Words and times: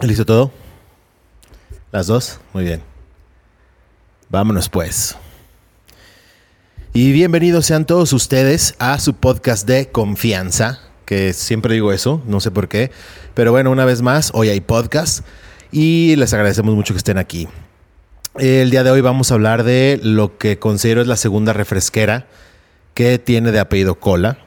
¿Listo 0.00 0.24
todo? 0.24 0.52
¿Las 1.90 2.06
dos? 2.06 2.38
Muy 2.52 2.62
bien. 2.62 2.82
Vámonos 4.30 4.68
pues. 4.68 5.16
Y 6.92 7.10
bienvenidos 7.10 7.66
sean 7.66 7.84
todos 7.84 8.12
ustedes 8.12 8.76
a 8.78 9.00
su 9.00 9.14
podcast 9.14 9.66
de 9.66 9.90
confianza, 9.90 10.78
que 11.04 11.32
siempre 11.32 11.74
digo 11.74 11.92
eso, 11.92 12.22
no 12.26 12.38
sé 12.38 12.52
por 12.52 12.68
qué, 12.68 12.92
pero 13.34 13.50
bueno, 13.50 13.72
una 13.72 13.84
vez 13.84 14.00
más, 14.00 14.30
hoy 14.34 14.50
hay 14.50 14.60
podcast 14.60 15.26
y 15.72 16.14
les 16.14 16.32
agradecemos 16.32 16.76
mucho 16.76 16.94
que 16.94 16.98
estén 16.98 17.18
aquí. 17.18 17.48
El 18.36 18.70
día 18.70 18.84
de 18.84 18.92
hoy 18.92 19.00
vamos 19.00 19.32
a 19.32 19.34
hablar 19.34 19.64
de 19.64 19.98
lo 20.00 20.38
que 20.38 20.60
considero 20.60 21.02
es 21.02 21.08
la 21.08 21.16
segunda 21.16 21.52
refresquera 21.52 22.28
que 22.94 23.18
tiene 23.18 23.50
de 23.50 23.58
apellido 23.58 23.96
Cola 23.96 24.38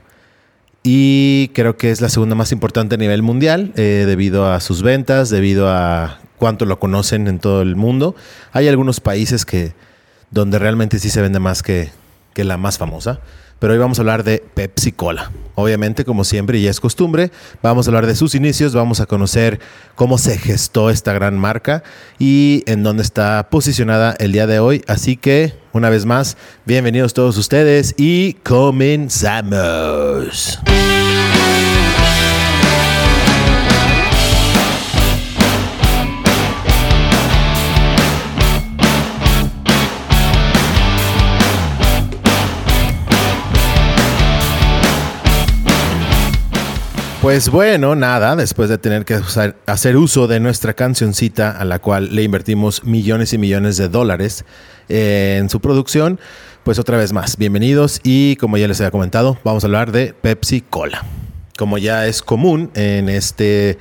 y 0.83 1.49
creo 1.53 1.77
que 1.77 1.91
es 1.91 2.01
la 2.01 2.09
segunda 2.09 2.35
más 2.35 2.51
importante 2.51 2.95
a 2.95 2.97
nivel 2.97 3.21
mundial 3.21 3.71
eh, 3.75 4.05
debido 4.07 4.51
a 4.51 4.59
sus 4.59 4.81
ventas, 4.81 5.29
debido 5.29 5.69
a 5.69 6.19
cuánto 6.37 6.65
lo 6.65 6.79
conocen 6.79 7.27
en 7.27 7.39
todo 7.39 7.61
el 7.61 7.75
mundo. 7.75 8.15
Hay 8.51 8.67
algunos 8.67 8.99
países 8.99 9.45
que 9.45 9.73
donde 10.31 10.57
realmente 10.57 10.97
sí 10.97 11.09
se 11.09 11.21
vende 11.21 11.39
más 11.39 11.61
que, 11.61 11.91
que 12.33 12.43
la 12.43 12.57
más 12.57 12.79
famosa. 12.79 13.19
Pero 13.61 13.73
hoy 13.73 13.79
vamos 13.79 13.99
a 13.99 14.01
hablar 14.01 14.23
de 14.23 14.43
Pepsi 14.55 14.91
Cola. 14.91 15.31
Obviamente, 15.53 16.03
como 16.03 16.23
siempre 16.23 16.57
y 16.57 16.65
es 16.65 16.79
costumbre, 16.79 17.29
vamos 17.61 17.85
a 17.85 17.91
hablar 17.91 18.07
de 18.07 18.15
sus 18.15 18.33
inicios, 18.33 18.73
vamos 18.73 19.01
a 19.01 19.05
conocer 19.05 19.59
cómo 19.93 20.17
se 20.17 20.39
gestó 20.39 20.89
esta 20.89 21.13
gran 21.13 21.37
marca 21.37 21.83
y 22.17 22.63
en 22.65 22.81
dónde 22.81 23.03
está 23.03 23.49
posicionada 23.51 24.15
el 24.17 24.31
día 24.31 24.47
de 24.47 24.57
hoy. 24.57 24.83
Así 24.87 25.15
que, 25.15 25.53
una 25.73 25.91
vez 25.91 26.07
más, 26.07 26.37
bienvenidos 26.65 27.13
todos 27.13 27.37
ustedes 27.37 27.93
y 27.97 28.33
comenzamos. 28.43 29.39
Pues 47.21 47.51
bueno, 47.51 47.95
nada, 47.95 48.35
después 48.35 48.67
de 48.67 48.79
tener 48.79 49.05
que 49.05 49.21
hacer 49.67 49.97
uso 49.97 50.25
de 50.25 50.39
nuestra 50.39 50.73
cancioncita 50.73 51.51
a 51.51 51.63
la 51.65 51.77
cual 51.77 52.15
le 52.15 52.23
invertimos 52.23 52.83
millones 52.83 53.31
y 53.33 53.37
millones 53.37 53.77
de 53.77 53.89
dólares 53.89 54.43
eh, 54.89 55.37
en 55.39 55.47
su 55.47 55.59
producción, 55.59 56.19
pues 56.63 56.79
otra 56.79 56.97
vez 56.97 57.13
más, 57.13 57.37
bienvenidos 57.37 58.01
y 58.03 58.37
como 58.37 58.57
ya 58.57 58.67
les 58.67 58.81
había 58.81 58.89
comentado, 58.89 59.37
vamos 59.43 59.63
a 59.63 59.67
hablar 59.67 59.91
de 59.91 60.15
Pepsi 60.19 60.61
Cola. 60.61 61.05
Como 61.59 61.77
ya 61.77 62.07
es 62.07 62.23
común 62.23 62.71
en 62.73 63.07
este 63.07 63.77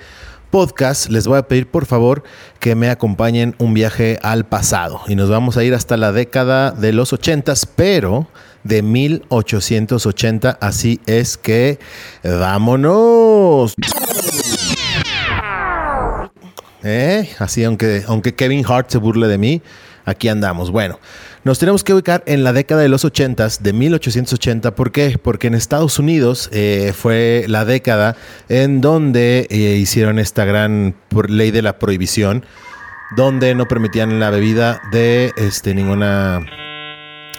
podcast, 0.51 1.09
les 1.09 1.27
voy 1.27 1.39
a 1.39 1.43
pedir 1.49 1.69
por 1.69 1.87
favor 1.87 2.23
que 2.59 2.75
me 2.75 2.91
acompañen 2.91 3.55
un 3.59 3.73
viaje 3.73 4.19
al 4.23 4.45
pasado 4.45 5.01
y 5.07 5.15
nos 5.15 5.31
vamos 5.31 5.57
a 5.57 5.65
ir 5.65 5.75
hasta 5.75 5.97
la 5.97 6.13
década 6.13 6.73
de 6.73 6.93
los 6.93 7.13
ochentas, 7.13 7.67
pero 7.67 8.27
de 8.65 8.83
1880. 8.83 10.59
Así 10.61 11.01
es 11.07 11.37
que 11.37 11.79
vámonos. 12.23 13.75
Eh, 16.83 17.31
así, 17.39 17.65
aunque, 17.65 18.05
aunque 18.07 18.35
Kevin 18.35 18.65
Hart 18.67 18.91
se 18.91 18.99
burle 18.99 19.29
de 19.29 19.39
mí, 19.39 19.63
aquí 20.05 20.29
andamos. 20.29 20.71
Bueno, 20.71 20.99
nos 21.43 21.59
tenemos 21.59 21.85
que 21.85 21.95
ubicar 21.95 22.23
en 22.27 22.45
la 22.45 22.53
década 22.53 22.83
de 22.83 22.89
los 22.89 23.05
80, 23.05 23.49
de 23.61 23.73
1880. 23.73 24.75
¿Por 24.75 24.93
qué? 24.93 25.19
Porque 25.23 25.47
en 25.47 25.55
Estados 25.55 25.99
Unidos 25.99 26.51
eh, 26.53 26.93
fue 26.95 27.45
la 27.49 27.65
década 27.65 28.17
en 28.49 28.81
donde 28.81 29.47
eh, 29.51 29.77
hicieron 29.77 30.19
esta 30.19 30.45
gran 30.45 30.95
ley 31.29 31.51
de 31.51 31.63
la 31.63 31.79
prohibición, 31.79 32.45
donde 33.17 33.55
no 33.55 33.67
permitían 33.69 34.21
la 34.21 34.31
bebida 34.31 34.83
de 34.93 35.33
este, 35.37 35.75
ninguna 35.75 36.41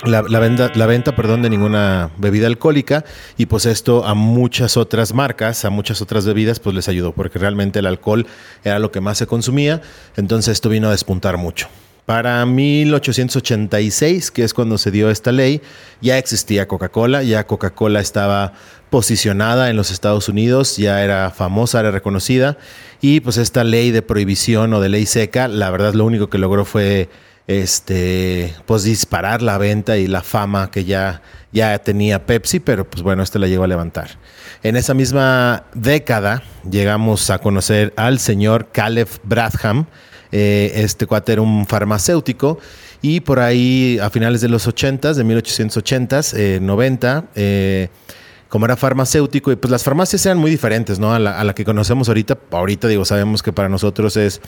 la, 0.03 0.21
venta, 0.39 0.71
la 0.73 0.87
venta 0.87 1.15
perdón, 1.15 1.43
de 1.43 1.49
ninguna 1.51 2.09
bebida 2.17 2.47
alcohólica 2.47 3.05
y 3.37 3.45
pues 3.45 3.67
esto 3.67 4.03
a 4.03 4.15
muchas 4.15 4.77
otras 4.77 5.13
marcas, 5.13 5.63
a 5.63 5.69
muchas 5.69 6.01
otras 6.01 6.25
bebidas 6.25 6.59
pues 6.59 6.75
les 6.75 6.89
ayudó 6.89 7.11
porque 7.11 7.37
realmente 7.37 7.79
el 7.79 7.85
alcohol 7.85 8.25
era 8.63 8.79
lo 8.79 8.91
que 8.91 8.99
más 8.99 9.19
se 9.19 9.27
consumía, 9.27 9.81
entonces 10.17 10.53
esto 10.53 10.69
vino 10.69 10.87
a 10.87 10.91
despuntar 10.91 11.37
mucho. 11.37 11.67
Para 12.05 12.45
1886, 12.45 14.31
que 14.31 14.43
es 14.43 14.53
cuando 14.53 14.77
se 14.77 14.91
dio 14.91 15.09
esta 15.09 15.31
ley, 15.31 15.61
ya 16.01 16.17
existía 16.17 16.67
Coca-Cola, 16.67 17.23
ya 17.23 17.45
Coca-Cola 17.45 18.01
estaba 18.01 18.53
posicionada 18.89 19.69
en 19.69 19.77
los 19.77 19.91
Estados 19.91 20.27
Unidos, 20.27 20.77
ya 20.77 21.03
era 21.03 21.29
famosa, 21.31 21.79
era 21.79 21.91
reconocida 21.91 22.57
y 22.99 23.21
pues 23.21 23.37
esta 23.37 23.63
ley 23.63 23.91
de 23.91 24.01
prohibición 24.01 24.73
o 24.73 24.81
de 24.81 24.89
ley 24.89 25.05
seca, 25.05 25.47
la 25.47 25.69
verdad 25.69 25.93
lo 25.93 26.05
único 26.05 26.29
que 26.29 26.37
logró 26.37 26.65
fue 26.65 27.09
este, 27.47 28.53
pues 28.65 28.83
disparar 28.83 29.41
la 29.41 29.57
venta 29.57 29.97
y 29.97 30.07
la 30.07 30.21
fama 30.21 30.71
que 30.71 30.85
ya, 30.85 31.21
ya 31.51 31.77
tenía 31.79 32.25
Pepsi, 32.25 32.59
pero 32.59 32.89
pues 32.89 33.03
bueno, 33.03 33.23
este 33.23 33.39
la 33.39 33.47
llegó 33.47 33.63
a 33.63 33.67
levantar. 33.67 34.11
En 34.63 34.75
esa 34.75 34.93
misma 34.93 35.63
década 35.73 36.43
llegamos 36.69 37.29
a 37.29 37.39
conocer 37.39 37.93
al 37.97 38.19
señor 38.19 38.69
Caleb 38.71 39.09
Bradham, 39.23 39.87
eh, 40.31 40.71
este 40.75 41.05
cuate 41.05 41.33
era 41.33 41.41
un 41.41 41.65
farmacéutico 41.65 42.59
y 43.01 43.19
por 43.21 43.39
ahí 43.39 43.99
a 44.01 44.09
finales 44.09 44.41
de 44.41 44.49
los 44.49 44.67
80, 44.67 45.13
de 45.13 45.25
1880s, 45.25 46.61
90, 46.61 47.25
como 48.51 48.65
era 48.65 48.75
farmacéutico, 48.75 49.49
y 49.53 49.55
pues 49.55 49.71
las 49.71 49.85
farmacias 49.85 50.25
eran 50.25 50.37
muy 50.37 50.51
diferentes, 50.51 50.99
¿no? 50.99 51.13
A 51.13 51.19
la, 51.19 51.53
que 51.53 51.63
conocemos 51.63 52.09
ahorita. 52.09 52.37
Ahorita, 52.51 52.89
digo, 52.89 53.05
sabemos 53.05 53.41
que 53.41 53.53
para 53.53 53.69
nosotros 53.69 54.17
es 54.17 54.41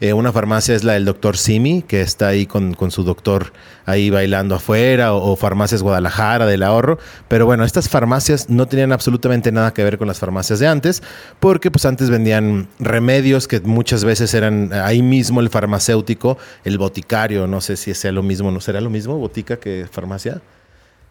eh, 0.00 0.12
una 0.12 0.32
farmacia 0.32 0.76
es 0.76 0.84
la 0.84 0.92
del 0.92 1.04
doctor 1.04 1.36
Simi, 1.36 1.82
que 1.82 2.00
está 2.00 2.28
ahí 2.28 2.46
con, 2.46 2.76
su 2.92 3.02
doctor 3.02 3.52
ahí 3.84 4.10
bailando 4.10 4.54
afuera, 4.54 5.12
o, 5.12 5.34
farmacias 5.34 5.82
Guadalajara 5.82 6.46
del 6.46 6.62
ahorro. 6.62 7.00
Pero 7.26 7.46
bueno, 7.46 7.64
estas 7.64 7.88
farmacias 7.88 8.48
no 8.48 8.66
tenían 8.68 8.92
absolutamente 8.92 9.50
nada 9.50 9.74
que 9.74 9.82
ver 9.82 9.98
con 9.98 10.06
las 10.06 10.20
farmacias 10.20 10.60
de 10.60 10.68
antes, 10.68 11.02
porque 11.40 11.72
pues 11.72 11.84
antes 11.84 12.10
vendían 12.10 12.68
remedios 12.78 13.48
que 13.48 13.58
muchas 13.58 14.04
veces 14.04 14.34
eran 14.34 14.72
ahí 14.72 15.02
mismo 15.02 15.40
el 15.40 15.50
farmacéutico, 15.50 16.38
el 16.62 16.78
boticario, 16.78 17.48
no 17.48 17.60
sé 17.60 17.76
si 17.76 17.92
sea 17.92 18.12
lo 18.12 18.22
mismo, 18.22 18.52
¿no 18.52 18.60
será 18.60 18.80
lo 18.80 18.88
mismo, 18.88 19.18
botica 19.18 19.56
que 19.56 19.88
farmacia? 19.90 20.42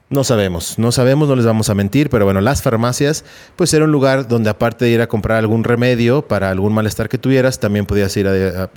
No 0.09 0.23
sabemos, 0.23 0.79
no 0.79 0.93
sabemos, 0.93 1.27
no 1.27 1.35
les 1.35 1.45
vamos 1.45 1.69
a 1.69 1.73
mentir, 1.73 2.09
pero 2.09 2.23
bueno, 2.23 2.39
las 2.39 2.61
farmacias, 2.61 3.25
pues 3.57 3.73
era 3.73 3.83
un 3.83 3.91
lugar 3.91 4.29
donde 4.29 4.49
aparte 4.49 4.85
de 4.85 4.91
ir 4.91 5.01
a 5.01 5.07
comprar 5.07 5.37
algún 5.37 5.65
remedio 5.65 6.25
para 6.25 6.49
algún 6.49 6.73
malestar 6.73 7.09
que 7.09 7.17
tuvieras, 7.17 7.59
también 7.59 7.85
podías 7.85 8.15
ir 8.15 8.25
a, 8.25 8.67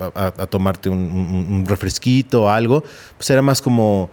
tomarte 0.47 0.89
un, 0.89 0.99
un, 0.99 1.65
refresquito 1.65 2.43
o 2.43 2.49
algo, 2.49 2.83
pues 3.15 3.29
era 3.29 3.41
más 3.41 3.61
como 3.61 4.09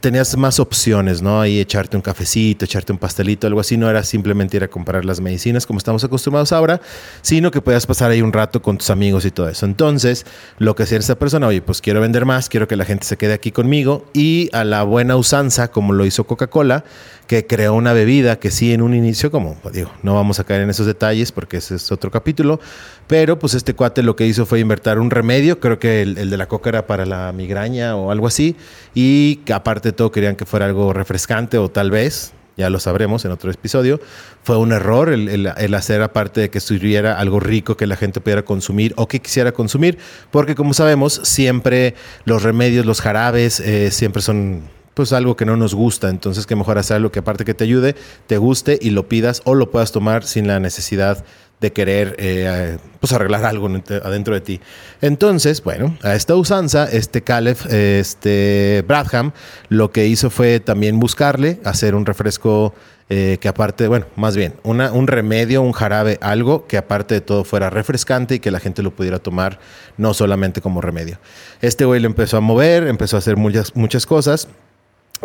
tenías 0.00 0.36
más 0.36 0.60
opciones, 0.60 1.22
¿no? 1.22 1.40
Ahí 1.40 1.60
echarte 1.60 1.96
un 1.96 2.02
cafecito, 2.02 2.64
echarte 2.64 2.92
un 2.92 2.98
pastelito, 2.98 3.46
algo 3.46 3.60
así. 3.60 3.76
No 3.76 3.88
era 3.88 4.02
simplemente 4.02 4.56
ir 4.56 4.64
a 4.64 4.68
comprar 4.68 5.04
las 5.04 5.20
medicinas 5.20 5.66
como 5.66 5.78
estamos 5.78 6.04
acostumbrados 6.04 6.52
ahora, 6.52 6.80
sino 7.22 7.50
que 7.50 7.60
podías 7.60 7.86
pasar 7.86 8.10
ahí 8.10 8.22
un 8.22 8.32
rato 8.32 8.62
con 8.62 8.78
tus 8.78 8.90
amigos 8.90 9.24
y 9.24 9.30
todo 9.30 9.48
eso. 9.48 9.66
Entonces, 9.66 10.26
lo 10.58 10.74
que 10.74 10.84
hacía 10.84 10.98
esa 10.98 11.16
persona, 11.16 11.46
oye, 11.46 11.62
pues 11.62 11.80
quiero 11.80 12.00
vender 12.00 12.24
más, 12.24 12.48
quiero 12.48 12.68
que 12.68 12.76
la 12.76 12.84
gente 12.84 13.06
se 13.06 13.16
quede 13.16 13.32
aquí 13.34 13.52
conmigo 13.52 14.06
y 14.12 14.50
a 14.52 14.64
la 14.64 14.82
buena 14.82 15.16
usanza, 15.16 15.68
como 15.68 15.92
lo 15.92 16.06
hizo 16.06 16.24
Coca-Cola, 16.24 16.84
que 17.26 17.46
creó 17.46 17.74
una 17.74 17.92
bebida 17.92 18.38
que 18.38 18.50
sí 18.50 18.72
en 18.72 18.82
un 18.82 18.94
inicio, 18.94 19.30
como 19.30 19.56
digo, 19.72 19.90
no 20.02 20.14
vamos 20.14 20.40
a 20.40 20.44
caer 20.44 20.62
en 20.62 20.70
esos 20.70 20.86
detalles 20.86 21.32
porque 21.32 21.58
ese 21.58 21.76
es 21.76 21.90
otro 21.90 22.10
capítulo, 22.10 22.60
pero 23.06 23.38
pues 23.38 23.54
este 23.54 23.74
cuate 23.74 24.02
lo 24.02 24.16
que 24.16 24.26
hizo 24.26 24.46
fue 24.46 24.60
invertir 24.60 24.98
un 24.98 25.10
remedio, 25.10 25.60
creo 25.60 25.78
que 25.78 26.02
el, 26.02 26.30
de 26.30 26.36
la 26.36 26.46
coca 26.46 26.70
era 26.70 26.86
para 26.86 27.06
la 27.06 27.32
migraña 27.32 27.96
o 27.96 28.10
algo 28.10 28.26
así, 28.26 28.56
y 28.94 29.36
que 29.36 29.52
aparte 29.52 29.90
de 29.90 29.92
todo 29.92 30.10
querían 30.10 30.36
que 30.36 30.44
fuera 30.44 30.66
algo 30.66 30.92
refrescante 30.92 31.56
o 31.58 31.70
tal 31.70 31.90
vez, 31.90 32.32
ya 32.56 32.70
lo 32.70 32.78
sabremos 32.78 33.24
en 33.24 33.32
otro 33.32 33.50
episodio, 33.50 34.00
fue 34.42 34.58
un 34.58 34.72
error 34.72 35.08
el, 35.08 35.74
hacer 35.74 36.02
aparte 36.02 36.42
de 36.42 36.50
que 36.50 36.58
estuviera 36.58 37.18
algo 37.18 37.40
rico 37.40 37.76
que 37.76 37.86
la 37.86 37.96
gente 37.96 38.20
pudiera 38.20 38.44
consumir 38.44 38.92
o 38.96 39.08
que 39.08 39.20
quisiera 39.20 39.52
consumir, 39.52 39.98
porque 40.30 40.54
como 40.54 40.74
sabemos, 40.74 41.20
siempre 41.24 41.94
los 42.26 42.42
remedios, 42.42 42.84
los 42.84 43.00
jarabes, 43.00 43.60
eh, 43.60 43.90
siempre 43.90 44.22
son 44.22 44.62
pues 44.94 45.12
algo 45.12 45.36
que 45.36 45.44
no 45.44 45.56
nos 45.56 45.74
gusta. 45.74 46.08
Entonces, 46.08 46.46
que 46.46 46.56
mejor 46.56 46.78
hacer 46.78 46.96
algo 46.96 47.12
que 47.12 47.18
aparte 47.18 47.44
que 47.44 47.54
te 47.54 47.64
ayude, 47.64 47.94
te 48.26 48.38
guste 48.38 48.78
y 48.80 48.90
lo 48.90 49.08
pidas 49.08 49.42
o 49.44 49.54
lo 49.54 49.70
puedas 49.70 49.92
tomar 49.92 50.24
sin 50.24 50.46
la 50.46 50.60
necesidad 50.60 51.24
de 51.60 51.72
querer 51.72 52.14
eh, 52.18 52.78
pues 53.00 53.12
arreglar 53.12 53.44
algo 53.44 53.70
adentro 54.02 54.34
de 54.34 54.40
ti. 54.40 54.60
Entonces, 55.00 55.62
bueno, 55.62 55.96
a 56.02 56.14
esta 56.14 56.34
usanza, 56.36 56.84
este 56.90 57.22
Caleb, 57.22 57.56
este 57.70 58.84
Bradham, 58.86 59.32
lo 59.68 59.90
que 59.90 60.06
hizo 60.06 60.30
fue 60.30 60.60
también 60.60 61.00
buscarle, 61.00 61.60
hacer 61.64 61.94
un 61.94 62.04
refresco 62.04 62.74
eh, 63.08 63.38
que 63.40 63.48
aparte, 63.48 63.88
bueno, 63.88 64.06
más 64.16 64.36
bien, 64.36 64.54
una, 64.62 64.92
un 64.92 65.06
remedio, 65.06 65.62
un 65.62 65.72
jarabe, 65.72 66.18
algo 66.20 66.66
que 66.66 66.76
aparte 66.76 67.14
de 67.14 67.20
todo 67.20 67.44
fuera 67.44 67.70
refrescante 67.70 68.34
y 68.36 68.40
que 68.40 68.50
la 68.50 68.60
gente 68.60 68.82
lo 68.82 68.94
pudiera 68.94 69.18
tomar 69.18 69.58
no 69.96 70.12
solamente 70.12 70.60
como 70.60 70.80
remedio. 70.80 71.18
Este 71.60 71.84
güey 71.84 72.00
lo 72.00 72.08
empezó 72.08 72.36
a 72.36 72.40
mover, 72.40 72.86
empezó 72.88 73.16
a 73.16 73.20
hacer 73.20 73.36
muchas, 73.36 73.74
muchas 73.74 74.04
cosas 74.06 74.48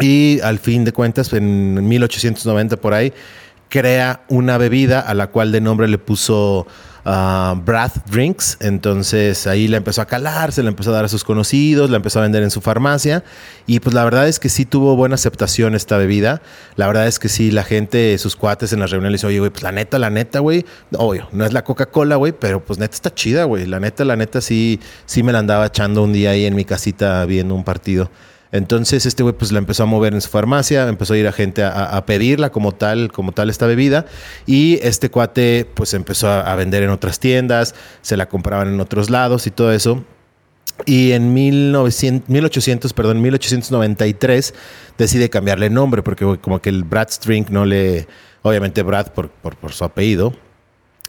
y 0.01 0.40
al 0.42 0.60
fin 0.60 0.86
de 0.86 0.92
cuentas, 0.92 1.31
en 1.34 1.88
1890 1.88 2.78
por 2.78 2.94
ahí, 2.94 3.13
crea 3.69 4.24
una 4.30 4.57
bebida 4.57 5.00
a 5.00 5.13
la 5.13 5.28
cual 5.28 5.51
de 5.51 5.62
nombre 5.62 5.88
le 5.88 5.98
puso 5.98 6.66
Brad 7.06 7.92
Drinks. 8.12 8.57
Entonces 8.60 9.48
ahí 9.48 9.68
la 9.68 9.78
empezó 9.78 10.01
a 10.01 10.06
calar, 10.06 10.51
se 10.51 10.63
la 10.63 10.69
empezó 10.69 10.92
a 10.92 10.94
dar 10.94 11.06
a 11.06 11.07
sus 11.07 11.24
conocidos, 11.24 11.90
la 11.90 11.98
empezó 11.98 12.19
a 12.19 12.24
vender 12.24 12.44
en 12.44 12.51
su 12.51 12.62
farmacia. 12.62 13.24
Y 13.68 13.80
pues 13.80 13.94
la 13.94 14.04
verdad 14.04 14.28
es 14.28 14.40
que 14.40 14.50
sí 14.50 14.66
tuvo 14.66 14.96
buena 14.96 15.16
aceptación 15.16 15.75
esta 15.75 15.98
bebida. 15.98 16.42
La 16.75 16.88
verdad 16.88 17.07
es 17.07 17.19
que 17.19 17.30
sí, 17.30 17.52
la 17.52 17.63
gente, 17.63 18.18
sus 18.18 18.36
cuates 18.36 18.74
en 18.74 18.80
las 18.80 18.92
reuniones, 18.92 19.24
oye, 19.24 19.40
güey, 19.40 19.52
pues 19.52 19.63
la 19.63 19.72
neta, 19.72 20.00
la 20.00 20.10
neta, 20.10 20.40
güey, 20.40 20.66
obvio, 20.95 21.28
no 21.31 21.45
es 21.45 21.54
la 21.54 21.63
Coca-Cola, 21.63 22.16
güey, 22.16 22.31
pero 22.31 22.63
pues 22.63 22.80
neta 22.80 22.95
está 22.95 23.13
chida, 23.13 23.45
güey. 23.45 23.66
La 23.66 23.80
neta, 23.80 24.04
la 24.06 24.16
neta, 24.16 24.42
sí, 24.42 24.80
sí 25.06 25.24
me 25.24 25.31
la 25.31 25.40
andaba 25.40 25.68
echando 25.68 26.04
un 26.04 26.13
día 26.13 26.31
ahí 26.31 26.45
en 26.45 26.56
mi 26.56 26.66
casita 26.66 27.25
viendo 27.25 27.56
un 27.56 27.63
partido. 27.63 28.10
Entonces 28.51 29.06
este 29.06 29.22
güey 29.22 29.36
pues 29.36 29.51
la 29.51 29.60
empezó 29.60 29.84
a 29.84 29.86
mover 29.86 30.13
en 30.13 30.22
su 30.22 30.30
farmacia, 30.30 30.88
empezó 30.88 31.13
a 31.13 31.18
ir 31.18 31.28
a 31.28 31.31
gente 31.31 31.63
a, 31.63 32.04
pedirla 32.06 32.50
como 32.50 32.72
tal, 32.72 33.12
como 33.12 33.31
tal 33.31 33.50
esta 33.50 33.68
bebida 33.68 34.06
y 34.48 34.80
este 34.81 35.12
cuate 35.12 35.68
pues 35.74 35.94
empezó 35.94 36.30
a, 36.30 36.56
vender 36.56 36.81
en 36.84 36.90
otras 36.90 37.19
tiendas, 37.19 37.75
se 38.01 38.18
la 38.18 38.28
compraban 38.28 38.68
en 38.69 38.80
otros 38.80 39.10
lados 39.10 39.46
y 39.46 39.51
todo 39.51 39.72
eso. 39.72 40.04
Y 40.86 41.12
en 41.12 41.34
1900, 41.34 42.30
1800, 42.30 42.94
perdón, 42.94 43.22
1893 43.22 44.54
decide 44.98 45.30
cambiarle 45.30 45.69
nombre 45.69 46.02
porque 46.02 46.25
como 46.42 46.60
que 46.62 46.69
el 46.69 46.86
Brad 46.86 47.10
String 47.10 47.48
no 47.50 47.66
le, 47.66 48.07
obviamente 48.42 48.81
Brad 48.81 49.07
por, 49.07 49.30
por, 49.30 49.74
su 49.74 49.84
apellido, 49.84 50.34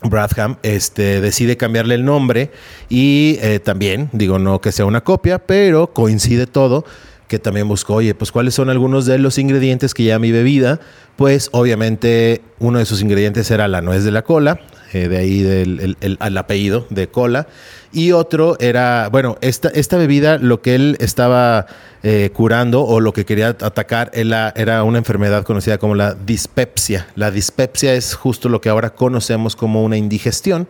Bradham 0.03 0.57
este, 0.63 1.21
decide 1.21 1.57
cambiarle 1.57 1.95
el 1.95 2.05
nombre 2.05 2.51
y 2.89 3.39
eh, 3.41 3.61
también, 3.61 4.11
digo, 4.13 4.39
no 4.39 4.61
que 4.61 4.73
sea 4.73 4.87
una 4.87 5.03
copia, 5.03 5.39
pero 5.39 5.93
coincide 5.93 6.47
todo 6.47 6.85
que 7.31 7.39
también 7.39 7.69
buscó, 7.69 7.95
oye, 7.95 8.13
pues 8.13 8.33
cuáles 8.33 8.55
son 8.55 8.71
algunos 8.71 9.07
de 9.07 9.17
los 9.17 9.39
ingredientes 9.39 9.95
que 9.95 10.03
ya 10.03 10.19
mi 10.19 10.33
bebida, 10.33 10.81
pues 11.15 11.49
obviamente 11.53 12.41
uno 12.59 12.81
de 12.81 12.87
sus 12.87 13.03
ingredientes 13.03 13.49
era 13.53 13.69
la 13.69 13.81
nuez 13.83 14.03
de 14.03 14.11
la 14.11 14.23
cola, 14.23 14.59
eh, 14.93 15.07
de 15.07 15.17
ahí 15.17 15.41
del 15.41 15.97
el, 16.01 16.39
apellido 16.39 16.89
de 16.91 17.07
cola, 17.07 17.47
y 17.93 18.11
otro 18.11 18.57
era, 18.59 19.09
bueno, 19.13 19.39
esta, 19.43 19.69
esta 19.69 19.97
bebida 19.97 20.39
lo 20.39 20.61
que 20.61 20.75
él 20.75 20.97
estaba 20.99 21.67
eh, 22.03 22.31
curando 22.33 22.83
o 22.83 22.99
lo 22.99 23.13
que 23.13 23.25
quería 23.25 23.51
atacar 23.51 24.11
era 24.13 24.83
una 24.83 24.99
enfermedad 24.99 25.45
conocida 25.45 25.79
como 25.79 25.95
la 25.95 26.15
dispepsia. 26.15 27.07
La 27.15 27.31
dispepsia 27.31 27.95
es 27.95 28.15
justo 28.15 28.49
lo 28.49 28.61
que 28.61 28.71
ahora 28.71 28.91
conocemos 28.91 29.55
como 29.55 29.85
una 29.85 29.97
indigestión. 29.97 30.67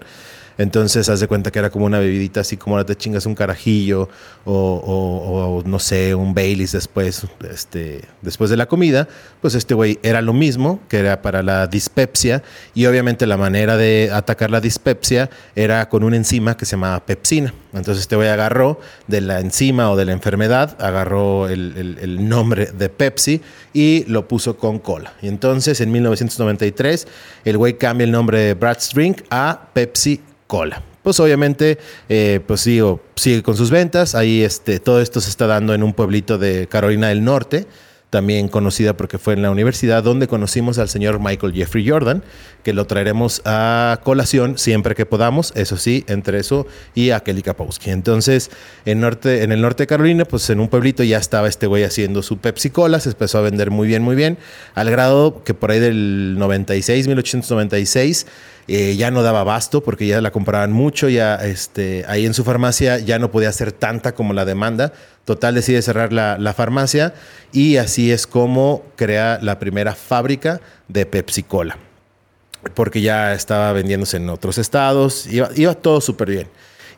Entonces, 0.61 1.09
haz 1.09 1.21
de 1.21 1.27
cuenta 1.27 1.51
que 1.51 1.59
era 1.59 1.71
como 1.71 1.87
una 1.87 1.99
bebidita 1.99 2.41
así 2.41 2.59
como 2.59 2.77
ahora 2.77 2.85
te 2.85 2.95
chingas 2.95 3.25
un 3.25 3.35
carajillo 3.35 4.11
o, 4.45 5.63
no 5.65 5.79
sé, 5.79 6.15
un 6.15 6.35
Baileys 6.35 6.73
después, 6.73 7.27
este, 7.51 8.03
después 8.21 8.51
de 8.51 8.59
la 8.59 8.67
comida. 8.67 9.09
Pues 9.41 9.55
este 9.55 9.73
güey 9.73 9.99
era 10.03 10.21
lo 10.21 10.35
mismo, 10.35 10.81
que 10.87 10.99
era 10.99 11.23
para 11.23 11.43
la 11.43 11.67
dispepsia. 11.67 12.43
Y 12.75 12.85
obviamente 12.85 13.27
la 13.27 13.39
manera 13.39 13.79
de 13.79 14.11
atacar 14.13 14.51
la 14.51 14.61
dispepsia 14.61 15.31
era 15.57 15.89
con 15.89 16.05
una 16.05 16.17
enzima 16.17 16.59
que 16.59 16.67
se 16.67 16.73
llamaba 16.73 17.07
pepsina. 17.07 17.55
Entonces 17.73 18.03
este 18.03 18.17
güey 18.17 18.29
agarró 18.29 18.81
de 19.07 19.23
la 19.23 19.41
enzima 19.41 19.91
o 19.91 19.97
de 19.97 20.05
la 20.05 20.13
enfermedad, 20.13 20.77
agarró 20.79 21.49
el, 21.49 21.97
el 21.99 22.29
nombre 22.29 22.67
de 22.67 22.91
Pepsi 22.91 23.41
y 23.73 24.05
lo 24.09 24.29
puso 24.29 24.59
con 24.59 24.79
cola. 24.79 25.15
Y 25.23 25.29
entonces 25.29 25.81
en 25.81 25.91
1993 25.91 27.07
el 27.47 27.57
güey 27.57 27.79
cambia 27.79 28.05
el 28.05 28.11
nombre 28.11 28.41
de 28.41 28.53
Brad's 28.53 28.91
Drink 28.93 29.23
a 29.31 29.69
Pepsi 29.73 30.21
cola. 30.51 30.83
Pues 31.05 31.21
obviamente, 31.21 31.79
eh, 32.09 32.41
pues 32.45 32.63
sigo, 32.63 33.01
sigue 33.15 33.43
con 33.43 33.57
sus 33.57 33.71
ventas. 33.71 34.17
Ahí 34.17 34.43
este, 34.43 34.81
todo 34.81 35.01
esto 35.01 35.21
se 35.21 35.31
está 35.31 35.47
dando 35.47 35.73
en 35.75 35.85
un 35.85 35.95
pueblito 35.95 36.39
de 36.39 36.67
Carolina 36.67 37.09
del 37.09 37.25
Norte 37.25 37.69
también 38.11 38.49
conocida 38.49 38.97
porque 38.97 39.19
fue 39.19 39.35
en 39.35 39.43
la 39.43 39.51
universidad 39.51 40.03
donde 40.03 40.27
conocimos 40.27 40.79
al 40.79 40.89
señor 40.89 41.21
Michael 41.21 41.55
Jeffrey 41.55 41.89
Jordan, 41.89 42.25
que 42.65 42.73
lo 42.73 42.85
traeremos 42.87 43.41
a 43.45 44.01
colación 44.03 44.59
siempre 44.59 44.97
que 44.97 45.07
podamos, 45.07 45.53
eso 45.55 45.77
sí, 45.77 46.05
entre 46.09 46.41
eso 46.41 46.67
y 46.95 47.11
a 47.11 47.21
Kelly 47.21 47.43
Kapowski. 47.43 47.91
Entonces, 47.91 48.51
en, 48.85 49.01
norte, 49.01 49.45
en 49.45 49.53
el 49.53 49.63
norte 49.63 49.85
de 49.85 49.87
Carolina, 49.87 50.25
pues 50.25 50.51
en 50.51 50.59
un 50.59 50.69
pueblito 50.69 51.05
ya 51.05 51.19
estaba 51.19 51.49
este 51.49 51.69
güey 51.69 51.85
haciendo 51.85 52.23
su 52.23 52.39
Pepsi 52.39 52.71
Cola, 52.71 52.99
se 52.99 53.11
empezó 53.11 53.39
a 53.39 53.43
vender 53.43 53.71
muy 53.71 53.87
bien, 53.87 54.03
muy 54.03 54.17
bien, 54.17 54.39
al 54.75 54.91
grado 54.91 55.43
que 55.45 55.55
por 55.55 55.71
ahí 55.71 55.79
del 55.79 56.37
96, 56.37 57.07
1896, 57.07 58.27
eh, 58.73 58.95
ya 58.95 59.11
no 59.11 59.25
daba 59.25 59.41
abasto 59.41 59.83
porque 59.83 60.07
ya 60.07 60.21
la 60.21 60.31
compraban 60.31 60.71
mucho, 60.71 61.09
ya 61.09 61.35
este, 61.35 62.05
ahí 62.07 62.25
en 62.25 62.35
su 62.35 62.45
farmacia 62.45 63.01
ya 63.01 63.19
no 63.19 63.33
podía 63.33 63.49
hacer 63.49 63.73
tanta 63.73 64.15
como 64.15 64.33
la 64.33 64.45
demanda. 64.45 64.93
Total 65.25 65.57
decide 65.57 65.83
cerrar 65.83 66.13
la, 66.13 66.55
farmacia 66.55 67.13
y 67.51 67.79
así 67.79 68.13
es 68.13 68.29
como 68.29 68.85
crea 68.95 69.41
la 69.43 69.59
primera 69.59 69.97
fábrica 69.97 70.61
de 70.87 71.05
Pepsi 71.05 71.43
Cola. 71.43 71.79
Porque 72.75 73.01
ya 73.01 73.35
estaba 73.35 73.73
vendiéndose 73.73 74.19
en 74.19 74.31
otros 74.31 74.57
estados, 74.57 75.27
iba, 75.27 75.51
iba 75.57 75.75
todo 75.75 76.01
súper 76.01 76.31
bien. 76.31 76.47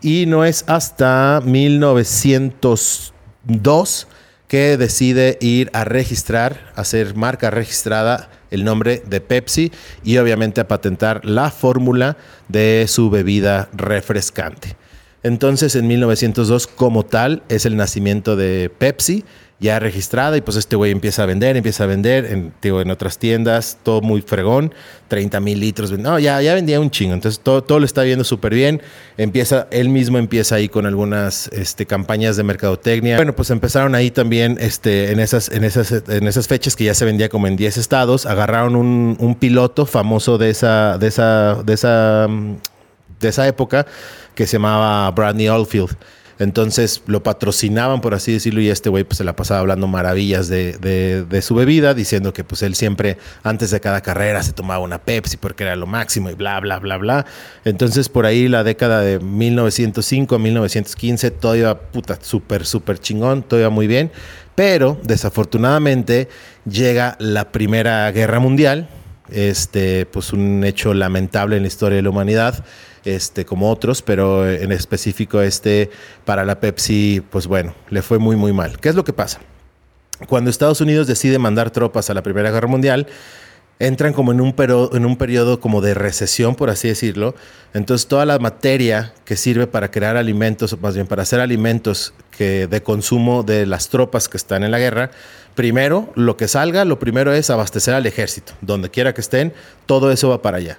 Y 0.03 0.27
no 0.27 0.45
es 0.45 0.65
hasta 0.67 1.41
1902 1.43 4.09
que 4.47 4.77
decide 4.77 5.39
ir 5.41 5.71
a 5.73 5.85
registrar, 5.85 6.71
hacer 6.77 7.15
marca 7.15 7.51
registrada 7.51 8.29
el 8.53 8.65
nombre 8.65 9.03
de 9.05 9.21
Pepsi 9.21 9.73
y 10.05 10.19
obviamente 10.19 10.61
a 10.61 10.69
patentar 10.69 11.25
la 11.25 11.51
fórmula 11.51 12.17
de 12.49 12.85
su 12.87 13.11
bebida 13.11 13.69
refrescante. 13.73 14.77
Entonces 15.25 15.75
en 15.75 15.87
1902 15.89 16.67
como 16.67 17.05
tal 17.05 17.43
es 17.49 17.67
el 17.67 17.77
nacimiento 17.77 18.37
de 18.37 18.71
Pepsi 18.77 19.25
ya 19.63 19.79
registrada 19.79 20.37
y 20.37 20.41
pues 20.41 20.57
este 20.57 20.75
güey 20.75 20.91
empieza 20.91 21.23
a 21.23 21.27
vender, 21.27 21.57
empieza 21.57 21.85
a 21.85 21.87
vender 21.87 22.27
en, 22.27 22.53
en 22.63 22.91
otras 22.91 23.17
tiendas, 23.17 23.79
todo 23.85 24.03
muy 24.03 24.21
fregón, 24.21 24.75
30 25.07 25.39
mil 25.39 25.61
litros, 25.61 25.93
no, 25.93 26.19
ya, 26.19 26.43
ya 26.43 26.55
vendía 26.55 26.81
un 26.81 26.91
chingo, 26.91 27.15
entonces 27.15 27.41
todo, 27.41 27.63
todo 27.63 27.79
lo 27.79 27.87
está 27.87 28.03
viendo 28.03 28.25
súper 28.25 28.53
bien, 28.55 28.83
empieza, 29.17 29.69
él 29.71 29.89
mismo 29.89 30.19
empieza 30.19 30.57
ahí 30.57 30.69
con 30.69 30.85
algunas 30.85 31.47
este, 31.53 31.87
campañas 31.87 32.37
de 32.37 32.43
mercadotecnia, 32.43 33.17
bueno, 33.17 33.37
pues 33.37 33.51
empezaron 33.51 33.95
ahí 33.95 34.11
también 34.11 34.59
este, 34.61 35.13
en, 35.13 35.21
esas, 35.21 35.49
en, 35.49 35.63
esas, 35.63 35.93
en 36.09 36.27
esas 36.27 36.49
fechas 36.49 36.75
que 36.75 36.85
ya 36.85 36.95
se 36.95 37.05
vendía 37.05 37.29
como 37.29 37.47
en 37.47 37.55
10 37.55 37.77
estados, 37.77 38.27
agarraron 38.27 38.75
un, 38.75 39.37
piloto 39.39 39.87
famoso 39.87 40.39
de 40.39 40.51
esa, 40.51 40.99
de 40.99 41.07
esa, 41.07 41.63
de 41.63 41.73
esa, 41.73 42.27
de 43.21 43.29
esa 43.29 43.47
época 43.47 43.87
que 44.35 44.47
se 44.47 44.55
llamaba 44.55 45.11
Bradley 45.13 45.49
Oldfield 45.49 45.97
entonces 46.43 47.03
lo 47.07 47.23
patrocinaban, 47.23 48.01
por 48.01 48.15
así 48.15 48.33
decirlo, 48.33 48.61
y 48.61 48.69
este 48.69 48.89
güey 48.89 49.05
pues 49.05 49.19
se 49.19 49.25
la 49.25 49.37
pasaba 49.37 49.61
hablando 49.61 49.87
maravillas 49.87 50.49
de, 50.49 51.41
su 51.43 51.55
bebida, 51.55 51.95
diciendo 51.95 52.33
que 52.33 52.45
pues 52.45 52.63
él 52.63 52.75
siempre 52.75 53.19
antes 53.43 53.71
de 53.71 53.81
cada 53.81 54.01
carrera 54.01 54.43
se 54.43 54.53
tomaba 54.53 54.81
una 54.81 54.99
Pepsi 54.99 55.37
porque 55.37 55.65
era 55.65 55.77
lo 55.77 55.87
máximo 55.87 56.31
y 56.31 56.35
bla, 56.35 56.61
bla, 56.61 56.79
bla, 56.79 56.97
bla. 56.97 57.27
Entonces 57.65 58.09
por 58.09 58.27
ahí 58.27 58.49
la 58.49 58.65
década 58.65 59.01
de 59.01 59.19
1905 59.21 60.35
a 60.35 60.39
1915 60.39 61.31
todo 61.31 61.57
iba 61.57 61.81
súper, 62.21 62.67
súper 62.67 62.99
chingón, 62.99 63.43
todo 63.43 63.61
iba 63.61 63.71
muy 63.71 63.87
bien. 63.87 64.11
Pero 64.55 65.01
desafortunadamente 65.03 66.29
llega 66.69 67.17
la 67.19 67.53
Primera 67.53 68.11
Guerra 68.11 68.39
Mundial, 68.39 68.89
este, 69.31 70.05
pues 70.07 70.33
un 70.33 70.63
hecho 70.65 70.93
lamentable 70.93 71.57
en 71.57 71.63
la 71.63 71.69
historia 71.69 71.97
de 71.97 72.03
la 72.03 72.11
humanidad 72.11 72.65
este, 73.05 73.45
como 73.45 73.71
otros, 73.71 74.03
pero 74.03 74.49
en 74.49 74.73
específico 74.73 75.41
este 75.41 75.91
para 76.25 76.45
la 76.45 76.61
Pepsi, 76.61 77.23
pues 77.31 77.47
bueno, 77.47 77.75
le 77.91 78.03
fue 78.03 78.19
muy, 78.19 78.37
muy 78.37 78.53
mal. 78.53 78.79
¿Qué 78.79 78.89
es 78.89 78.95
lo 78.95 79.05
que 79.05 79.13
pasa? 79.13 79.41
Cuando 80.29 80.51
Estados 80.51 80.81
Unidos 80.81 81.07
decide 81.07 81.39
mandar 81.39 81.71
tropas 81.71 82.11
a 82.11 82.15
la 82.15 82.23
Primera 82.23 82.51
Guerra 82.51 82.69
Mundial, 82.69 83.07
entran 83.79 84.13
como 84.13 84.31
en 84.31 84.41
un, 84.41 84.55
en 84.93 85.07
un 85.07 85.17
periodo 85.17 85.59
como 85.59 85.81
de 85.81 85.95
recesión, 85.95 86.55
por 86.55 86.71
así 86.71 86.89
decirlo. 86.89 87.35
Entonces 87.75 88.07
toda 88.07 88.25
la 88.25 88.39
materia 88.39 89.13
que 89.25 89.37
sirve 89.37 89.67
para 89.67 89.91
crear 89.91 90.17
alimentos, 90.17 90.73
o 90.73 90.77
más 90.77 90.95
bien 90.95 91.09
para 91.09 91.23
hacer 91.23 91.41
alimentos 91.41 92.15
que 92.31 92.69
de 92.69 92.83
consumo 92.83 93.43
de 93.43 93.67
las 93.67 93.89
tropas 93.89 94.29
que 94.29 94.37
están 94.37 94.63
en 94.63 94.71
la 94.71 94.79
guerra, 94.79 95.11
primero 95.57 96.13
lo 96.15 96.37
que 96.37 96.47
salga, 96.47 96.85
lo 96.85 97.01
primero 97.01 97.33
es 97.33 97.51
abastecer 97.51 97.95
al 97.95 98.07
ejército, 98.07 98.53
donde 98.61 98.91
quiera 98.91 99.15
que 99.15 99.21
estén, 99.21 99.53
todo 99.87 100.13
eso 100.13 100.29
va 100.29 100.43
para 100.43 100.59
allá. 100.59 100.79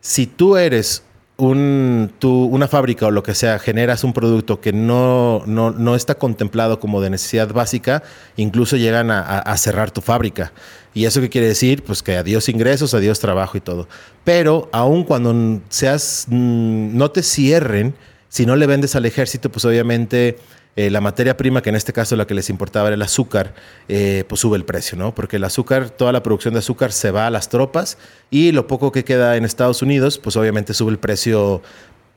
Si 0.00 0.26
tú 0.26 0.56
eres 0.56 1.02
un, 1.36 2.12
una 2.22 2.68
fábrica 2.68 3.06
o 3.06 3.10
lo 3.10 3.22
que 3.22 3.34
sea 3.34 3.58
generas 3.58 4.04
un 4.04 4.12
producto 4.12 4.60
que 4.60 4.72
no, 4.72 5.42
no, 5.46 5.96
está 5.96 6.14
contemplado 6.14 6.78
como 6.78 7.00
de 7.00 7.10
necesidad 7.10 7.52
básica, 7.52 8.02
incluso 8.36 8.76
llegan 8.76 9.10
a, 9.10 9.56
cerrar 9.56 9.90
tu 9.90 10.00
fábrica. 10.00 10.52
¿Y 10.92 11.06
eso 11.06 11.20
qué 11.20 11.28
quiere 11.28 11.48
decir? 11.48 11.82
Pues 11.82 12.02
que 12.02 12.16
adiós 12.16 12.48
ingresos, 12.48 12.94
adiós 12.94 13.18
trabajo 13.18 13.56
y 13.56 13.60
todo. 13.60 13.88
Pero 14.22 14.68
aun 14.72 15.02
cuando 15.04 15.60
seas, 15.68 16.26
no 16.28 17.10
te 17.10 17.22
cierren, 17.22 17.94
si 18.28 18.46
no 18.46 18.54
le 18.56 18.66
vendes 18.66 18.94
al 18.94 19.06
ejército, 19.06 19.50
pues 19.50 19.64
obviamente 19.64 20.38
eh, 20.76 20.90
la 20.90 21.00
materia 21.00 21.36
prima, 21.36 21.62
que 21.62 21.70
en 21.70 21.76
este 21.76 21.92
caso 21.92 22.16
la 22.16 22.26
que 22.26 22.34
les 22.34 22.50
importaba 22.50 22.88
era 22.88 22.94
el 22.94 23.02
azúcar, 23.02 23.54
eh, 23.88 24.24
pues 24.28 24.40
sube 24.40 24.56
el 24.56 24.64
precio, 24.64 24.98
¿no? 24.98 25.14
Porque 25.14 25.36
el 25.36 25.44
azúcar, 25.44 25.90
toda 25.90 26.12
la 26.12 26.22
producción 26.22 26.54
de 26.54 26.58
azúcar 26.58 26.92
se 26.92 27.10
va 27.10 27.26
a 27.26 27.30
las 27.30 27.48
tropas 27.48 27.98
y 28.30 28.52
lo 28.52 28.66
poco 28.66 28.92
que 28.92 29.04
queda 29.04 29.36
en 29.36 29.44
Estados 29.44 29.82
Unidos, 29.82 30.18
pues 30.18 30.36
obviamente 30.36 30.74
sube 30.74 30.90
el 30.90 30.98
precio 30.98 31.62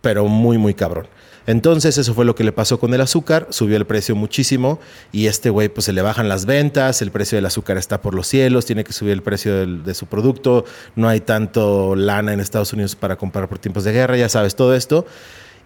pero 0.02 0.28
muy, 0.28 0.58
muy 0.58 0.74
cabrón. 0.74 1.08
Entonces 1.48 1.98
eso 1.98 2.14
fue 2.14 2.26
lo 2.26 2.36
que 2.36 2.44
le 2.44 2.52
pasó 2.52 2.78
con 2.78 2.94
el 2.94 3.00
azúcar, 3.00 3.48
subió 3.52 3.78
el 3.78 3.86
precio 3.86 4.16
muchísimo 4.16 4.80
y 5.14 5.28
este 5.28 5.50
güey 5.50 5.70
pues 5.70 5.86
se 5.86 5.94
le 5.94 6.02
bajan 6.02 6.28
las 6.28 6.46
ventas, 6.46 7.02
el 7.02 7.10
precio 7.10 7.38
del 7.38 7.46
azúcar 7.46 7.78
está 7.78 8.02
por 8.02 8.14
los 8.14 8.28
cielos, 8.28 8.66
tiene 8.66 8.84
que 8.84 8.92
subir 8.92 9.14
el 9.14 9.24
precio 9.24 9.66
de 9.66 9.94
su 9.94 10.08
producto, 10.08 10.66
no 10.96 11.08
hay 11.08 11.22
tanto 11.22 11.96
lana 11.96 12.34
en 12.34 12.42
Estados 12.42 12.74
Unidos 12.74 12.98
para 12.98 13.16
comprar 13.16 13.48
por 13.48 13.60
tiempos 13.60 13.86
de 13.86 13.94
guerra, 13.94 14.18
ya 14.18 14.28
sabes 14.28 14.56
todo 14.56 14.76
esto. 14.76 15.06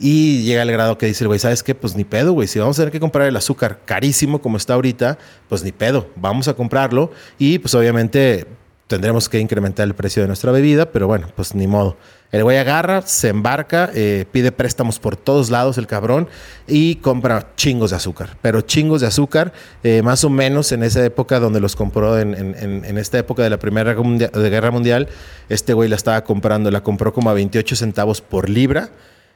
Y 0.03 0.41
llega 0.41 0.63
al 0.63 0.71
grado 0.71 0.97
que 0.97 1.05
dice 1.05 1.23
el 1.23 1.27
güey, 1.27 1.39
¿sabes 1.39 1.61
qué? 1.61 1.75
Pues 1.75 1.95
ni 1.95 2.03
pedo, 2.03 2.33
güey. 2.33 2.47
Si 2.47 2.57
vamos 2.57 2.79
a 2.79 2.81
tener 2.81 2.91
que 2.91 2.99
comprar 2.99 3.27
el 3.27 3.35
azúcar 3.37 3.81
carísimo 3.85 4.41
como 4.41 4.57
está 4.57 4.73
ahorita, 4.73 5.19
pues 5.47 5.63
ni 5.63 5.71
pedo. 5.71 6.09
Vamos 6.15 6.47
a 6.47 6.55
comprarlo. 6.55 7.11
Y 7.37 7.59
pues 7.59 7.75
obviamente 7.75 8.47
tendremos 8.87 9.29
que 9.29 9.39
incrementar 9.39 9.85
el 9.85 9.93
precio 9.93 10.23
de 10.23 10.27
nuestra 10.27 10.51
bebida, 10.51 10.91
pero 10.91 11.05
bueno, 11.05 11.27
pues 11.35 11.53
ni 11.53 11.67
modo. 11.67 11.97
El 12.31 12.43
güey 12.43 12.57
agarra, 12.57 13.03
se 13.03 13.29
embarca, 13.29 13.91
eh, 13.93 14.25
pide 14.31 14.51
préstamos 14.51 14.97
por 14.97 15.17
todos 15.17 15.51
lados 15.51 15.77
el 15.77 15.85
cabrón 15.85 16.27
y 16.67 16.95
compra 16.95 17.53
chingos 17.55 17.91
de 17.91 17.97
azúcar. 17.97 18.37
Pero 18.41 18.61
chingos 18.61 19.01
de 19.01 19.07
azúcar, 19.07 19.53
eh, 19.83 20.01
más 20.01 20.23
o 20.23 20.31
menos 20.31 20.71
en 20.71 20.81
esa 20.81 21.05
época 21.05 21.39
donde 21.39 21.59
los 21.59 21.75
compró, 21.75 22.17
en, 22.17 22.97
esta 22.97 23.19
época 23.19 23.43
de 23.43 23.51
la 23.51 23.59
Primera 23.59 23.93
Guerra 23.93 24.71
Mundial, 24.71 25.09
este 25.47 25.73
güey 25.73 25.89
la 25.89 25.95
estaba 25.95 26.23
comprando, 26.23 26.71
la 26.71 26.81
compró 26.81 27.13
como 27.13 27.29
a 27.29 27.33
28 27.33 27.75
centavos 27.75 28.21
por 28.21 28.49
libra 28.49 28.89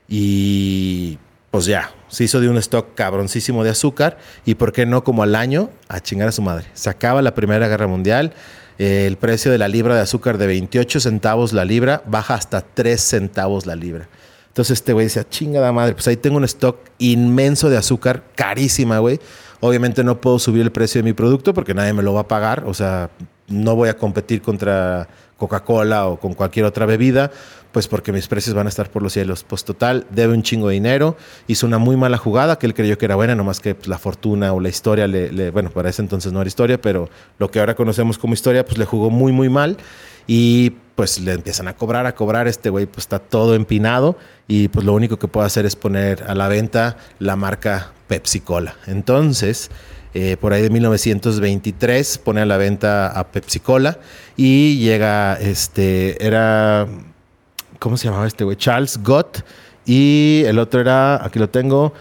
y 0.07 1.17
pues 1.51 1.65
ya, 1.65 1.91
se 2.09 2.25
hizo 2.25 2.41
de 2.41 2.49
un 2.49 2.57
stock 2.57 2.93
cabroncísimo 2.95 3.63
de 3.63 3.69
azúcar 3.69 4.17
y 4.45 4.55
por 4.55 4.73
qué 4.73 4.85
no 4.85 5.03
como 5.03 5.23
al 5.23 5.35
año 5.35 5.69
a 5.87 6.01
chingar 6.01 6.27
a 6.27 6.31
su 6.31 6.41
madre. 6.41 6.65
Se 6.73 6.89
acaba 6.89 7.21
la 7.21 7.33
Primera 7.33 7.67
Guerra 7.67 7.87
Mundial 7.87 8.33
eh, 8.77 9.05
el 9.07 9.15
precio 9.17 9.51
de 9.51 9.57
la 9.57 9.67
libra 9.67 9.95
de 9.95 10.01
azúcar 10.01 10.37
de 10.37 10.47
28 10.47 10.99
centavos 10.99 11.53
la 11.53 11.63
libra 11.63 12.03
baja 12.05 12.33
hasta 12.33 12.61
3 12.61 12.99
centavos 12.99 13.65
la 13.65 13.75
libra. 13.75 14.09
Entonces 14.47 14.79
este 14.79 14.93
güey 14.93 15.05
dice, 15.05 15.25
chingada 15.29 15.71
madre, 15.71 15.93
pues 15.93 16.07
ahí 16.07 16.17
tengo 16.17 16.37
un 16.37 16.45
stock 16.45 16.77
inmenso 16.97 17.69
de 17.69 17.77
azúcar, 17.77 18.23
carísima, 18.35 18.99
güey. 18.99 19.19
Obviamente 19.59 20.03
no 20.03 20.19
puedo 20.21 20.39
subir 20.39 20.61
el 20.61 20.71
precio 20.71 20.99
de 20.99 21.03
mi 21.03 21.13
producto 21.13 21.53
porque 21.53 21.73
nadie 21.73 21.93
me 21.93 22.03
lo 22.03 22.13
va 22.13 22.21
a 22.21 22.27
pagar. 22.27 22.63
O 22.65 22.73
sea, 22.73 23.09
no 23.47 23.75
voy 23.75 23.89
a 23.89 23.97
competir 23.97 24.41
contra 24.41 25.07
Coca-Cola 25.37 26.07
o 26.07 26.19
con 26.19 26.33
cualquier 26.33 26.65
otra 26.65 26.85
bebida, 26.85 27.31
pues 27.71 27.87
porque 27.87 28.11
mis 28.13 28.27
precios 28.27 28.55
van 28.55 28.67
a 28.67 28.69
estar 28.69 28.89
por 28.89 29.01
los 29.01 29.13
cielos. 29.13 29.43
Pues 29.43 29.65
total, 29.65 30.07
debe 30.09 30.33
un 30.33 30.43
chingo 30.43 30.69
de 30.69 30.75
dinero, 30.75 31.17
hizo 31.47 31.67
una 31.67 31.77
muy 31.77 31.97
mala 31.97 32.17
jugada 32.17 32.57
que 32.57 32.65
él 32.65 32.73
creyó 32.73 32.97
que 32.97 33.05
era 33.05 33.15
buena, 33.15 33.35
nomás 33.35 33.59
que 33.59 33.75
pues, 33.75 33.87
la 33.87 33.97
fortuna 33.97 34.53
o 34.53 34.59
la 34.59 34.69
historia, 34.69 35.07
le, 35.07 35.51
bueno, 35.51 35.69
para 35.69 35.89
ese 35.89 36.01
entonces 36.01 36.31
no 36.31 36.39
era 36.41 36.47
historia, 36.47 36.79
pero 36.79 37.09
lo 37.37 37.51
que 37.51 37.59
ahora 37.59 37.75
conocemos 37.75 38.17
como 38.17 38.33
historia, 38.33 38.65
pues 38.65 38.77
le 38.77 38.85
jugó 38.85 39.09
muy, 39.09 39.33
muy 39.33 39.49
mal 39.49 39.77
y 40.25 40.71
pues 40.95 41.19
le 41.19 41.33
empiezan 41.33 41.67
a 41.67 41.75
cobrar, 41.75 42.05
a 42.05 42.15
cobrar, 42.15 42.47
este 42.47 42.69
güey 42.69 42.85
pues 42.85 42.99
está 42.99 43.19
todo 43.19 43.55
empinado 43.55 44.17
y 44.47 44.69
pues 44.69 44.85
lo 44.85 44.93
único 44.93 45.19
que 45.19 45.27
puede 45.27 45.45
hacer 45.45 45.65
es 45.65 45.75
poner 45.75 46.23
a 46.23 46.33
la 46.33 46.47
venta 46.47 46.95
la 47.19 47.35
marca 47.35 47.91
Pepsi 48.07 48.39
Cola. 48.39 48.75
Entonces, 48.87 49.69
eh, 50.15 50.35
por 50.35 50.53
ahí 50.53 50.63
de 50.63 50.71
1923 50.71 52.17
pone 52.17 52.41
a 52.41 52.45
la 52.47 52.57
venta 52.57 53.07
a 53.07 53.27
Pepsi 53.27 53.59
Cola 53.59 53.99
y 54.35 54.79
llega, 54.79 55.35
este, 55.35 56.25
era 56.25 56.87
¿Cómo 57.79 57.97
se 57.97 58.07
llamaba 58.07 58.25
este 58.25 58.43
güey? 58.43 58.57
Charles 58.57 58.99
Gott. 59.03 59.45
Y 59.85 60.43
el 60.45 60.57
otro 60.57 60.81
era, 60.81 61.23
aquí 61.23 61.37
lo 61.37 61.49
tengo, 61.49 61.93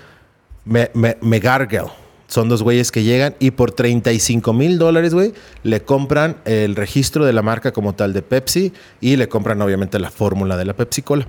Megargel. 0.64 1.87
Son 2.26 2.49
dos 2.49 2.62
güeyes 2.62 2.90
que 2.90 3.02
llegan 3.02 3.37
y 3.38 3.50
por 3.50 3.73
35 3.73 4.52
mil 4.54 4.78
dólares, 4.78 5.12
güey, 5.12 5.35
le 5.62 5.83
compran 5.83 6.38
el 6.47 6.75
registro 6.75 7.26
de 7.26 7.35
la 7.35 7.42
marca 7.42 7.73
como 7.73 7.94
tal 7.94 8.14
de 8.14 8.23
Pepsi 8.23 8.73
y 9.02 9.16
le 9.16 9.28
compran 9.28 9.61
obviamente 9.61 9.99
la 9.99 10.11
fórmula 10.11 10.56
de 10.56 10.64
la 10.64 10.73
Pepsi 10.73 11.02
Cola. 11.02 11.28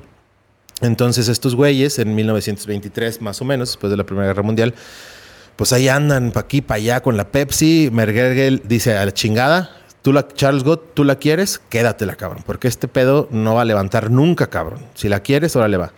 Entonces 0.81 1.27
estos 1.27 1.53
güeyes 1.53 1.99
en 1.99 2.15
1923 2.15 3.21
más 3.21 3.41
o 3.41 3.45
menos, 3.45 3.69
después 3.69 3.91
de 3.91 3.97
la 3.97 4.05
Primera 4.05 4.27
Guerra 4.27 4.43
Mundial, 4.43 4.73
pues 5.55 5.73
ahí 5.73 5.87
andan 5.87 6.31
para 6.31 6.45
aquí, 6.45 6.61
para 6.61 6.77
allá 6.77 7.01
con 7.01 7.17
la 7.17 7.29
Pepsi. 7.29 7.89
Mergergel 7.91 8.61
dice 8.65 8.97
a 8.97 9.05
la 9.05 9.13
chingada, 9.13 9.71
Tú 10.05 10.13
la, 10.13 10.27
Charles 10.27 10.63
Gott, 10.63 10.93
tú 10.93 11.03
la 11.03 11.15
quieres, 11.15 11.59
quédatela, 11.67 12.15
cabrón. 12.15 12.43
Porque 12.45 12.67
este 12.67 12.87
pedo 12.87 13.27
no 13.31 13.55
va 13.55 13.61
a 13.61 13.65
levantar 13.65 14.11
nunca, 14.11 14.51
cabrón. 14.51 14.81
Si 14.93 15.09
la 15.09 15.21
quieres, 15.21 15.55
ahora 15.55 15.67
le 15.67 15.77
va. 15.77 15.93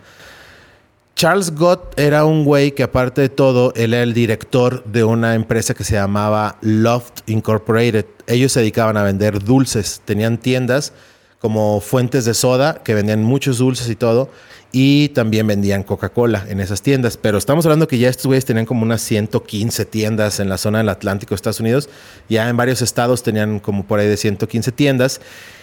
Charles 1.14 1.54
Gott 1.54 1.92
era 2.00 2.24
un 2.24 2.46
güey 2.46 2.72
que 2.72 2.84
aparte 2.84 3.20
de 3.20 3.28
todo, 3.28 3.74
él 3.76 3.92
era 3.92 4.02
el 4.02 4.14
director 4.14 4.82
de 4.84 5.04
una 5.04 5.34
empresa 5.34 5.74
que 5.74 5.84
se 5.84 5.96
llamaba 5.96 6.56
Loft 6.62 7.20
Incorporated. 7.26 8.06
Ellos 8.26 8.52
se 8.52 8.60
dedicaban 8.60 8.96
a 8.96 9.02
vender 9.02 9.44
dulces, 9.44 10.00
tenían 10.06 10.38
tiendas 10.38 10.94
como 11.38 11.82
fuentes 11.82 12.24
de 12.24 12.32
soda 12.32 12.82
que 12.82 12.94
vendían 12.94 13.22
muchos 13.22 13.58
dulces 13.58 13.90
y 13.90 13.96
todo 13.96 14.30
y 14.70 15.08
también 15.10 15.46
vendían 15.46 15.82
Coca-Cola 15.82 16.44
en 16.48 16.60
esas 16.60 16.82
tiendas. 16.82 17.16
Pero 17.16 17.38
estamos 17.38 17.64
hablando 17.64 17.88
que 17.88 17.98
ya 17.98 18.08
estos 18.08 18.26
güeyes 18.26 18.44
tenían 18.44 18.66
como 18.66 18.82
unas 18.82 19.00
115 19.00 19.84
tiendas 19.86 20.40
en 20.40 20.48
la 20.48 20.58
zona 20.58 20.78
del 20.78 20.88
Atlántico 20.90 21.34
Estados 21.34 21.60
Unidos. 21.60 21.88
Ya 22.28 22.48
en 22.48 22.56
varios 22.56 22.82
estados 22.82 23.22
tenían 23.22 23.60
como 23.60 23.86
por 23.86 24.00
ahí 24.00 24.08
de 24.08 24.16
115 24.16 24.72
tiendas. 24.72 25.20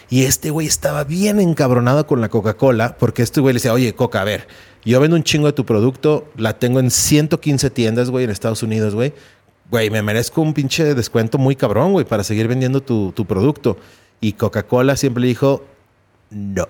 Y 0.09 0.23
este 0.23 0.49
güey 0.49 0.67
estaba 0.67 1.03
bien 1.03 1.39
encabronado 1.39 2.07
con 2.07 2.21
la 2.21 2.29
Coca-Cola 2.29 2.97
porque 2.97 3.21
este 3.21 3.41
güey 3.41 3.53
le 3.53 3.57
decía, 3.57 3.73
oye, 3.73 3.93
Coca, 3.93 4.21
a 4.21 4.23
ver, 4.23 4.47
yo 4.83 4.99
vendo 4.99 5.15
un 5.15 5.23
chingo 5.23 5.47
de 5.47 5.53
tu 5.53 5.65
producto, 5.65 6.31
la 6.37 6.57
tengo 6.59 6.79
en 6.79 6.91
115 6.91 7.69
tiendas, 7.71 8.09
güey, 8.11 8.25
en 8.25 8.29
Estados 8.31 8.61
Unidos, 8.61 8.93
güey. 8.93 9.13
Güey, 9.71 9.89
me 9.89 10.03
merezco 10.03 10.41
un 10.41 10.53
pinche 10.53 10.93
descuento 10.93 11.39
muy 11.39 11.55
cabrón, 11.55 11.91
güey, 11.91 12.05
para 12.05 12.23
seguir 12.23 12.47
vendiendo 12.47 12.81
tu, 12.81 13.11
tu 13.13 13.25
producto. 13.25 13.77
Y 14.21 14.33
Coca-Cola 14.33 14.95
siempre 14.95 15.21
le 15.21 15.27
dijo, 15.27 15.65
no, 16.29 16.67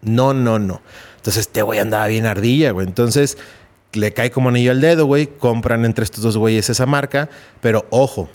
no, 0.00 0.34
no, 0.34 0.58
no. 0.58 0.82
Entonces 1.22 1.46
este 1.46 1.62
güey 1.62 1.78
andaba 1.78 2.08
bien 2.08 2.26
ardilla, 2.26 2.72
güey. 2.72 2.84
Entonces 2.84 3.38
le 3.92 4.12
cae 4.12 4.32
como 4.32 4.48
anillo 4.48 4.72
al 4.72 4.80
dedo, 4.80 5.06
güey. 5.06 5.28
Compran 5.28 5.84
entre 5.84 6.02
estos 6.02 6.24
dos 6.24 6.36
güeyes 6.36 6.68
esa 6.68 6.84
marca. 6.84 7.30
Pero 7.60 7.86
ojo, 7.90 8.28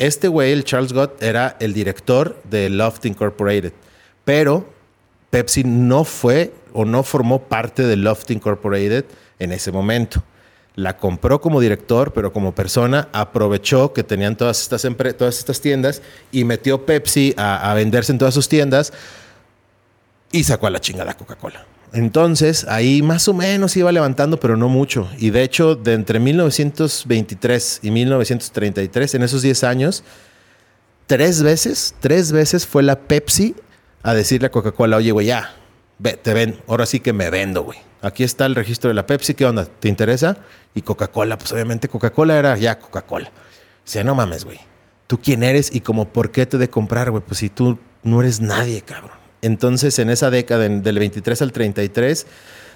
este 0.00 0.26
güey, 0.26 0.50
el 0.50 0.64
Charles 0.64 0.92
Gott, 0.92 1.22
era 1.22 1.56
el 1.60 1.72
director 1.72 2.42
de 2.50 2.70
Loft 2.70 3.06
Incorporated. 3.06 3.72
Pero 4.24 4.68
Pepsi 5.30 5.62
no 5.62 6.02
fue 6.02 6.52
o 6.72 6.84
no 6.84 7.04
formó 7.04 7.44
parte 7.44 7.84
de 7.84 7.94
Loft 7.94 8.28
Incorporated 8.32 9.04
en 9.38 9.52
ese 9.52 9.70
momento. 9.70 10.24
La 10.74 10.96
compró 10.96 11.40
como 11.40 11.60
director, 11.60 12.12
pero 12.12 12.32
como 12.32 12.52
persona 12.52 13.10
aprovechó 13.12 13.92
que 13.92 14.02
tenían 14.02 14.34
todas 14.34 14.60
estas, 14.60 14.84
todas 15.16 15.38
estas 15.38 15.60
tiendas 15.60 16.02
y 16.32 16.42
metió 16.42 16.84
Pepsi 16.84 17.32
a, 17.36 17.70
a 17.70 17.74
venderse 17.74 18.10
en 18.10 18.18
todas 18.18 18.34
sus 18.34 18.48
tiendas 18.48 18.92
y 20.32 20.42
sacó 20.42 20.66
a 20.66 20.70
la 20.70 20.80
chingada 20.80 21.14
Coca-Cola. 21.14 21.64
Entonces, 21.94 22.66
ahí 22.68 23.02
más 23.02 23.28
o 23.28 23.34
menos 23.34 23.76
iba 23.76 23.92
levantando, 23.92 24.40
pero 24.40 24.56
no 24.56 24.68
mucho. 24.68 25.08
Y 25.16 25.30
de 25.30 25.44
hecho, 25.44 25.76
de 25.76 25.94
entre 25.94 26.18
1923 26.18 27.80
y 27.82 27.90
1933, 27.92 29.14
en 29.14 29.22
esos 29.22 29.42
10 29.42 29.62
años, 29.62 30.02
tres 31.06 31.44
veces, 31.44 31.94
tres 32.00 32.32
veces 32.32 32.66
fue 32.66 32.82
la 32.82 32.98
Pepsi 32.98 33.54
a 34.02 34.12
decirle 34.12 34.48
a 34.48 34.50
Coca-Cola, 34.50 34.96
oye, 34.96 35.12
güey, 35.12 35.28
ya, 35.28 35.54
te 36.20 36.34
ven, 36.34 36.60
ahora 36.66 36.84
sí 36.84 36.98
que 36.98 37.12
me 37.12 37.30
vendo, 37.30 37.62
güey. 37.62 37.78
Aquí 38.02 38.24
está 38.24 38.44
el 38.46 38.56
registro 38.56 38.88
de 38.88 38.94
la 38.94 39.06
Pepsi, 39.06 39.34
¿qué 39.34 39.46
onda? 39.46 39.64
¿Te 39.64 39.88
interesa? 39.88 40.36
Y 40.74 40.82
Coca-Cola, 40.82 41.38
pues 41.38 41.52
obviamente 41.52 41.88
Coca-Cola 41.88 42.36
era 42.36 42.56
ya 42.58 42.76
Coca-Cola. 42.76 43.28
O 43.28 43.88
sea, 43.88 44.02
no 44.02 44.16
mames, 44.16 44.44
güey. 44.44 44.58
¿Tú 45.06 45.20
quién 45.22 45.44
eres 45.44 45.72
y 45.72 45.80
como 45.80 46.08
por 46.08 46.32
qué 46.32 46.44
te 46.44 46.58
de 46.58 46.68
comprar, 46.68 47.12
güey? 47.12 47.22
Pues 47.24 47.38
si 47.38 47.50
tú 47.50 47.78
no 48.02 48.20
eres 48.20 48.40
nadie, 48.40 48.82
cabrón. 48.82 49.23
Entonces, 49.44 49.98
en 49.98 50.08
esa 50.08 50.30
década, 50.30 50.66
del 50.68 50.98
23 50.98 51.42
al 51.42 51.52
33, 51.52 52.26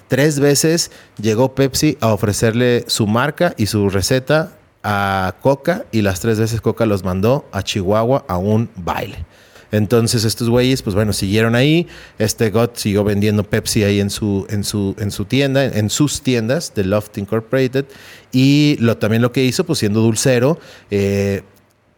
tres 0.06 0.38
veces 0.38 0.90
llegó 1.18 1.54
Pepsi 1.54 1.96
a 2.00 2.12
ofrecerle 2.12 2.84
su 2.88 3.06
marca 3.06 3.54
y 3.56 3.66
su 3.66 3.88
receta 3.88 4.52
a 4.82 5.36
Coca 5.40 5.86
y 5.92 6.02
las 6.02 6.20
tres 6.20 6.38
veces 6.38 6.60
Coca 6.60 6.84
los 6.84 7.04
mandó 7.04 7.48
a 7.52 7.62
Chihuahua 7.62 8.26
a 8.28 8.36
un 8.36 8.68
baile. 8.76 9.24
Entonces 9.72 10.24
estos 10.24 10.50
güeyes, 10.50 10.82
pues 10.82 10.94
bueno, 10.94 11.14
siguieron 11.14 11.54
ahí. 11.54 11.86
Este 12.18 12.50
God 12.50 12.70
siguió 12.74 13.02
vendiendo 13.02 13.44
Pepsi 13.44 13.84
ahí 13.84 14.00
en 14.00 14.10
su, 14.10 14.46
en 14.50 14.62
su, 14.62 14.94
en 14.98 15.10
su 15.10 15.24
tienda, 15.24 15.64
en 15.64 15.88
sus 15.88 16.20
tiendas 16.20 16.74
de 16.74 16.84
Loft 16.84 17.16
Incorporated. 17.16 17.86
Y 18.30 18.76
lo, 18.80 18.98
también 18.98 19.22
lo 19.22 19.32
que 19.32 19.42
hizo, 19.42 19.64
pues 19.64 19.78
siendo 19.78 20.00
dulcero, 20.00 20.58
eh, 20.90 21.42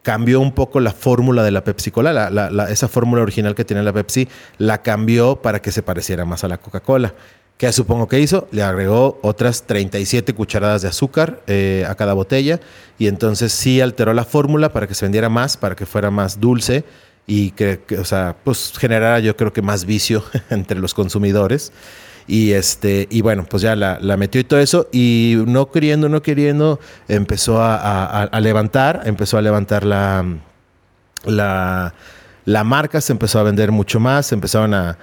cambió 0.02 0.40
un 0.40 0.52
poco 0.52 0.80
la 0.80 0.92
fórmula 0.92 1.42
de 1.42 1.50
la 1.50 1.62
Pepsi 1.62 1.90
Cola, 1.90 2.30
esa 2.70 2.88
fórmula 2.88 3.22
original 3.22 3.54
que 3.54 3.64
tenía 3.64 3.82
la 3.82 3.92
Pepsi, 3.92 4.28
la 4.58 4.82
cambió 4.82 5.36
para 5.36 5.60
que 5.60 5.72
se 5.72 5.82
pareciera 5.82 6.24
más 6.24 6.44
a 6.44 6.48
la 6.48 6.58
Coca-Cola. 6.58 7.14
¿Qué 7.60 7.70
supongo 7.72 8.08
que 8.08 8.18
hizo? 8.18 8.48
Le 8.52 8.62
agregó 8.62 9.18
otras 9.22 9.64
37 9.64 10.32
cucharadas 10.32 10.80
de 10.80 10.88
azúcar 10.88 11.42
eh, 11.46 11.84
a 11.86 11.94
cada 11.94 12.14
botella 12.14 12.58
y 12.98 13.06
entonces 13.06 13.52
sí 13.52 13.82
alteró 13.82 14.14
la 14.14 14.24
fórmula 14.24 14.72
para 14.72 14.86
que 14.86 14.94
se 14.94 15.04
vendiera 15.04 15.28
más, 15.28 15.58
para 15.58 15.76
que 15.76 15.84
fuera 15.84 16.10
más 16.10 16.40
dulce 16.40 16.84
y 17.26 17.50
que, 17.50 17.80
o 17.98 18.04
sea, 18.06 18.34
pues 18.42 18.72
generara 18.78 19.18
yo 19.20 19.36
creo 19.36 19.52
que 19.52 19.60
más 19.60 19.84
vicio 19.84 20.24
entre 20.50 20.78
los 20.78 20.94
consumidores. 20.94 21.70
Y 22.30 22.52
este, 22.52 23.08
y 23.10 23.22
bueno, 23.22 23.44
pues 23.44 23.60
ya 23.60 23.74
la, 23.74 23.98
metió 24.16 24.40
y 24.40 24.44
todo 24.44 24.60
eso. 24.60 24.86
Y 24.92 25.42
no 25.48 25.72
queriendo, 25.72 26.08
no 26.08 26.22
queriendo, 26.22 26.78
empezó 27.08 27.60
a, 27.60 28.28
levantar, 28.40 29.02
empezó 29.04 29.36
a 29.36 29.42
levantar 29.42 29.84
la, 29.84 30.24
la, 31.24 32.64
marca, 32.64 33.00
se 33.00 33.12
empezó 33.12 33.40
a 33.40 33.42
vender 33.42 33.72
mucho 33.72 33.98
más, 33.98 34.26
se 34.26 34.36
empezaron 34.36 34.74
a, 34.74 34.96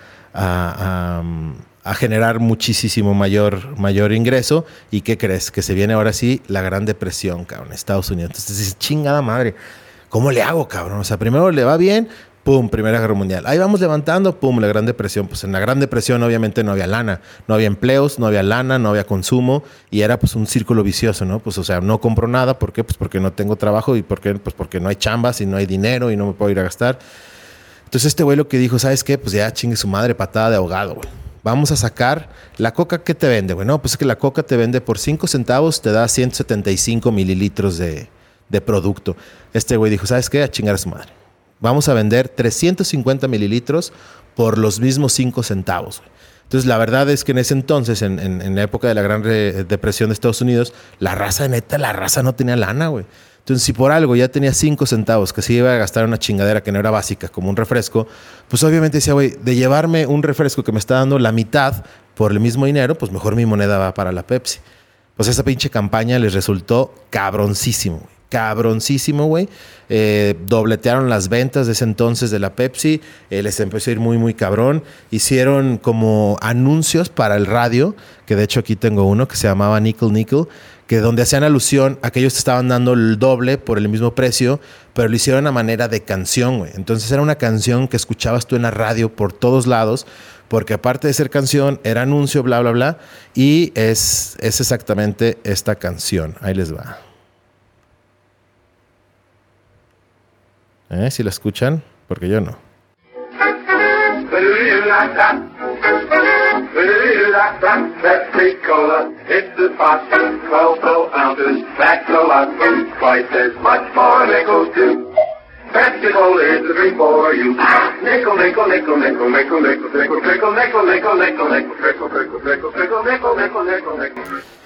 a 1.87 1.93
generar 1.95 2.39
muchísimo 2.39 3.13
mayor, 3.13 3.77
mayor 3.77 4.13
ingreso. 4.13 4.65
¿Y 4.89 5.01
qué 5.01 5.17
crees? 5.17 5.51
Que 5.51 5.61
se 5.61 5.73
viene 5.73 5.95
ahora 5.95 6.13
sí 6.13 6.41
la 6.47 6.61
Gran 6.61 6.85
Depresión, 6.85 7.43
cabrón, 7.43 7.73
Estados 7.73 8.09
Unidos. 8.09 8.29
Entonces 8.29 8.57
dices, 8.57 8.79
chingada 8.79 9.21
madre, 9.21 9.53
¿cómo 10.07 10.31
le 10.31 10.43
hago, 10.43 10.65
cabrón? 10.69 10.99
O 10.99 11.03
sea, 11.03 11.17
primero 11.17 11.51
le 11.51 11.65
va 11.65 11.75
bien, 11.75 12.07
pum, 12.47 12.69
Primera 12.69 13.01
Guerra 13.01 13.13
Mundial. 13.13 13.43
Ahí 13.45 13.57
vamos 13.57 13.81
levantando, 13.81 14.39
pum, 14.39 14.61
la 14.61 14.67
Gran 14.67 14.85
Depresión. 14.85 15.27
Pues 15.27 15.43
en 15.43 15.51
la 15.51 15.59
Gran 15.59 15.81
Depresión 15.81 16.23
obviamente 16.23 16.63
no 16.63 16.71
había 16.71 16.87
lana, 16.87 17.19
no 17.45 17.55
había 17.55 17.67
empleos, 17.67 18.19
no 18.19 18.25
había 18.25 18.41
lana, 18.41 18.79
no 18.79 18.87
había 18.87 19.05
consumo 19.05 19.63
y 19.91 19.99
era 19.99 20.17
pues 20.17 20.33
un 20.33 20.47
círculo 20.47 20.81
vicioso, 20.81 21.25
¿no? 21.25 21.39
Pues 21.39 21.57
o 21.57 21.65
sea, 21.65 21.81
no 21.81 21.99
compro 21.99 22.29
nada, 22.29 22.57
¿por 22.57 22.71
qué? 22.71 22.85
Pues 22.85 22.95
porque 22.95 23.19
no 23.19 23.33
tengo 23.33 23.57
trabajo 23.57 23.97
y 23.97 24.01
porque, 24.01 24.33
pues 24.35 24.55
porque 24.55 24.79
no 24.79 24.87
hay 24.87 24.95
chambas 24.95 25.41
y 25.41 25.45
no 25.45 25.57
hay 25.57 25.65
dinero 25.65 26.09
y 26.09 26.15
no 26.15 26.25
me 26.25 26.31
puedo 26.31 26.49
ir 26.49 26.57
a 26.59 26.63
gastar. 26.63 26.99
Entonces 27.83 28.05
este 28.05 28.23
güey 28.23 28.37
lo 28.37 28.47
que 28.47 28.57
dijo, 28.57 28.79
¿sabes 28.79 29.03
qué? 29.03 29.17
Pues 29.17 29.33
ya 29.33 29.51
chingue 29.51 29.75
su 29.75 29.89
madre, 29.89 30.15
patada 30.15 30.51
de 30.51 30.55
ahogado, 30.55 30.95
güey 30.95 31.07
vamos 31.43 31.71
a 31.71 31.77
sacar 31.77 32.29
la 32.57 32.73
coca 32.73 33.03
que 33.03 33.13
te 33.13 33.27
vende, 33.27 33.53
güey. 33.53 33.65
No, 33.65 33.81
pues 33.81 33.93
es 33.93 33.97
que 33.97 34.03
la 34.03 34.17
coca 34.17 34.43
te 34.43 34.57
vende 34.57 34.81
por 34.81 34.99
5 34.99 35.27
centavos, 35.27 35.81
te 35.81 35.91
da 35.91 36.05
175 36.07 37.09
mililitros 37.11 37.77
de, 37.77 38.09
producto. 38.65 39.15
Este 39.53 39.77
güey 39.77 39.89
dijo, 39.91 40.05
¿sabes 40.05 40.29
qué? 40.29 40.43
A 40.43 40.51
chingar 40.51 40.75
a 40.75 40.77
su 40.77 40.89
madre. 40.89 41.16
Vamos 41.59 41.89
a 41.89 41.93
vender 41.93 42.29
350 42.29 43.27
mililitros 43.27 43.93
por 44.35 44.57
los 44.57 44.79
mismos 44.79 45.13
5 45.13 45.43
centavos. 45.43 46.01
Entonces, 46.43 46.67
la 46.67 46.77
verdad 46.77 47.09
es 47.09 47.23
que 47.23 47.33
en 47.33 47.39
ese 47.39 47.53
entonces, 47.53 48.01
en, 48.01 48.19
en 48.19 48.55
la 48.55 48.63
época 48.63 48.87
de 48.87 48.93
la 48.93 49.01
Gran 49.01 49.21
Depresión 49.21 50.09
de 50.09 50.13
Estados 50.13 50.41
Unidos, 50.41 50.73
la 50.99 51.13
raza, 51.13 51.47
neta, 51.47 51.77
la 51.77 51.91
raza 51.91 52.23
no 52.23 52.35
tenía 52.35 52.55
lana, 52.55 52.87
güey. 52.87 53.05
Entonces, 53.47 53.63
si 53.65 53.71
por 53.71 53.93
algo 53.93 54.13
ya 54.15 54.27
tenía 54.27 54.53
cinco 54.53 54.85
centavos, 54.85 55.31
que 55.31 55.41
se 55.41 55.53
iba 55.53 55.73
a 55.73 55.77
gastar 55.77 56.03
una 56.03 56.17
chingadera 56.17 56.61
que 56.61 56.73
no 56.73 56.79
era 56.79 56.91
básica, 56.91 57.29
como 57.29 57.49
un 57.49 57.55
refresco, 57.55 58.05
pues 58.49 58.61
obviamente 58.63 58.97
decía, 58.97 59.13
güey, 59.13 59.37
de 59.41 59.55
llevarme 59.55 60.05
un 60.05 60.21
refresco 60.21 60.65
que 60.65 60.73
me 60.73 60.79
está 60.79 60.95
dando 60.95 61.17
la 61.17 61.31
mitad 61.31 61.85
por 62.13 62.33
el 62.33 62.41
mismo 62.41 62.65
dinero, 62.65 62.97
pues 62.97 63.09
mejor 63.09 63.37
mi 63.37 63.45
moneda 63.45 63.77
va 63.77 63.93
para 63.93 64.11
la 64.11 64.27
Pepsi. 64.27 64.59
Pues 65.15 65.29
esa 65.29 65.43
pinche 65.43 65.69
campaña 65.69 66.19
les 66.19 66.33
resultó 66.33 66.93
cabroncísimo, 67.09 67.99
güey. 67.99 68.16
Cabroncísimo, 68.29 69.25
güey. 69.25 69.47
Eh, 69.89 70.35
dobletearon 70.47 71.09
las 71.09 71.29
ventas 71.29 71.67
de 71.67 71.73
ese 71.73 71.85
entonces 71.85 72.29
de 72.29 72.39
la 72.39 72.55
Pepsi. 72.55 73.01
Eh, 73.29 73.41
les 73.41 73.59
empezó 73.59 73.89
a 73.89 73.93
ir 73.93 73.99
muy, 73.99 74.17
muy 74.17 74.33
cabrón. 74.33 74.83
Hicieron 75.11 75.77
como 75.77 76.37
anuncios 76.41 77.09
para 77.09 77.35
el 77.35 77.45
radio, 77.45 77.95
que 78.25 78.35
de 78.35 78.43
hecho 78.43 78.59
aquí 78.59 78.75
tengo 78.75 79.05
uno 79.05 79.27
que 79.27 79.37
se 79.37 79.47
llamaba 79.47 79.79
Nickel 79.79 80.11
Nickel 80.11 80.47
que 80.87 80.99
donde 80.99 81.21
hacían 81.21 81.43
alusión 81.43 81.99
a 82.01 82.11
que 82.11 82.21
ellos 82.21 82.33
te 82.33 82.39
estaban 82.39 82.69
dando 82.69 82.93
el 82.93 83.19
doble 83.19 83.57
por 83.57 83.77
el 83.77 83.89
mismo 83.89 84.15
precio, 84.15 84.59
pero 84.93 85.09
lo 85.09 85.15
hicieron 85.15 85.45
a 85.45 85.51
manera 85.51 85.87
de 85.89 86.01
canción, 86.01 86.59
güey. 86.59 86.71
Entonces 86.75 87.11
era 87.11 87.21
una 87.21 87.35
canción 87.35 87.87
que 87.87 87.97
escuchabas 87.97 88.47
tú 88.47 88.55
en 88.55 88.61
la 88.63 88.71
radio 88.71 89.13
por 89.13 89.33
todos 89.33 89.67
lados, 89.67 90.07
porque 90.47 90.73
aparte 90.73 91.07
de 91.07 91.13
ser 91.13 91.29
canción, 91.29 91.81
era 91.83 92.03
anuncio, 92.03 92.41
bla, 92.41 92.61
bla, 92.61 92.71
bla, 92.71 92.97
y 93.35 93.73
es, 93.75 94.37
es 94.39 94.61
exactamente 94.61 95.37
esta 95.43 95.75
canción. 95.75 96.35
Ahí 96.39 96.53
les 96.53 96.73
va. 96.73 97.06
¿Eh? 100.89 101.11
Si 101.11 101.23
la 101.23 101.29
escuchan, 101.29 101.83
porque 102.07 102.29
yo 102.29 102.41
no. 102.41 102.57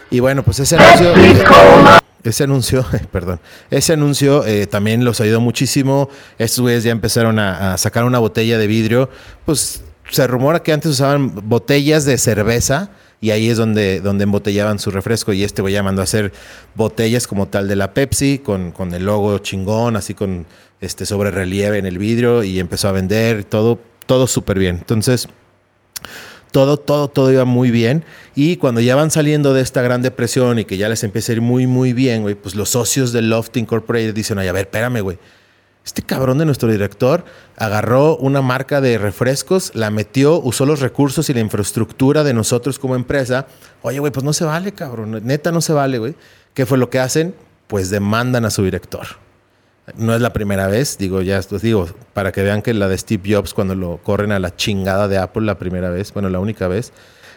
Y 0.10 0.20
bueno, 0.20 0.44
pues 0.44 0.60
ese 0.60 0.78
ese 2.24 2.44
anuncio, 2.44 2.86
perdón, 3.12 3.40
ese 3.70 3.94
anuncio 3.94 4.46
eh, 4.46 4.68
también 4.68 5.04
los 5.04 5.22
ayudó 5.22 5.42
muchísimo. 5.42 6.10
Estos 6.38 6.62
güeyes 6.62 6.84
ya 6.84 6.92
empezaron 6.92 7.40
a, 7.40 7.78
sacar 7.78 8.04
una 8.04 8.20
botella 8.20 8.58
de 8.58 8.68
vidrio, 8.68 9.10
pues 9.46 9.84
se 10.10 10.28
rumora 10.28 10.62
que 10.62 10.74
antes 10.74 10.92
usaban 10.92 11.50
botellas 11.50 12.06
de 12.06 12.18
cerveza 12.18 12.92
y 13.22 13.32
ahí 13.32 13.50
es 13.50 13.58
donde, 13.58 14.01
donde 14.01 14.24
embotellaban 14.24 14.80
su 14.80 14.92
refresco 14.92 15.32
y 15.32 15.44
este 15.44 15.62
voy 15.62 15.74
llamando 15.74 16.01
a 16.01 16.04
hacer 16.04 16.34
botellas 16.75 17.28
como 17.28 17.48
tal 17.48 17.68
de 17.68 17.75
la 17.75 17.94
Pepsi 17.94 18.40
con, 18.40 18.72
con 18.72 18.94
el 18.94 19.05
logo 19.05 19.38
chingón, 19.40 19.96
así 19.96 20.14
con 20.14 20.46
este 20.81 21.05
sobre 21.05 21.29
relieve 21.31 21.77
en 21.77 21.86
el 21.86 22.00
vidrio 22.00 22.44
y 22.44 22.60
empezó 22.60 22.90
a 22.90 22.92
vender 22.92 23.44
todo, 23.44 23.79
todo 24.07 24.27
súper 24.27 24.57
bien. 24.57 24.77
Entonces, 24.77 25.29
todo, 26.51 26.77
todo, 26.77 27.07
todo 27.07 27.31
iba 27.31 27.46
muy 27.46 27.72
bien. 27.72 28.03
Y 28.35 28.57
cuando 28.57 28.81
ya 28.81 28.96
van 28.96 29.11
saliendo 29.11 29.53
de 29.53 29.61
esta 29.61 29.81
gran 29.81 30.01
depresión 30.01 30.59
y 30.59 30.66
que 30.66 30.77
ya 30.77 30.90
les 30.90 31.03
empieza 31.03 31.31
a 31.31 31.35
ir 31.35 31.42
muy, 31.42 31.68
muy 31.68 31.94
bien, 31.94 32.22
güey, 32.22 32.35
pues 32.35 32.55
los 32.55 32.70
socios 32.70 33.11
de 33.11 33.22
Loft 33.22 33.55
Incorporated 33.57 34.14
dicen, 34.14 34.37
oye, 34.37 34.50
a 34.50 34.53
ver, 34.53 34.66
espérame, 34.66 35.01
güey 35.01 35.18
este 35.85 36.03
cabrón 36.03 36.37
de 36.37 36.46
nuestro 36.46 36.72
director 36.72 37.25
agarró 37.57 38.16
una 38.18 38.42
marca 38.42 38.81
de 38.81 38.98
refrescos, 38.98 39.72
la 39.74 39.90
metió, 39.90 40.40
usó 40.40 40.66
los 40.66 40.79
recursos 40.79 41.29
y 41.29 41.33
la 41.33 41.40
infraestructura 41.40 42.24
de 42.24 42.33
nosotros 42.33 42.77
como 42.77 42.96
empresa. 42.96 43.48
Oye, 43.81 44.00
güey, 44.00 44.11
pues 44.11 44.24
no 44.24 44.33
se 44.33 44.46
vale, 44.46 44.74
cabrón. 44.74 45.20
Neta, 45.24 45.51
no 45.51 45.61
se 45.61 45.74
vale, 45.74 45.98
güey. 45.98 46.16
¿Qué 46.53 46.66
fue 46.66 46.77
lo 46.77 46.90
que 46.90 47.00
hacen? 47.00 47.33
Pues 47.68 47.90
demandan 47.90 48.46
a 48.46 48.51
su 48.51 48.64
director. 48.64 49.07
No 49.98 50.13
es 50.13 50.22
la 50.22 50.31
primera 50.31 50.67
vez, 50.67 50.98
digo, 50.98 51.22
ya 51.22 51.39
os 51.39 51.61
digo, 51.61 51.87
para 52.13 52.31
que 52.31 52.44
vean 52.44 52.61
que 52.61 52.74
la 52.74 52.87
de 52.87 52.98
Steve 52.98 53.33
Jobs, 53.33 53.53
cuando 53.53 53.75
lo 53.75 53.98
corren 53.98 54.31
a 54.31 54.39
la 54.39 54.55
chingada 54.55 55.07
de 55.07 55.17
Apple 55.17 55.44
la 55.44 55.57
primera 55.57 55.89
vez, 55.89 56.13
bueno, 56.13 56.29
la 56.29 56.39
única 56.39 56.67
vez, 56.67 56.94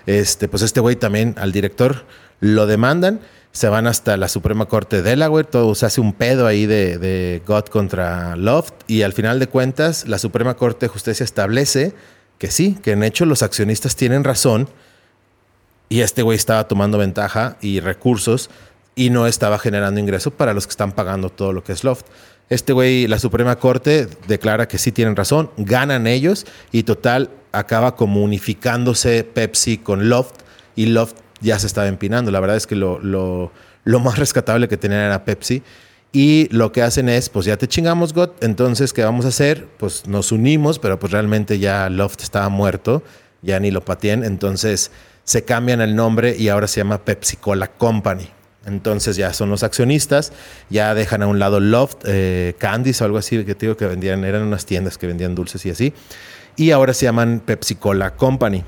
este, 0.06 0.48
pues 0.48 0.62
este 0.62 0.80
güey 0.80 0.96
también 0.96 1.34
al 1.38 1.52
director 1.52 2.04
lo 2.40 2.66
demandan 2.66 3.20
se 3.54 3.68
van 3.68 3.86
hasta 3.86 4.16
la 4.16 4.28
Suprema 4.28 4.66
Corte 4.66 4.96
de 4.96 5.10
Delaware, 5.10 5.46
todo 5.46 5.76
se 5.76 5.86
hace 5.86 6.00
un 6.00 6.12
pedo 6.12 6.48
ahí 6.48 6.66
de, 6.66 6.98
de 6.98 7.40
God 7.46 7.66
contra 7.66 8.34
Loft 8.34 8.74
y 8.88 9.02
al 9.02 9.12
final 9.12 9.38
de 9.38 9.46
cuentas 9.46 10.08
la 10.08 10.18
Suprema 10.18 10.54
Corte 10.54 10.86
de 10.86 10.88
Justicia 10.88 11.22
establece 11.22 11.94
que 12.38 12.50
sí, 12.50 12.76
que 12.82 12.90
en 12.90 13.04
hecho 13.04 13.26
los 13.26 13.44
accionistas 13.44 13.94
tienen 13.94 14.24
razón 14.24 14.68
y 15.88 16.00
este 16.00 16.22
güey 16.22 16.34
estaba 16.34 16.66
tomando 16.66 16.98
ventaja 16.98 17.56
y 17.60 17.78
recursos 17.78 18.50
y 18.96 19.10
no 19.10 19.28
estaba 19.28 19.60
generando 19.60 20.00
ingresos 20.00 20.32
para 20.32 20.52
los 20.52 20.66
que 20.66 20.72
están 20.72 20.90
pagando 20.90 21.30
todo 21.30 21.52
lo 21.52 21.62
que 21.62 21.72
es 21.72 21.84
Loft. 21.84 22.06
Este 22.50 22.72
güey, 22.72 23.06
la 23.06 23.18
Suprema 23.18 23.56
Corte 23.56 24.06
declara 24.28 24.68
que 24.68 24.78
sí 24.78 24.92
tienen 24.92 25.16
razón, 25.16 25.50
ganan 25.56 26.06
ellos 26.06 26.46
y 26.72 26.82
total 26.82 27.30
acaba 27.52 27.96
como 27.96 28.22
unificándose 28.22 29.24
Pepsi 29.24 29.78
con 29.78 30.08
Loft 30.08 30.42
y 30.76 30.86
Loft 30.86 31.16
ya 31.40 31.58
se 31.58 31.66
estaba 31.66 31.86
empinando. 31.86 32.30
La 32.30 32.40
verdad 32.40 32.56
es 32.56 32.66
que 32.66 32.76
lo, 32.76 32.98
lo, 33.00 34.00
más 34.00 34.18
rescatable 34.18 34.68
que 34.68 34.76
tenían 34.76 35.00
era 35.00 35.24
Pepsi. 35.24 35.62
Y 36.12 36.48
lo 36.52 36.70
que 36.70 36.82
hacen 36.82 37.08
es, 37.08 37.28
pues 37.28 37.44
ya 37.44 37.56
te 37.56 37.66
chingamos, 37.66 38.12
God. 38.12 38.30
Entonces, 38.40 38.92
¿qué 38.92 39.02
vamos 39.02 39.24
a 39.24 39.28
hacer? 39.28 39.66
Pues 39.78 40.06
nos 40.06 40.30
unimos, 40.30 40.78
pero 40.78 40.98
pues 40.98 41.12
realmente 41.12 41.58
ya 41.58 41.90
Loft 41.90 42.22
estaba 42.22 42.48
muerto, 42.48 43.02
ya 43.42 43.58
ni 43.58 43.70
lo 43.72 43.84
pateen. 43.84 44.22
Entonces 44.22 44.92
se 45.24 45.44
cambian 45.44 45.80
el 45.80 45.96
nombre 45.96 46.36
y 46.36 46.48
ahora 46.48 46.68
se 46.68 46.80
llama 46.80 47.04
Pepsi 47.04 47.36
Cola 47.36 47.68
Company. 47.68 48.28
Entonces 48.66 49.16
ya 49.16 49.32
son 49.32 49.50
los 49.50 49.62
accionistas, 49.62 50.32
ya 50.70 50.94
dejan 50.94 51.22
a 51.22 51.26
un 51.26 51.38
lado 51.38 51.60
Loft, 51.60 51.98
eh, 52.06 52.54
Candies 52.58 53.00
o 53.02 53.04
algo 53.04 53.18
así 53.18 53.44
que 53.44 53.54
que 53.54 53.86
vendían, 53.86 54.24
eran 54.24 54.42
unas 54.42 54.66
tiendas 54.66 54.98
que 54.98 55.06
vendían 55.06 55.34
dulces 55.34 55.64
y 55.66 55.70
así. 55.70 55.92
Y 56.56 56.70
ahora 56.70 56.94
se 56.94 57.04
llaman 57.06 57.42
Pepsi 57.44 57.74
Cola 57.74 58.14
Company. 58.14 58.64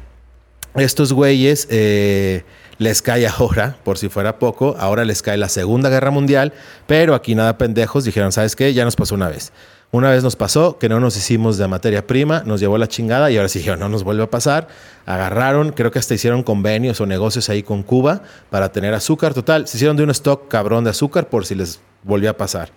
Estos 0.74 1.12
güeyes 1.12 1.66
eh, 1.70 2.44
les 2.78 3.00
cae 3.00 3.26
ahora, 3.26 3.76
por 3.84 3.96
si 3.96 4.08
fuera 4.08 4.38
poco, 4.38 4.76
ahora 4.78 5.04
les 5.04 5.22
cae 5.22 5.36
la 5.38 5.48
Segunda 5.48 5.88
Guerra 5.88 6.10
Mundial, 6.10 6.52
pero 6.86 7.14
aquí 7.14 7.34
nada 7.34 7.56
pendejos 7.56 8.04
dijeron, 8.04 8.32
¿sabes 8.32 8.56
qué? 8.56 8.74
Ya 8.74 8.84
nos 8.84 8.96
pasó 8.96 9.14
una 9.14 9.28
vez. 9.28 9.52
Una 9.92 10.10
vez 10.10 10.22
nos 10.22 10.36
pasó 10.36 10.78
que 10.78 10.88
no 10.88 11.00
nos 11.00 11.16
hicimos 11.16 11.58
de 11.58 11.68
materia 11.68 12.06
prima, 12.06 12.42
nos 12.44 12.60
llevó 12.60 12.76
la 12.76 12.88
chingada 12.88 13.30
y 13.30 13.36
ahora 13.36 13.48
sí 13.48 13.64
no 13.78 13.88
nos 13.88 14.02
vuelve 14.02 14.24
a 14.24 14.30
pasar. 14.30 14.68
Agarraron, 15.06 15.72
creo 15.72 15.90
que 15.90 15.98
hasta 15.98 16.14
hicieron 16.14 16.42
convenios 16.42 17.00
o 17.00 17.06
negocios 17.06 17.48
ahí 17.48 17.62
con 17.62 17.82
Cuba 17.82 18.22
para 18.50 18.72
tener 18.72 18.94
azúcar. 18.94 19.32
Total, 19.32 19.66
se 19.68 19.76
hicieron 19.76 19.96
de 19.96 20.02
un 20.02 20.10
stock 20.10 20.48
cabrón 20.48 20.84
de 20.84 20.90
azúcar 20.90 21.28
por 21.28 21.46
si 21.46 21.54
les 21.54 21.80
volvió 22.02 22.30
a 22.30 22.36
pasar. 22.36 22.70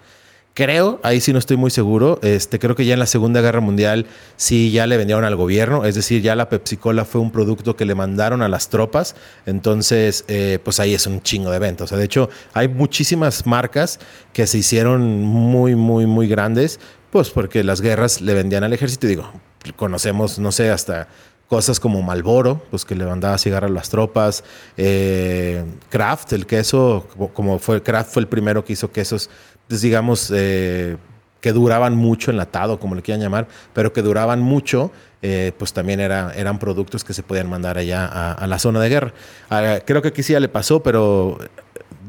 Creo, 0.59 0.99
ahí 1.03 1.21
sí 1.21 1.31
no 1.31 1.39
estoy 1.39 1.55
muy 1.55 1.71
seguro, 1.71 2.19
este, 2.21 2.59
creo 2.59 2.75
que 2.75 2.83
ya 2.83 2.93
en 2.93 2.99
la 2.99 3.05
Segunda 3.05 3.39
Guerra 3.39 3.61
Mundial 3.61 4.07
sí 4.35 4.71
ya 4.71 4.87
le 4.87 4.97
vendieron 4.97 5.23
al 5.23 5.37
gobierno, 5.37 5.85
es 5.85 5.95
decir, 5.95 6.21
ya 6.21 6.35
la 6.35 6.49
Pepsi 6.49 6.75
Cola 6.75 7.05
fue 7.05 7.21
un 7.21 7.31
producto 7.31 7.77
que 7.77 7.85
le 7.85 7.95
mandaron 7.95 8.41
a 8.41 8.49
las 8.49 8.67
tropas, 8.67 9.15
entonces 9.45 10.25
eh, 10.27 10.59
pues 10.61 10.81
ahí 10.81 10.93
es 10.93 11.07
un 11.07 11.21
chingo 11.21 11.49
de 11.49 11.59
ventas. 11.59 11.85
O 11.85 11.87
sea, 11.87 11.97
de 11.97 12.03
hecho, 12.03 12.29
hay 12.53 12.67
muchísimas 12.67 13.45
marcas 13.45 13.99
que 14.33 14.47
se 14.47 14.57
hicieron 14.57 15.21
muy, 15.23 15.75
muy, 15.75 16.05
muy 16.07 16.27
grandes, 16.27 16.81
pues 17.11 17.29
porque 17.29 17.63
las 17.63 17.81
guerras 17.81 18.21
le 18.21 18.33
vendían 18.33 18.63
al 18.63 18.73
ejército, 18.73 19.07
digo, 19.07 19.31
conocemos, 19.75 20.39
no 20.39 20.51
sé, 20.51 20.69
hasta 20.69 21.07
cosas 21.47 21.79
como 21.79 22.01
Malboro, 22.03 22.61
pues 22.69 22.85
que 22.85 22.95
le 22.95 23.05
mandaba 23.05 23.37
cigarro 23.37 23.67
a 23.67 23.71
las 23.71 23.89
tropas, 23.89 24.43
eh, 24.77 25.65
Kraft, 25.89 26.33
el 26.33 26.45
queso, 26.45 27.07
como 27.33 27.57
fue 27.57 27.81
Kraft 27.81 28.13
fue 28.13 28.21
el 28.21 28.27
primero 28.27 28.63
que 28.63 28.73
hizo 28.73 28.91
quesos 28.91 29.29
pues, 29.69 29.81
digamos, 29.81 30.31
eh, 30.35 30.97
que 31.41 31.53
duraban 31.53 31.95
mucho, 31.95 32.31
enlatado, 32.31 32.79
como 32.79 32.95
le 32.95 33.01
quieran 33.01 33.21
llamar, 33.21 33.47
pero 33.73 33.93
que 33.93 34.01
duraban 34.01 34.41
mucho, 34.41 34.91
eh, 35.21 35.53
pues 35.57 35.73
también 35.73 35.99
era, 35.99 36.33
eran 36.35 36.59
productos 36.59 37.03
que 37.03 37.13
se 37.13 37.23
podían 37.23 37.49
mandar 37.49 37.77
allá 37.77 38.05
a, 38.05 38.47
la 38.47 38.59
zona 38.59 38.81
de 38.81 38.89
guerra. 38.89 39.13
Ah, 39.49 39.79
creo 39.85 40.01
que 40.01 40.09
aquí 40.09 40.23
sí 40.23 40.33
ya 40.33 40.39
le 40.39 40.49
pasó, 40.49 40.83
pero 40.83 41.37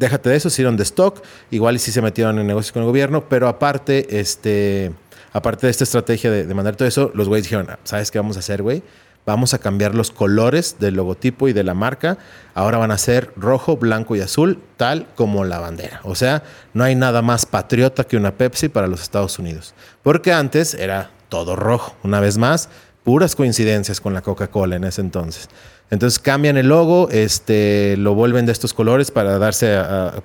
déjate 0.00 0.30
de 0.30 0.36
eso, 0.36 0.48
hicieron 0.48 0.76
de 0.76 0.82
stock, 0.82 1.22
igual 1.50 1.76
y 1.76 1.78
sí 1.78 1.92
se 1.92 2.02
metieron 2.02 2.38
en 2.38 2.46
negocios 2.46 2.72
con 2.72 2.82
el 2.82 2.88
gobierno, 2.88 3.28
pero 3.28 3.46
aparte, 3.46 4.18
este, 4.18 4.92
aparte 5.32 5.66
de 5.66 5.70
esta 5.70 5.84
estrategia 5.84 6.30
de, 6.30 6.46
de 6.46 6.54
mandar 6.54 6.74
todo 6.74 6.88
eso, 6.88 7.12
los 7.14 7.28
güeyes 7.28 7.44
dijeron, 7.44 7.68
¿sabes 7.84 8.10
qué 8.10 8.18
vamos 8.18 8.36
a 8.36 8.40
hacer, 8.40 8.62
güey? 8.62 8.82
Vamos 9.26 9.52
a 9.52 9.58
cambiar 9.58 9.94
los 9.94 10.10
colores 10.10 10.76
del 10.80 10.94
logotipo 10.94 11.46
y 11.46 11.52
de 11.52 11.62
la 11.62 11.74
marca. 11.74 12.16
Ahora 12.54 12.78
van 12.78 12.90
a 12.90 12.96
ser 12.96 13.30
rojo, 13.36 13.76
blanco 13.76 14.16
y 14.16 14.20
azul, 14.20 14.58
tal 14.78 15.06
como 15.14 15.44
la 15.44 15.58
bandera. 15.58 16.00
O 16.04 16.14
sea, 16.14 16.42
no 16.72 16.84
hay 16.84 16.94
nada 16.94 17.20
más 17.20 17.44
patriota 17.44 18.04
que 18.04 18.16
una 18.16 18.32
Pepsi 18.32 18.70
para 18.70 18.86
los 18.86 19.02
Estados 19.02 19.38
Unidos. 19.38 19.74
Porque 20.02 20.32
antes 20.32 20.72
era 20.72 21.10
todo 21.28 21.54
rojo. 21.54 21.94
Una 22.02 22.18
vez 22.18 22.38
más, 22.38 22.70
puras 23.04 23.36
coincidencias 23.36 24.00
con 24.00 24.14
la 24.14 24.22
Coca-Cola 24.22 24.76
en 24.76 24.84
ese 24.84 25.02
entonces. 25.02 25.50
Entonces 25.90 26.20
cambian 26.20 26.56
el 26.56 26.68
logo, 26.68 27.08
este, 27.10 27.96
lo 27.98 28.14
vuelven 28.14 28.46
de 28.46 28.52
estos 28.52 28.72
colores 28.72 29.10
para, 29.10 29.38
darse 29.38 29.76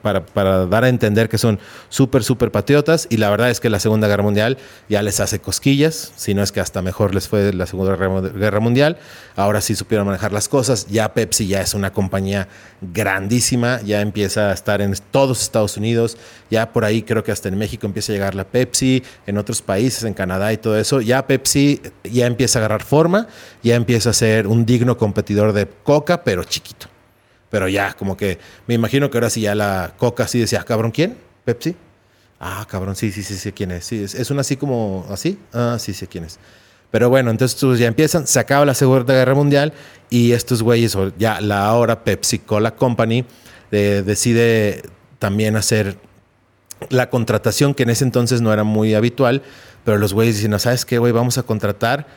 para, 0.03 0.23
para, 0.23 0.67
dar 0.67 0.83
a 0.83 0.89
entender 0.89 1.27
que 1.27 1.39
son 1.39 1.59
súper, 1.89 2.23
súper 2.23 2.51
patriotas. 2.51 3.07
Y 3.09 3.17
la 3.17 3.31
verdad 3.31 3.49
es 3.49 3.59
que 3.59 3.71
la 3.71 3.79
Segunda 3.79 4.07
Guerra 4.07 4.21
Mundial 4.21 4.57
ya 4.89 5.01
les 5.01 5.19
hace 5.19 5.39
cosquillas, 5.39 6.13
si 6.15 6.35
no 6.35 6.43
es 6.43 6.51
que 6.51 6.59
hasta 6.59 6.83
mejor 6.83 7.15
les 7.15 7.27
fue 7.27 7.51
la 7.51 7.65
Segunda 7.65 7.95
Guerra 7.95 8.59
Mundial. 8.59 8.97
Ahora 9.35 9.59
sí 9.59 9.75
supieron 9.75 10.05
manejar 10.05 10.31
las 10.31 10.47
cosas. 10.47 10.85
Ya 10.85 11.13
Pepsi 11.13 11.47
ya 11.47 11.61
es 11.61 11.73
una 11.73 11.91
compañía 11.91 12.47
grandísima, 12.81 13.81
ya 13.81 14.01
empieza 14.01 14.51
a 14.51 14.53
estar 14.53 14.81
en 14.81 14.95
todos 15.09 15.41
Estados 15.41 15.77
Unidos. 15.77 16.17
Ya 16.51 16.71
por 16.71 16.85
ahí 16.85 17.01
creo 17.01 17.23
que 17.23 17.31
hasta 17.31 17.49
en 17.49 17.57
México 17.57 17.87
empieza 17.87 18.11
a 18.11 18.15
llegar 18.15 18.35
la 18.35 18.43
Pepsi, 18.43 19.03
en 19.25 19.39
otros 19.39 19.63
países, 19.63 20.03
en 20.03 20.13
Canadá 20.13 20.53
y 20.53 20.57
todo 20.57 20.77
eso. 20.77 21.01
Ya 21.01 21.25
Pepsi 21.25 21.81
ya 22.03 22.27
empieza 22.27 22.59
a 22.59 22.61
agarrar 22.61 22.83
forma, 22.83 23.27
ya 23.63 23.73
empieza 23.75 24.11
a 24.11 24.13
ser 24.13 24.45
un 24.45 24.65
digno 24.65 24.95
competidor 24.97 25.54
de 25.55 25.67
coca, 25.67 26.23
pero 26.23 26.43
chiquito. 26.43 26.87
Pero 27.49 27.67
ya, 27.67 27.93
como 27.93 28.15
que 28.15 28.37
me 28.67 28.73
imagino 28.73 29.09
que 29.09 29.17
ahora 29.17 29.29
sí 29.29 29.41
ya 29.41 29.55
la 29.55 29.93
coca 29.97 30.27
sí 30.27 30.39
decía, 30.39 30.63
cabrón, 30.63 30.91
¿quién? 30.91 31.17
¿Pepsi? 31.45 31.75
Ah, 32.39 32.65
cabrón, 32.69 32.95
sí, 32.95 33.11
sí, 33.11 33.23
sí, 33.23 33.35
sí, 33.35 33.51
¿quién 33.51 33.71
es? 33.71 33.85
Sí, 33.85 34.03
es, 34.03 34.13
es 34.13 34.29
una 34.29 34.41
así 34.41 34.57
como 34.57 35.05
así. 35.09 35.39
Ah, 35.53 35.77
sí, 35.79 35.93
sí, 35.93 36.05
¿quién 36.05 36.25
es? 36.25 36.37
Pero 36.91 37.09
bueno, 37.09 37.31
entonces 37.31 37.79
ya 37.79 37.87
empiezan, 37.87 38.27
se 38.27 38.39
acaba 38.39 38.65
la 38.65 38.73
Segunda 38.73 39.13
Guerra 39.13 39.33
Mundial 39.33 39.73
y 40.09 40.31
estos 40.31 40.61
güeyes, 40.61 40.97
ya 41.17 41.41
la 41.41 41.65
ahora 41.65 42.03
Pepsi 42.03 42.39
Cola 42.39 42.75
Company, 42.75 43.25
eh, 43.71 44.03
decide 44.05 44.83
también 45.19 45.55
hacer 45.55 45.97
la 46.89 47.09
contratación 47.09 47.73
que 47.73 47.83
en 47.83 47.89
ese 47.89 48.03
entonces 48.03 48.41
no 48.41 48.53
era 48.53 48.63
muy 48.63 48.93
habitual, 48.93 49.41
pero 49.83 49.97
los 49.97 50.13
güeyes 50.13 50.35
dicen, 50.35 50.57
¿sabes 50.59 50.85
qué, 50.85 50.97
güey? 50.97 51.11
Vamos 51.11 51.37
a 51.37 51.43
contratar 51.43 52.07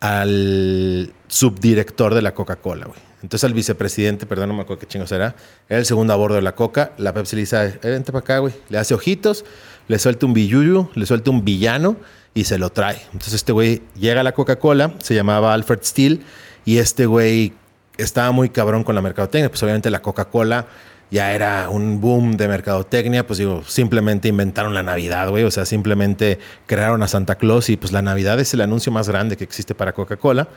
al 0.00 1.12
subdirector 1.26 2.14
de 2.14 2.22
la 2.22 2.34
Coca-Cola, 2.34 2.86
güey. 2.86 3.00
Entonces 3.22 3.44
al 3.44 3.54
vicepresidente, 3.54 4.26
perdón, 4.26 4.50
no 4.50 4.54
me 4.54 4.62
acuerdo 4.62 4.80
qué 4.80 4.86
chingos 4.86 5.10
era, 5.10 5.34
era 5.68 5.80
el 5.80 5.86
segundo 5.86 6.12
a 6.12 6.16
bordo 6.16 6.36
de 6.36 6.42
la 6.42 6.54
Coca. 6.54 6.92
La 6.98 7.12
Pepsi 7.12 7.34
le 7.34 7.40
dice, 7.40 7.78
vente 7.82 8.12
para 8.12 8.20
acá, 8.20 8.38
güey. 8.38 8.54
Le 8.68 8.78
hace 8.78 8.94
ojitos, 8.94 9.44
le 9.88 9.98
suelta 9.98 10.24
un 10.26 10.34
billuyo, 10.34 10.88
le 10.94 11.04
suelta 11.04 11.30
un 11.30 11.44
villano 11.44 11.96
y 12.32 12.44
se 12.44 12.58
lo 12.58 12.70
trae. 12.70 13.00
Entonces 13.06 13.34
este 13.34 13.52
güey 13.52 13.82
llega 13.98 14.20
a 14.20 14.24
la 14.24 14.32
Coca-Cola, 14.32 14.94
se 15.02 15.14
llamaba 15.14 15.52
Alfred 15.52 15.80
Steele, 15.82 16.20
y 16.64 16.78
este 16.78 17.06
güey 17.06 17.54
estaba 17.96 18.30
muy 18.30 18.50
cabrón 18.50 18.84
con 18.84 18.94
la 18.94 19.02
mercadotecnia. 19.02 19.48
Pues 19.48 19.62
obviamente 19.64 19.90
la 19.90 20.00
Coca-Cola 20.00 20.66
ya 21.10 21.32
era 21.32 21.70
un 21.70 22.00
boom 22.00 22.36
de 22.36 22.48
mercadotecnia, 22.48 23.26
pues 23.26 23.38
digo, 23.38 23.62
simplemente 23.66 24.28
inventaron 24.28 24.74
la 24.74 24.82
Navidad, 24.82 25.30
güey, 25.30 25.44
o 25.44 25.50
sea, 25.50 25.64
simplemente 25.64 26.38
crearon 26.66 27.02
a 27.02 27.08
Santa 27.08 27.36
Claus 27.36 27.70
y 27.70 27.76
pues 27.76 27.92
la 27.92 28.02
Navidad 28.02 28.38
es 28.40 28.52
el 28.52 28.60
anuncio 28.60 28.92
más 28.92 29.08
grande 29.08 29.36
que 29.36 29.44
existe 29.44 29.74
para 29.74 29.92
Coca-Cola, 29.92 30.48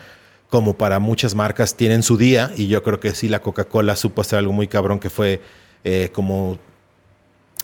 como 0.50 0.78
para 0.78 1.00
muchas 1.00 1.36
marcas 1.36 1.76
tienen 1.76 2.04
su 2.04 2.18
día 2.18 2.52
y 2.58 2.68
yo 2.68 2.84
creo 2.84 3.00
que 3.00 3.16
sí 3.16 3.30
la 3.30 3.42
Coca-Cola 3.42 3.96
supo 3.96 4.22
hacer 4.22 4.40
algo 4.40 4.52
muy 4.52 4.68
cabrón 4.68 5.00
que 5.00 5.10
fue 5.10 5.42
eh, 5.86 6.10
como 6.12 6.60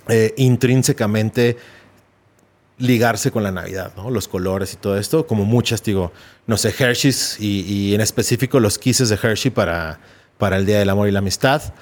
eh, 0.08 0.34
intrínsecamente 0.38 1.58
ligarse 2.78 3.32
con 3.32 3.44
la 3.44 3.52
Navidad, 3.52 3.92
¿no? 3.98 4.12
Los 4.12 4.28
colores 4.30 4.74
y 4.74 4.78
todo 4.78 4.98
esto, 4.98 5.28
como 5.28 5.44
muchas, 5.44 5.84
digo, 5.84 6.14
no 6.46 6.56
sé, 6.56 6.74
Hershey's 6.78 7.38
y, 7.40 7.62
y 7.62 7.96
en 7.96 8.02
específico 8.02 8.62
los 8.62 8.78
kisses 8.78 9.10
de 9.10 9.20
Hershey 9.22 9.52
para, 9.52 10.00
para 10.38 10.56
el 10.56 10.66
Día 10.66 10.80
del 10.80 10.90
Amor 10.90 11.10
y 11.10 11.12
la 11.12 11.20
Amistad 11.20 11.74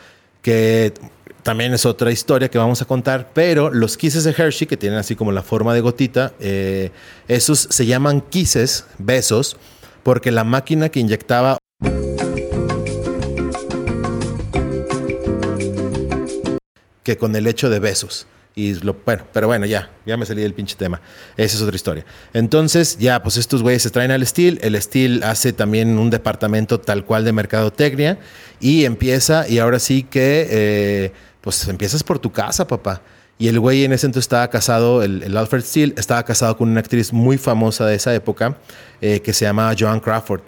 que 0.45 0.93
también 1.41 1.73
es 1.73 1.87
otra 1.87 2.11
historia 2.11 2.51
que 2.51 2.59
vamos 2.59 2.79
a 2.79 2.85
contar, 2.85 3.31
pero 3.33 3.71
los 3.71 3.97
kisses 3.97 4.25
de 4.25 4.29
Hershey, 4.29 4.67
que 4.67 4.77
tienen 4.77 4.99
así 4.99 5.15
como 5.15 5.31
la 5.31 5.41
forma 5.41 5.73
de 5.73 5.81
gotita, 5.81 6.33
eh, 6.39 6.91
esos 7.27 7.67
se 7.71 7.87
llaman 7.87 8.21
kisses, 8.21 8.85
besos, 8.99 9.57
porque 10.03 10.29
la 10.29 10.43
máquina 10.43 10.89
que 10.89 10.99
inyectaba 10.99 11.57
que 17.01 17.17
con 17.17 17.35
el 17.35 17.47
hecho 17.47 17.71
de 17.71 17.79
besos. 17.79 18.27
Y 18.57 18.73
lo, 18.75 18.95
bueno, 19.05 19.25
pero 19.33 19.47
bueno, 19.47 19.65
ya, 19.65 19.91
ya 20.05 20.15
me 20.15 20.25
salí 20.25 20.41
del 20.41 20.53
pinche 20.53 20.75
tema. 20.77 21.01
Esa 21.35 21.57
es 21.57 21.61
otra 21.61 21.75
historia. 21.75 22.05
Entonces, 22.33 22.97
ya, 22.97 23.21
pues 23.21 23.35
estos 23.35 23.61
güeyes 23.61 23.83
se 23.83 23.89
traen 23.89 24.11
al 24.11 24.25
Steel. 24.25 24.59
El 24.61 24.81
Steel 24.81 25.23
hace 25.23 25.51
también 25.51 25.97
un 25.97 26.09
departamento 26.09 26.79
tal 26.79 27.03
cual 27.03 27.25
de 27.25 27.33
mercadotecnia 27.33 28.17
y 28.61 28.85
empieza, 28.85 29.47
y 29.47 29.59
ahora 29.59 29.79
sí 29.79 30.03
que, 30.03 30.47
eh, 30.49 31.11
pues 31.41 31.67
empiezas 31.67 32.01
por 32.03 32.17
tu 32.19 32.31
casa, 32.31 32.65
papá. 32.65 33.01
Y 33.37 33.49
el 33.49 33.59
güey 33.59 33.83
en 33.83 33.91
ese 33.91 34.05
entonces 34.05 34.25
estaba 34.25 34.49
casado, 34.49 35.03
el, 35.03 35.35
Alfred 35.35 35.61
Steele, 35.61 35.93
estaba 35.97 36.23
casado 36.23 36.55
con 36.55 36.69
una 36.69 36.79
actriz 36.79 37.11
muy 37.11 37.37
famosa 37.37 37.85
de 37.85 37.95
esa 37.95 38.15
época 38.15 38.57
eh, 39.01 39.19
que 39.19 39.33
se 39.33 39.43
llama 39.43 39.75
Joan 39.77 39.99
Crawford 39.99 40.41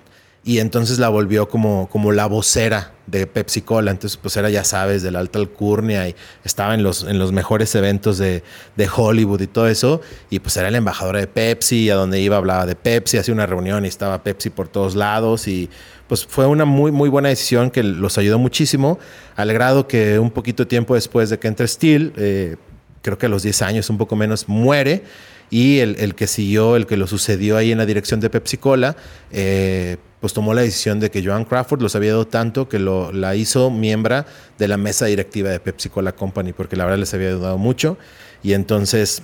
y 0.48 0.60
entonces 0.60 0.98
la 0.98 1.10
volvió 1.10 1.50
como, 1.50 1.90
como 1.90 2.14
la 2.14 2.26
vocera 2.26 2.94
de 3.08 3.26
Pepsi 3.26 3.62
Cola. 3.62 3.92
Entonces, 3.92 4.18
pues 4.22 4.38
era, 4.38 4.50
ya 4.50 4.64
sabes, 4.64 5.02
de 5.02 5.12
la 5.12 5.20
alta 5.20 5.40
alcurnia 5.40 6.08
y 6.08 6.16
estaba 6.44 6.76
en 6.76 6.84
los, 6.84 7.04
en 7.04 7.18
los 7.18 7.32
mejores 7.32 7.74
eventos 7.76 8.18
de, 8.18 8.44
de 8.76 8.90
Hollywood 8.94 9.42
y 9.42 9.48
todo 9.48 9.68
eso. 9.68 10.02
Y 10.30 10.40
pues 10.40 10.56
era 10.58 10.70
la 10.70 10.78
embajadora 10.78 11.20
de 11.20 11.28
Pepsi, 11.28 11.90
a 11.90 11.96
donde 11.96 12.20
iba 12.20 12.38
hablaba 12.38 12.66
de 12.66 12.76
Pepsi, 12.76 13.18
hacía 13.18 13.34
una 13.34 13.46
reunión 13.46 13.86
y 13.86 13.88
estaba 13.88 14.22
Pepsi 14.24 14.50
por 14.50 14.68
todos 14.68 14.96
lados. 14.96 15.48
Y 15.48 15.70
pues 16.08 16.26
fue 16.26 16.46
una 16.46 16.66
muy, 16.66 16.92
muy 16.92 17.10
buena 17.10 17.30
decisión 17.30 17.72
que 17.72 17.84
los 17.84 18.18
ayudó 18.18 18.40
muchísimo, 18.40 19.00
al 19.36 19.52
grado 19.54 19.88
que 19.88 20.20
un 20.20 20.32
poquito 20.32 20.68
tiempo 20.68 20.96
después 20.96 21.30
de 21.30 21.40
que 21.40 21.48
entre 21.48 21.68
Steel, 21.68 22.14
eh, 22.18 22.56
creo 23.02 23.18
que 23.18 23.26
a 23.26 23.30
los 23.30 23.44
10 23.44 23.62
años, 23.62 23.90
un 23.90 23.98
poco 23.98 24.16
menos, 24.16 24.48
muere 24.48 25.04
y 25.50 25.80
el, 25.80 25.96
el, 26.00 26.16
que 26.16 26.28
siguió, 26.28 26.76
el 26.76 26.86
que 26.88 26.98
lo 26.98 27.08
sucedió 27.08 27.58
ahí 27.58 27.72
en 27.72 27.78
la 27.78 27.86
dirección 27.86 28.20
de 28.20 28.30
Pepsi 28.30 28.58
Cola, 28.58 28.96
eh, 29.32 29.98
pues 30.20 30.34
tomó 30.34 30.54
la 30.54 30.62
decisión 30.62 31.00
de 31.00 31.12
que 31.12 31.24
Joan 31.24 31.46
Crawford 31.46 31.82
los 31.82 31.96
había 31.96 32.12
dado 32.12 32.28
tanto 32.28 32.68
que 32.68 32.80
lo, 32.80 33.12
la 33.12 33.36
hizo 33.36 33.70
miembro 33.70 34.26
de 34.58 34.68
la 34.68 34.78
mesa 34.78 35.06
directiva 35.06 35.50
de 35.50 35.60
Pepsi 35.60 35.90
Cola 35.90 36.14
Company, 36.14 36.54
porque 36.54 36.76
la 36.76 36.86
verdad 36.86 37.00
les 37.00 37.14
había 37.14 37.30
ayudado 37.30 37.58
mucho. 37.58 37.98
Y 38.42 38.54
entonces, 38.54 39.22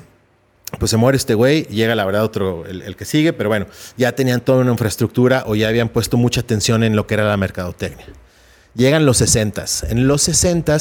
pues 0.79 0.91
se 0.91 0.97
muere 0.97 1.17
este 1.17 1.33
güey, 1.33 1.63
llega 1.65 1.95
la 1.95 2.05
verdad 2.05 2.23
otro, 2.23 2.65
el, 2.65 2.95
que 2.95 3.05
sigue, 3.05 3.33
pero 3.33 3.49
bueno, 3.49 3.65
ya 3.97 4.13
tenían 4.13 4.41
toda 4.41 4.59
una 4.59 4.71
infraestructura 4.71 5.43
o 5.47 5.55
ya 5.55 5.67
habían 5.67 5.89
puesto 5.89 6.17
mucha 6.17 6.41
atención 6.41 6.83
en 6.83 6.95
lo 6.95 7.07
que 7.07 7.15
era 7.15 7.23
la 7.23 7.37
mercadotecnia. 7.37 8.05
Llegan 8.75 9.05
los 9.05 9.17
60 9.17 9.65
En 9.89 10.07
los 10.07 10.23
60 10.23 10.77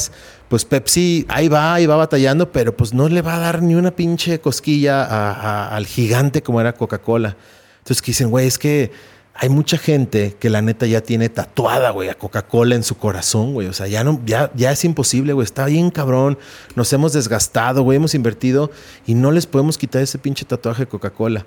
pues 0.49 0.65
Pepsi 0.65 1.27
ahí 1.29 1.47
va, 1.47 1.75
ahí 1.75 1.85
va 1.85 1.95
batallando, 1.95 2.51
pero 2.51 2.75
pues 2.75 2.91
no 2.91 3.07
le 3.07 3.21
va 3.21 3.35
a 3.35 3.39
dar 3.39 3.61
ni 3.61 3.75
una 3.75 3.95
pinche 3.95 4.39
cosquilla 4.39 5.67
al 5.67 5.85
gigante 5.85 6.41
como 6.41 6.59
era 6.59 6.73
Coca-Cola. 6.73 7.37
Entonces 7.79 8.01
que 8.01 8.11
dicen, 8.11 8.29
güey, 8.29 8.47
es 8.47 8.57
que 8.57 8.91
hay 9.35 9.49
mucha 9.49 9.77
gente 9.77 10.35
que 10.39 10.49
la 10.49 10.61
neta 10.61 10.85
ya 10.85 11.01
tiene 11.01 11.27
tatuada, 11.27 11.89
güey, 11.89 12.09
a 12.09 12.15
Coca-Cola 12.15 12.75
en 12.75 12.83
su 12.83 12.97
corazón, 12.97 13.53
güey. 13.53 13.67
O 13.67 13.73
sea, 13.73 13.87
ya 13.87 14.03
no, 14.03 14.21
ya, 14.25 14.51
ya 14.53 14.71
es 14.71 14.85
imposible, 14.85 15.33
güey. 15.33 15.43
Está 15.43 15.65
bien 15.65 15.89
cabrón. 15.89 16.37
Nos 16.75 16.93
hemos 16.93 17.13
desgastado, 17.13 17.81
güey. 17.81 17.97
Hemos 17.97 18.13
invertido 18.13 18.69
y 19.07 19.15
no 19.15 19.31
les 19.31 19.47
podemos 19.47 19.77
quitar 19.77 20.03
ese 20.03 20.19
pinche 20.19 20.45
tatuaje 20.45 20.83
de 20.83 20.87
Coca-Cola. 20.87 21.45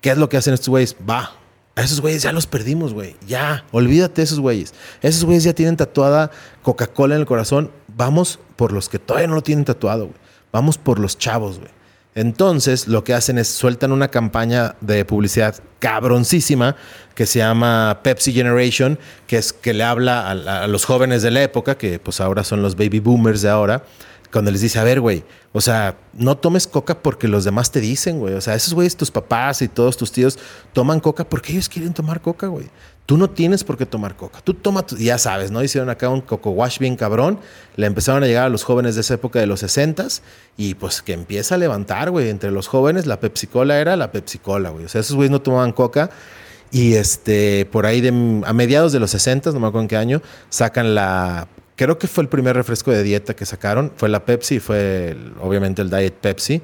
¿Qué 0.00 0.10
es 0.10 0.18
lo 0.18 0.28
que 0.28 0.38
hacen 0.38 0.54
estos 0.54 0.70
güeyes? 0.70 0.96
Va. 1.08 1.32
A 1.74 1.82
esos 1.82 2.00
güeyes 2.00 2.22
ya 2.22 2.32
los 2.32 2.46
perdimos, 2.46 2.94
güey. 2.94 3.16
Ya, 3.26 3.66
olvídate 3.70 4.22
de 4.22 4.24
esos 4.24 4.40
güeyes. 4.40 4.72
Esos 5.02 5.24
güeyes 5.24 5.44
ya 5.44 5.52
tienen 5.52 5.76
tatuada 5.76 6.30
Coca-Cola 6.62 7.16
en 7.16 7.20
el 7.20 7.26
corazón. 7.26 7.70
Vamos 7.94 8.38
por 8.56 8.72
los 8.72 8.88
que 8.88 8.98
todavía 8.98 9.28
no 9.28 9.34
lo 9.34 9.42
tienen 9.42 9.66
tatuado, 9.66 10.06
güey. 10.06 10.18
Vamos 10.52 10.78
por 10.78 10.98
los 10.98 11.18
chavos, 11.18 11.58
güey. 11.58 11.75
Entonces, 12.16 12.88
lo 12.88 13.04
que 13.04 13.12
hacen 13.12 13.36
es 13.36 13.46
sueltan 13.46 13.92
una 13.92 14.08
campaña 14.08 14.74
de 14.80 15.04
publicidad 15.04 15.54
cabroncísima 15.80 16.74
que 17.14 17.26
se 17.26 17.40
llama 17.40 18.00
Pepsi 18.02 18.32
Generation, 18.32 18.98
que 19.26 19.36
es 19.36 19.52
que 19.52 19.74
le 19.74 19.84
habla 19.84 20.30
a, 20.30 20.66
los 20.66 20.86
jóvenes 20.86 21.20
de 21.20 21.30
la 21.30 21.42
época, 21.42 21.76
que 21.76 21.98
pues 21.98 22.22
ahora 22.22 22.42
son 22.42 22.62
los 22.62 22.74
baby 22.74 23.00
boomers 23.00 23.42
de 23.42 23.50
ahora, 23.50 23.84
cuando 24.32 24.50
les 24.50 24.62
dice, 24.62 24.78
a 24.78 24.84
ver, 24.84 24.98
güey, 24.98 25.24
o 25.52 25.60
sea, 25.60 25.98
no 26.14 26.38
tomes 26.38 26.66
coca 26.66 27.02
porque 27.02 27.28
los 27.28 27.44
demás 27.44 27.70
te 27.70 27.80
dicen, 27.80 28.18
güey. 28.18 28.32
O 28.32 28.40
sea, 28.40 28.54
esos 28.54 28.72
güeyes, 28.72 28.96
tus 28.96 29.10
papás 29.10 29.60
y 29.60 29.68
todos 29.68 29.98
tus 29.98 30.10
tíos 30.10 30.38
toman 30.72 31.00
coca 31.00 31.28
porque 31.28 31.52
ellos 31.52 31.68
quieren 31.68 31.92
tomar 31.92 32.22
coca, 32.22 32.46
güey. 32.46 32.66
Tú 33.06 33.16
no 33.16 33.30
tienes 33.30 33.62
por 33.62 33.78
qué 33.78 33.86
tomar 33.86 34.16
coca. 34.16 34.40
Tú 34.42 34.54
toma, 34.54 34.84
ya 34.98 35.16
sabes, 35.16 35.52
¿no? 35.52 35.62
Hicieron 35.62 35.88
acá 35.90 36.08
un 36.08 36.20
coco 36.20 36.50
wash 36.50 36.78
bien 36.80 36.96
cabrón. 36.96 37.38
Le 37.76 37.86
empezaron 37.86 38.24
a 38.24 38.26
llegar 38.26 38.46
a 38.46 38.48
los 38.48 38.64
jóvenes 38.64 38.96
de 38.96 39.02
esa 39.02 39.14
época 39.14 39.38
de 39.38 39.46
los 39.46 39.60
60 39.60 40.06
y 40.56 40.74
pues 40.74 41.02
que 41.02 41.12
empieza 41.12 41.54
a 41.54 41.58
levantar, 41.58 42.10
güey. 42.10 42.28
Entre 42.28 42.50
los 42.50 42.66
jóvenes, 42.66 43.06
la 43.06 43.20
Pepsi 43.20 43.46
Cola 43.46 43.80
era 43.80 43.96
la 43.96 44.10
Pepsi 44.10 44.38
Cola, 44.38 44.70
güey. 44.70 44.86
O 44.86 44.88
sea, 44.88 45.00
esos 45.00 45.14
güeyes 45.14 45.30
no 45.30 45.40
tomaban 45.40 45.72
coca. 45.72 46.10
Y 46.72 46.94
este, 46.94 47.66
por 47.66 47.86
ahí 47.86 48.00
de, 48.00 48.08
a 48.44 48.52
mediados 48.52 48.92
de 48.92 48.98
los 48.98 49.12
60, 49.12 49.52
no 49.52 49.60
me 49.60 49.68
acuerdo 49.68 49.82
en 49.82 49.88
qué 49.88 49.96
año, 49.96 50.20
sacan 50.50 50.96
la 50.96 51.46
creo 51.76 51.98
que 51.98 52.08
fue 52.08 52.22
el 52.22 52.28
primer 52.28 52.56
refresco 52.56 52.90
de 52.90 53.02
dieta 53.02 53.36
que 53.36 53.46
sacaron, 53.46 53.92
fue 53.96 54.08
la 54.08 54.24
Pepsi, 54.24 54.58
fue 54.58 55.16
obviamente 55.40 55.82
el 55.82 55.90
Diet 55.90 56.14
Pepsi. 56.14 56.62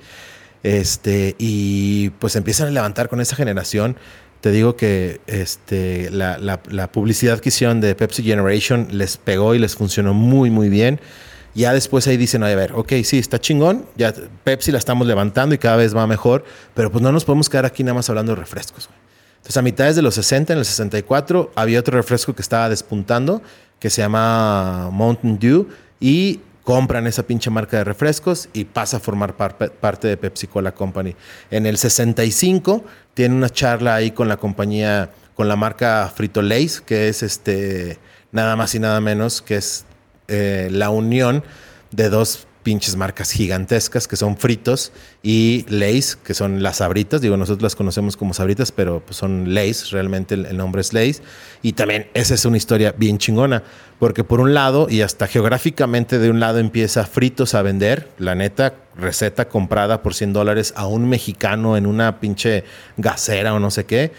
Este, 0.63 1.35
y 1.39 2.11
pues 2.11 2.37
empiezan 2.37 2.69
a 2.69 2.71
levantar 2.71 3.09
con 3.09 3.21
esa 3.21 3.37
generación. 3.37 3.97
Te 4.43 4.51
digo 4.51 4.75
que 4.75 5.21
este, 5.29 6.11
la, 6.11 6.37
la, 6.37 6.91
publicidad 6.91 7.39
que 7.39 7.51
hicieron 7.51 7.81
de 7.81 7.95
Pepsi 7.95 8.25
Generation 8.25 8.89
les 8.91 9.17
pegó 9.17 9.55
y 9.55 9.61
les 9.61 9.77
funcionó 9.77 10.15
muy, 10.15 10.51
muy 10.51 10.69
bien. 10.69 10.99
Ya 11.55 11.73
después 11.73 12.09
ahí 12.09 12.17
dicen, 12.17 12.43
a 12.43 12.49
ver, 12.49 12.73
ok, 12.75 12.93
sí, 13.05 13.19
está 13.19 13.41
chingón, 13.41 13.87
ya 13.95 14.13
Pepsi 14.43 14.73
la 14.73 14.79
estamos 14.79 15.07
levantando 15.07 15.55
y 15.55 15.59
cada 15.59 15.77
vez 15.77 15.95
va 15.95 16.09
mejor, 16.09 16.45
pero 16.75 16.91
pues 16.91 17.03
no 17.03 17.13
nos 17.13 17.25
podemos 17.25 17.49
quedar 17.49 17.67
aquí 17.67 17.85
nada 17.85 17.95
más 17.95 18.11
hablando 18.11 18.33
de 18.35 18.41
refrescos. 18.41 18.89
Entonces 19.37 19.57
a 19.59 19.63
mitades 19.63 19.95
de 19.95 20.03
los 20.03 20.17
60, 20.17 20.55
en 20.55 20.59
el 20.59 20.65
64, 20.65 21.53
había 21.55 21.79
otro 21.79 21.97
refresco 21.97 22.35
que 22.35 22.43
estaba 22.43 22.69
despuntando, 22.69 23.43
que 23.79 23.91
se 23.91 24.03
llama 24.03 24.89
Mountain 24.91 25.39
Dew 25.39 25.69
y 26.01 26.41
compran 26.65 27.07
esa 27.07 27.25
pinche 27.25 27.51
marca 27.51 27.79
de 27.79 27.85
refrescos 27.85 28.49
y 28.53 28.65
pasa 28.65 28.99
a 28.99 29.01
formar 29.01 29.37
parte 29.37 30.09
de 30.09 30.17
Pepsi 30.17 30.47
Cola 30.47 30.73
Company. 30.73 31.15
En 31.51 31.67
el 31.67 31.79
65 31.79 32.85
tiene 33.15 33.35
una 33.35 33.51
charla 33.51 33.95
ahí 33.95 34.13
con 34.13 34.29
la 34.29 34.37
compañía, 34.37 35.11
con 35.35 35.49
la 35.49 35.57
marca 35.57 36.11
Frito 36.15 36.43
Lays, 36.43 36.81
que 36.81 37.09
es 37.09 37.23
este 37.23 37.99
nada 38.31 38.57
más 38.57 38.75
y 38.75 38.79
nada 38.79 39.01
menos 39.01 39.43
que 39.43 39.57
es 39.57 39.85
eh, 40.29 40.69
la 40.71 40.91
unión 40.91 41.45
de 41.91 42.09
dos 42.09 42.47
pinches 42.63 42.97
marcas 42.97 43.31
gigantescas 43.33 44.09
que 44.09 44.17
son 44.17 44.37
fritos 44.37 44.93
y 45.23 45.65
Lays, 45.69 46.17
que 46.17 46.35
son 46.35 46.63
las 46.63 46.79
sabritas. 46.79 47.21
Digo, 47.21 47.37
nosotros 47.37 47.63
las 47.63 47.77
conocemos 47.77 48.17
como 48.17 48.35
sabritas, 48.35 48.73
pero 48.73 49.01
pues 49.01 49.17
son 49.17 49.55
Lays, 49.55 49.91
realmente 49.91 50.35
el, 50.35 50.57
nombre 50.57 50.81
es 50.81 50.93
Lays. 50.93 51.23
Y 51.63 51.73
también 51.73 52.09
esa 52.15 52.35
es 52.35 52.45
una 52.45 52.57
historia 52.57 52.95
bien 52.97 53.19
chingona, 53.19 53.63
porque 53.99 54.25
por 54.25 54.41
un 54.41 54.55
lado, 54.55 54.87
y 54.89 55.03
hasta 55.03 55.27
geográficamente 55.27 56.19
de 56.19 56.31
un 56.31 56.41
lado 56.41 56.59
empieza 56.59 57.05
fritos 57.05 57.55
a 57.55 57.63
vender, 57.63 58.09
la 58.19 58.35
neta, 58.35 58.75
receta 58.97 59.49
comprada 59.49 60.03
por 60.03 60.15
100 60.15 60.33
dólares 60.33 60.73
a 60.77 60.87
un 60.87 61.09
mexicano 61.09 61.77
en 61.77 61.87
una 61.87 62.21
pinche 62.21 62.65
gasera 62.97 63.55
o 63.55 63.59
no 63.59 63.71
sé 63.71 63.85
qué. 63.85 64.13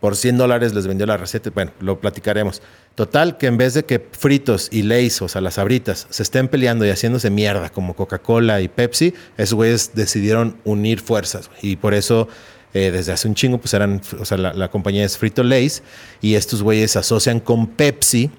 Por 0.00 0.16
100 0.16 0.38
dólares 0.38 0.74
les 0.74 0.86
vendió 0.86 1.06
la 1.06 1.16
receta. 1.16 1.50
Bueno, 1.50 1.72
lo 1.80 2.00
platicaremos. 2.00 2.62
Total, 2.94 3.36
que 3.36 3.46
en 3.46 3.56
vez 3.56 3.74
de 3.74 3.84
que 3.84 3.98
fritos 4.12 4.68
y 4.70 4.82
Lays, 4.82 5.22
o 5.22 5.28
sea, 5.28 5.40
las 5.40 5.58
abritas, 5.58 6.06
se 6.10 6.22
estén 6.22 6.48
peleando 6.48 6.84
y 6.86 6.90
haciéndose 6.90 7.30
mierda 7.30 7.70
como 7.70 7.94
Coca-Cola 7.94 8.60
y 8.60 8.68
Pepsi, 8.68 9.14
esos 9.36 9.54
güeyes 9.54 9.92
decidieron 9.94 10.56
unir 10.64 11.00
fuerzas. 11.00 11.50
Y 11.62 11.76
por 11.76 11.94
eso, 11.94 12.28
eh, 12.74 12.90
desde 12.90 13.12
hace 13.12 13.28
un 13.28 13.34
chingo, 13.34 13.58
pues 13.58 13.74
eran, 13.74 14.00
o 14.18 14.24
sea, 14.24 14.38
la, 14.38 14.68
compañía 14.68 15.04
es 15.04 15.16
Frito 15.16 15.42
Lays 15.42 15.82
y 16.20 16.34
estos 16.34 16.62
güeyes 16.62 16.92
se 16.92 16.98
asocian 16.98 17.40
con 17.40 17.66
Pepsi 17.66 18.30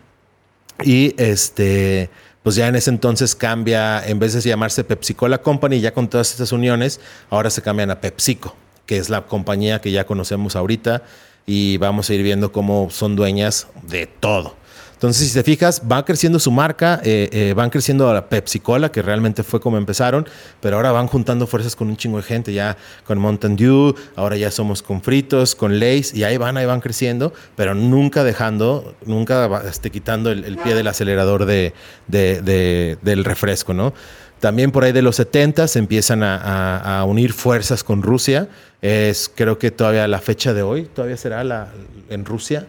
y 0.84 1.14
este 1.18 2.10
pues 2.44 2.56
ya 2.56 2.68
en 2.68 2.76
ese 2.76 2.90
entonces 2.90 3.36
cambia, 3.36 4.06
en 4.06 4.18
vez 4.18 4.34
de 4.34 4.42
llamarse 4.42 4.84
Pepsi 4.84 5.14
Cola 5.14 5.42
Company, 5.42 5.82
ya 5.82 5.94
con 5.94 6.10
todas 6.10 6.32
estas 6.32 6.52
uniones, 6.52 7.00
ahora 7.30 7.50
se 7.50 7.62
cambian 7.62 7.92
a 7.92 8.00
PepsiCo, 8.00 8.56
que 8.86 8.98
es 8.98 9.10
la 9.10 9.26
compañía 9.26 9.82
que 9.82 9.92
ya 9.92 10.06
conocemos 10.06 10.56
ahorita, 10.56 11.04
y 11.50 11.78
vamos 11.78 12.08
a 12.12 12.14
ir 12.14 12.22
viendo 12.22 12.52
cómo 12.52 12.92
son 12.92 13.16
dueñas 13.16 13.66
de 13.82 14.06
todo. 14.06 14.54
Entonces, 14.94 15.30
si 15.30 15.34
te 15.34 15.44
fijas, 15.44 15.82
va 15.92 16.06
creciendo 16.06 16.38
su 16.38 16.52
marca, 16.52 17.02
eh, 17.04 17.28
eh, 17.32 17.54
van 17.56 17.72
creciendo 17.72 18.08
a 18.08 18.14
la 18.14 18.30
Pepsi 18.30 18.60
Cola, 18.60 18.92
que 18.92 19.02
realmente 19.02 19.42
fue 19.42 19.60
como 19.60 19.78
empezaron, 19.78 20.28
pero 20.62 20.76
ahora 20.76 20.92
van 20.92 21.08
juntando 21.08 21.48
fuerzas 21.48 21.76
con 21.76 21.88
un 21.88 21.98
chingo 21.98 22.18
de 22.18 22.24
gente, 22.24 22.54
ya 22.54 22.78
con 23.04 23.18
Mountain 23.18 23.56
Dew, 23.56 23.96
ahora 24.16 24.36
ya 24.36 24.52
somos 24.52 24.84
con 24.84 25.02
fritos, 25.02 25.56
con 25.56 25.80
Lays, 25.80 26.14
y 26.14 26.24
ahí 26.24 26.38
van, 26.38 26.56
ahí 26.58 26.68
van 26.68 26.82
creciendo, 26.82 27.34
pero 27.56 27.74
nunca 27.74 28.24
dejando, 28.24 28.94
nunca 29.06 29.64
este, 29.68 29.90
quitando 29.90 30.30
el, 30.30 30.58
pie 30.58 30.76
del 30.76 30.88
acelerador 30.88 31.46
de, 31.46 31.74
del 32.08 33.26
refresco, 33.26 33.74
¿no? 33.74 33.94
También 34.40 34.72
por 34.72 34.84
ahí 34.84 34.92
de 34.92 35.02
los 35.02 35.18
70 35.18 35.68
se 35.68 35.80
empiezan 35.80 36.24
a, 36.24 37.04
unir 37.08 37.34
fuerzas 37.34 37.84
con 37.84 38.02
Rusia. 38.02 38.48
Es 38.82 39.30
creo 39.34 39.60
que 39.60 39.72
todavía 39.72 40.08
la 40.08 40.20
fecha 40.20 40.54
de 40.54 40.62
hoy, 40.62 40.86
todavía 40.86 41.18
será 41.18 41.44
la, 41.44 41.70
en 42.10 42.26
Rusia. 42.26 42.68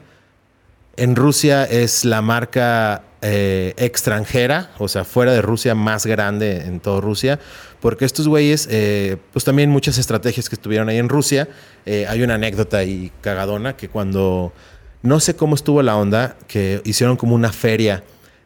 En 0.96 1.14
Rusia 1.14 1.64
es 1.64 2.04
la 2.04 2.20
marca 2.22 3.02
eh, 3.22 3.74
extranjera, 3.76 4.70
o 4.78 4.88
sea, 4.88 5.04
fuera 5.04 5.32
de 5.32 5.40
Rusia, 5.40 5.74
más 5.74 6.06
grande 6.06 6.62
en 6.62 6.80
toda 6.80 7.00
Rusia, 7.00 7.38
porque 7.80 8.04
estos 8.04 8.26
güeyes, 8.26 8.66
eh, 8.70 9.16
pues 9.32 9.44
también 9.44 9.70
muchas 9.70 9.98
estrategias 9.98 10.48
que 10.48 10.56
estuvieron 10.56 10.88
ahí 10.88 10.98
en 10.98 11.08
Rusia. 11.08 11.48
Eh, 11.86 12.06
hay 12.08 12.22
una 12.22 12.34
anécdota 12.34 12.78
ahí 12.78 13.12
cagadona 13.20 13.76
que 13.76 13.88
cuando, 13.88 14.52
no 15.02 15.20
sé 15.20 15.36
cómo 15.36 15.54
estuvo 15.54 15.82
la 15.82 15.96
onda, 15.96 16.36
que 16.48 16.82
hicieron 16.84 17.16
como 17.16 17.34
una 17.34 17.52
feria 17.52 18.02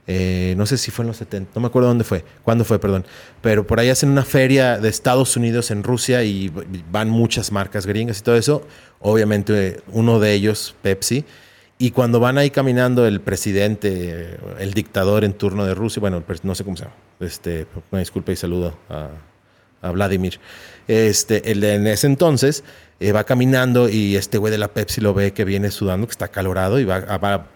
eh, 0.06 0.54
no 0.58 0.66
sé 0.66 0.76
si 0.76 0.90
fue 0.90 1.04
en 1.04 1.08
los 1.08 1.16
70, 1.16 1.52
no 1.54 1.60
me 1.62 1.66
acuerdo 1.68 1.88
dónde 1.88 2.04
fue, 2.04 2.24
cuándo 2.42 2.64
fue, 2.64 2.78
perdón, 2.78 3.06
pero 3.40 3.66
por 3.66 3.80
ahí 3.80 3.88
hacen 3.88 4.10
una 4.10 4.24
feria 4.24 4.78
de 4.78 4.90
Estados 4.90 5.34
Unidos 5.36 5.70
en 5.70 5.82
Rusia 5.82 6.22
y 6.24 6.52
van 6.90 7.08
muchas 7.08 7.50
marcas 7.52 7.86
gringas 7.86 8.18
y 8.18 8.22
todo 8.22 8.36
eso, 8.36 8.66
obviamente 9.00 9.80
uno 9.88 10.20
de 10.20 10.34
ellos, 10.34 10.74
Pepsi, 10.82 11.24
y 11.78 11.90
cuando 11.90 12.20
van 12.20 12.36
ahí 12.36 12.50
caminando 12.50 13.06
el 13.06 13.20
presidente, 13.20 14.38
el 14.58 14.74
dictador 14.74 15.24
en 15.24 15.32
turno 15.32 15.64
de 15.64 15.74
Rusia, 15.74 16.00
bueno, 16.00 16.22
no 16.42 16.54
sé 16.54 16.64
cómo 16.64 16.76
se 16.76 16.84
llama, 16.84 16.96
este, 17.20 17.66
una 17.90 18.02
y 18.02 18.36
saludo 18.36 18.76
a, 18.88 19.08
Vladimir, 19.92 20.40
este, 20.88 21.50
el 21.50 21.62
en 21.62 21.86
ese 21.86 22.06
entonces 22.06 22.64
eh, 23.00 23.12
va 23.12 23.24
caminando 23.24 23.90
y 23.90 24.16
este 24.16 24.38
güey 24.38 24.50
de 24.50 24.56
la 24.56 24.68
Pepsi 24.68 25.02
lo 25.02 25.12
ve 25.12 25.34
que 25.34 25.44
viene 25.44 25.70
sudando, 25.70 26.06
que 26.06 26.12
está 26.12 26.28
calorado 26.28 26.78
y 26.78 26.84
va, 26.86 27.00
va 27.18 27.46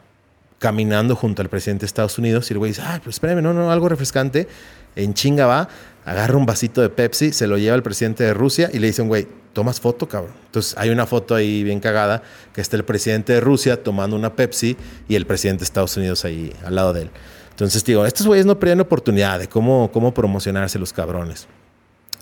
caminando 0.59 1.15
junto 1.15 1.43
al 1.43 1.49
presidente 1.49 1.83
de 1.83 1.87
Estados 1.87 2.19
Unidos 2.19 2.51
y 2.51 2.55
el 2.55 2.59
güey 2.59 2.71
dice, 2.73 2.83
ay, 2.85 3.01
pues 3.03 3.17
espérame, 3.17 3.43
no, 3.43 3.53
no, 3.53 3.71
algo 3.71 3.89
refrescante. 3.89 4.49
En 4.97 5.15
chinga 5.15 5.47
va, 5.47 5.69
agarra 6.05 6.37
un 6.37 6.47
vasito 6.47 6.81
de 6.81 6.89
Pepsi, 6.89 7.33
se 7.33 7.47
lo 7.47 7.59
lleva 7.59 7.75
al 7.75 7.83
presidente 7.83 8.25
de 8.25 8.35
Rusia 8.35 8.69
y 8.73 8.79
le 8.79 8.89
dice, 8.89 9.03
güey, 9.03 9.29
tomas 9.53 9.81
foto, 9.81 10.09
cabrón. 10.09 10.33
Entonces 10.47 10.75
hay 10.77 10.91
una 10.91 11.07
foto 11.07 11.35
ahí 11.35 11.63
bien 11.63 11.81
cagada 11.81 12.23
que 12.53 12.61
está 12.61 12.77
el 12.77 12.85
presidente 12.85 13.35
de 13.35 13.41
Rusia 13.41 13.83
tomando 13.83 14.17
una 14.17 14.35
Pepsi 14.35 14.77
y 15.09 15.15
el 15.15 15.27
presidente 15.27 15.61
de 15.61 15.65
Estados 15.65 15.97
Unidos 15.97 16.25
ahí 16.25 16.53
al 16.65 16.75
lado 16.75 16.93
de 16.93 17.03
él. 17.03 17.11
Entonces 17.51 17.85
digo, 17.85 18.07
estos 18.07 18.27
güeyes 18.27 18.47
no 18.47 18.59
pierden 18.59 18.81
oportunidad 18.81 19.39
de 19.39 19.49
cómo, 19.49 19.91
cómo 19.93 20.15
promocionarse 20.15 20.79
los 20.79 20.93
cabrones. 20.93 21.49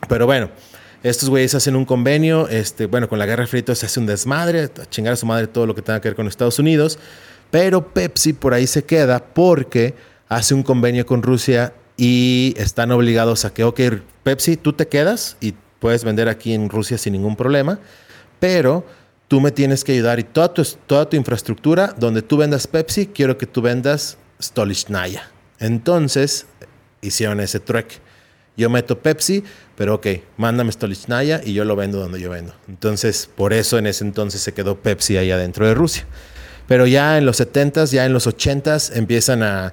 Pero 0.08 0.26
bueno, 0.26 0.50
estos 1.02 1.28
güeyes 1.28 1.54
hacen 1.54 1.76
un 1.76 1.84
convenio, 1.84 2.48
este, 2.48 2.86
bueno, 2.86 3.08
con 3.08 3.18
la 3.18 3.26
guerra 3.26 3.46
frito 3.46 3.74
se 3.74 3.86
hace 3.86 4.00
un 4.00 4.06
desmadre, 4.06 4.70
chingar 4.90 5.12
a 5.12 5.16
su 5.16 5.26
madre 5.26 5.46
todo 5.46 5.66
lo 5.66 5.74
que 5.74 5.82
tenga 5.82 6.00
que 6.00 6.08
ver 6.08 6.16
con 6.16 6.26
Estados 6.26 6.58
Unidos. 6.58 6.98
Pero 7.50 7.92
Pepsi 7.92 8.32
por 8.32 8.54
ahí 8.54 8.66
se 8.66 8.84
queda 8.84 9.24
porque 9.24 9.94
hace 10.28 10.54
un 10.54 10.62
convenio 10.62 11.06
con 11.06 11.22
Rusia 11.22 11.72
y 11.96 12.54
están 12.56 12.90
obligados 12.90 13.44
a 13.44 13.54
que, 13.54 13.64
ok, 13.64 13.80
Pepsi, 14.22 14.56
tú 14.56 14.72
te 14.72 14.88
quedas 14.88 15.36
y 15.40 15.54
puedes 15.78 16.04
vender 16.04 16.28
aquí 16.28 16.52
en 16.52 16.68
Rusia 16.68 16.98
sin 16.98 17.12
ningún 17.12 17.36
problema, 17.36 17.78
pero 18.40 18.84
tú 19.28 19.40
me 19.40 19.50
tienes 19.50 19.84
que 19.84 19.92
ayudar 19.92 20.18
y 20.18 20.24
toda 20.24 20.52
tu, 20.52 20.62
toda 20.86 21.08
tu 21.08 21.16
infraestructura, 21.16 21.94
donde 21.96 22.22
tú 22.22 22.36
vendas 22.36 22.66
Pepsi, 22.66 23.06
quiero 23.06 23.38
que 23.38 23.46
tú 23.46 23.62
vendas 23.62 24.18
Stolichnaya. 24.40 25.30
Entonces 25.58 26.46
hicieron 27.00 27.40
ese 27.40 27.60
trueque. 27.60 27.96
Yo 28.56 28.70
meto 28.70 28.98
Pepsi, 28.98 29.44
pero 29.76 29.96
ok, 29.96 30.06
mándame 30.38 30.72
Stolichnaya 30.72 31.42
y 31.44 31.52
yo 31.52 31.64
lo 31.64 31.76
vendo 31.76 31.98
donde 31.98 32.20
yo 32.20 32.30
vendo. 32.30 32.54
Entonces, 32.68 33.28
por 33.34 33.52
eso 33.52 33.76
en 33.76 33.86
ese 33.86 34.02
entonces 34.02 34.40
se 34.40 34.54
quedó 34.54 34.80
Pepsi 34.80 35.18
ahí 35.18 35.30
adentro 35.30 35.66
de 35.66 35.74
Rusia. 35.74 36.06
Pero 36.66 36.86
ya 36.86 37.16
en 37.16 37.26
los 37.26 37.40
70s, 37.40 37.92
ya 37.92 38.04
en 38.06 38.12
los 38.12 38.26
80s 38.26 38.96
empiezan 38.96 39.42
a, 39.42 39.72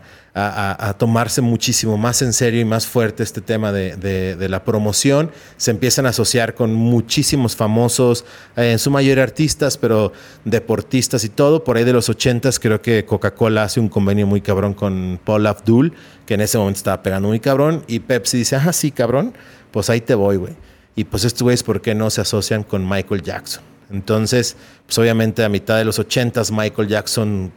tomarse 0.97 1.41
muchísimo 1.41 1.95
más 1.95 2.23
en 2.23 2.33
serio 2.33 2.59
y 2.59 2.65
más 2.65 2.87
fuerte 2.87 3.21
este 3.21 3.41
tema 3.41 3.71
de, 3.71 4.47
la 4.49 4.63
promoción. 4.63 5.31
Se 5.57 5.71
empiezan 5.71 6.05
a 6.05 6.09
asociar 6.09 6.55
con 6.55 6.73
muchísimos 6.73 7.55
famosos, 7.55 8.25
eh, 8.55 8.71
en 8.71 8.79
su 8.79 8.89
mayoría 8.89 9.23
artistas, 9.23 9.77
pero 9.77 10.11
deportistas 10.43 11.23
y 11.23 11.29
todo. 11.29 11.63
Por 11.63 11.77
ahí 11.77 11.83
de 11.83 11.93
los 11.93 12.09
80s 12.09 12.59
creo 12.59 12.81
que 12.81 13.05
Coca-Cola 13.05 13.63
hace 13.63 13.79
un 13.79 13.89
convenio 13.89 14.25
muy 14.25 14.41
cabrón 14.41 14.73
con 14.73 15.19
Paul 15.23 15.45
Abdul, 15.45 15.93
que 16.25 16.33
en 16.33 16.41
ese 16.41 16.57
momento 16.57 16.77
estaba 16.77 17.03
pegando 17.03 17.27
muy 17.27 17.39
cabrón. 17.39 17.83
Y 17.87 17.99
Pepsi 17.99 18.37
dice, 18.37 18.55
ah, 18.55 18.73
sí, 18.73 18.91
cabrón, 18.91 19.33
pues 19.71 19.89
ahí 19.89 20.01
te 20.01 20.15
voy, 20.15 20.37
güey. 20.37 20.53
Y 20.95 21.05
pues 21.05 21.25
estos 21.25 21.43
güeyes, 21.43 21.63
¿por 21.63 21.81
qué 21.81 21.95
no 21.95 22.09
se 22.09 22.21
asocian 22.21 22.63
con 22.63 22.87
Michael 22.87 23.21
Jackson? 23.21 23.72
Entonces, 23.93 24.57
pues 24.85 24.97
obviamente 24.97 25.43
a 25.43 25.49
mitad 25.49 25.77
de 25.77 25.85
los 25.85 25.99
80 25.99 26.41
Michael 26.51 26.87
Jackson 26.87 27.51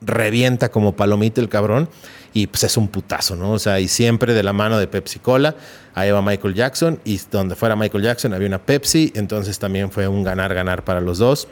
revienta 0.00 0.70
como 0.70 0.96
palomita 0.96 1.40
el 1.40 1.48
cabrón 1.48 1.88
y 2.32 2.46
pues 2.46 2.64
es 2.64 2.76
un 2.76 2.88
putazo, 2.88 3.36
¿no? 3.36 3.52
O 3.52 3.58
sea, 3.58 3.80
y 3.80 3.88
siempre 3.88 4.32
de 4.32 4.42
la 4.42 4.52
mano 4.52 4.78
de 4.78 4.86
Pepsi 4.86 5.18
Cola, 5.18 5.56
ahí 5.94 6.10
va 6.10 6.22
Michael 6.22 6.54
Jackson 6.54 7.00
y 7.04 7.20
donde 7.30 7.56
fuera 7.56 7.76
Michael 7.76 8.04
Jackson 8.04 8.32
había 8.32 8.48
una 8.48 8.62
Pepsi, 8.62 9.12
entonces 9.14 9.58
también 9.58 9.90
fue 9.90 10.08
un 10.08 10.22
ganar-ganar 10.22 10.84
para 10.84 11.00
los 11.00 11.18
dos. 11.18 11.48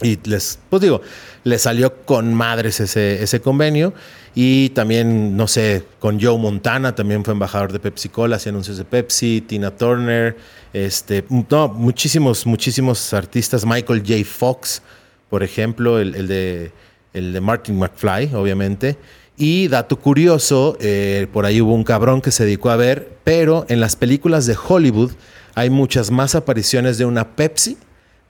Y 0.00 0.18
les, 0.28 0.58
pues 0.70 0.82
digo, 0.82 1.00
le 1.44 1.58
salió 1.58 2.04
con 2.04 2.32
madres 2.32 2.80
ese, 2.80 3.22
ese 3.22 3.40
convenio. 3.40 3.92
Y 4.34 4.68
también, 4.70 5.36
no 5.36 5.48
sé, 5.48 5.82
con 5.98 6.20
Joe 6.20 6.38
Montana 6.38 6.94
también 6.94 7.24
fue 7.24 7.32
embajador 7.32 7.72
de 7.72 7.80
Pepsi 7.80 8.08
Cola, 8.08 8.36
hacía 8.36 8.50
anuncios 8.50 8.76
de 8.76 8.84
Pepsi, 8.84 9.40
Tina 9.40 9.72
Turner, 9.72 10.36
este, 10.72 11.24
no, 11.28 11.68
muchísimos, 11.68 12.46
muchísimos 12.46 13.12
artistas. 13.12 13.66
Michael 13.66 14.02
J. 14.06 14.24
Fox, 14.24 14.82
por 15.28 15.42
ejemplo, 15.42 15.98
el, 15.98 16.28
de, 16.28 16.70
el 17.14 17.32
de 17.32 17.40
Martin 17.40 17.78
McFly, 17.78 18.34
obviamente. 18.34 18.96
Y 19.36 19.68
dato 19.68 19.98
curioso, 19.98 20.76
eh, 20.80 21.26
por 21.32 21.44
ahí 21.44 21.60
hubo 21.60 21.74
un 21.74 21.84
cabrón 21.84 22.20
que 22.20 22.30
se 22.30 22.44
dedicó 22.44 22.70
a 22.70 22.76
ver, 22.76 23.16
pero 23.24 23.66
en 23.68 23.80
las 23.80 23.96
películas 23.96 24.46
de 24.46 24.56
Hollywood 24.56 25.12
hay 25.54 25.70
muchas 25.70 26.10
más 26.10 26.34
apariciones 26.34 26.98
de 26.98 27.04
una 27.04 27.36
Pepsi 27.36 27.76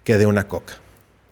que 0.04 0.16
de 0.16 0.26
una 0.26 0.48
Coca. 0.48 0.74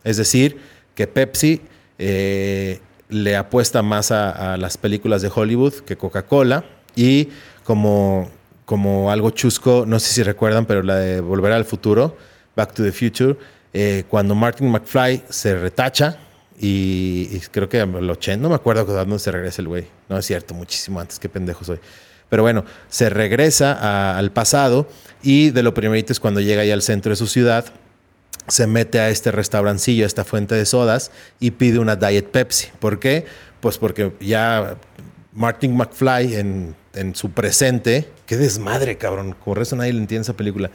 Es 0.06 0.16
decir, 0.16 0.56
que 0.94 1.06
Pepsi 1.06 1.60
eh, 1.98 2.80
le 3.08 3.36
apuesta 3.36 3.82
más 3.82 4.12
a, 4.12 4.56
las 4.56 4.78
películas 4.78 5.20
de 5.20 5.30
Hollywood 5.34 5.74
que 5.80 5.96
Coca-Cola. 5.96 6.64
Y 6.94 7.28
como, 7.64 8.30
como 8.64 9.10
algo 9.10 9.30
chusco, 9.30 9.84
no 9.86 9.98
sé 9.98 10.14
si 10.14 10.22
recuerdan, 10.22 10.64
pero 10.64 10.82
la 10.82 10.96
de 10.96 11.20
Volver 11.20 11.52
al 11.52 11.64
Futuro, 11.64 12.16
Back 12.54 12.72
to 12.72 12.84
the 12.84 12.92
Future, 12.92 13.36
eh, 13.74 14.04
cuando 14.08 14.34
Martin 14.34 14.70
McFly 14.70 15.24
se 15.28 15.58
retacha, 15.58 16.20
y, 16.58 17.38
creo 17.50 17.68
que 17.68 17.80
el 17.80 18.08
80, 18.08 18.42
no 18.42 18.48
me 18.48 18.54
acuerdo 18.54 18.86
cuándo 18.86 19.18
se 19.18 19.30
regresa 19.30 19.60
el 19.60 19.68
güey. 19.68 19.86
No 20.08 20.16
es 20.16 20.24
cierto, 20.24 20.54
muchísimo 20.54 21.00
antes, 21.00 21.18
qué 21.18 21.28
pendejo 21.28 21.64
soy. 21.64 21.78
Pero 22.30 22.42
bueno, 22.42 22.64
se 22.88 23.10
regresa 23.10 24.16
al 24.16 24.32
pasado 24.32 24.88
y 25.22 25.50
de 25.50 25.62
lo 25.62 25.74
primerito 25.74 26.12
es 26.12 26.20
cuando 26.20 26.40
llega 26.40 26.64
ya 26.64 26.74
al 26.74 26.82
centro 26.82 27.10
de 27.10 27.16
su 27.16 27.26
ciudad 27.26 27.66
se 28.48 28.66
mete 28.66 29.00
a 29.00 29.08
este 29.08 29.30
restaurancillo, 29.30 30.04
a 30.04 30.06
esta 30.06 30.24
fuente 30.24 30.54
de 30.54 30.66
sodas 30.66 31.10
y 31.40 31.52
pide 31.52 31.78
una 31.78 31.96
Diet 31.96 32.26
Pepsi. 32.30 32.68
¿Por 32.78 32.98
qué? 32.98 33.26
Pues 33.60 33.78
porque 33.78 34.12
ya 34.20 34.76
Martin 35.32 35.76
McFly 35.76 36.34
en, 36.36 36.74
su 37.14 37.30
presente, 37.30 38.08
qué 38.24 38.36
desmadre, 38.36 38.96
cabrón, 38.96 39.36
por 39.44 39.60
eso 39.60 39.76
nadie 39.76 39.92
le 39.92 39.98
entiende 39.98 40.22
esa 40.22 40.34
película, 40.34 40.70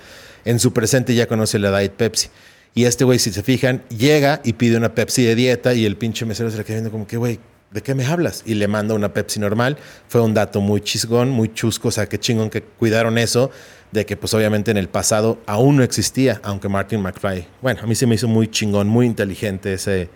en 0.45 0.59
su 0.59 0.71
presente 0.71 1.15
ya 1.15 1.27
conoce 1.27 1.57
la 1.57 1.77
Diet 1.77 1.93
Pepsi. 1.93 2.29
Y 2.73 2.85
este 2.85 3.03
güey, 3.03 3.19
si 3.19 3.31
se 3.31 3.43
fijan, 3.43 3.83
llega 3.89 4.39
y 4.43 4.53
pide 4.53 4.77
una 4.77 4.93
Pepsi 4.93 5.23
de 5.23 5.35
dieta 5.35 5.73
y 5.73 5.85
el 5.85 5.97
pinche 5.97 6.25
mesero 6.25 6.51
se 6.51 6.57
le 6.57 6.63
queda 6.63 6.75
viendo 6.75 6.91
como 6.91 7.07
que, 7.07 7.17
güey, 7.17 7.39
¿de 7.71 7.81
qué 7.81 7.95
me 7.95 8.05
hablas? 8.05 8.43
Y 8.45 8.55
le 8.55 8.67
manda 8.67 8.93
una 8.93 9.13
Pepsi 9.13 9.39
normal. 9.39 9.77
Fue 10.07 10.21
un 10.21 10.33
dato 10.33 10.61
muy 10.61 10.81
chisgón, 10.81 11.29
muy 11.29 11.53
chusco, 11.53 11.87
o 11.87 11.91
sea, 11.91 12.07
qué 12.07 12.19
chingón 12.19 12.49
que 12.49 12.61
cuidaron 12.61 13.17
eso 13.17 13.51
de 13.91 14.05
que 14.05 14.15
pues 14.15 14.33
obviamente 14.33 14.71
en 14.71 14.77
el 14.77 14.87
pasado 14.87 15.39
aún 15.45 15.77
no 15.77 15.83
existía, 15.83 16.39
aunque 16.43 16.69
Martin 16.69 17.01
McFly, 17.01 17.47
bueno, 17.61 17.81
a 17.83 17.85
mí 17.85 17.95
se 17.95 18.07
me 18.07 18.15
hizo 18.15 18.27
muy 18.27 18.49
chingón, 18.49 18.87
muy 18.87 19.05
inteligente 19.05 19.73
ese, 19.73 20.09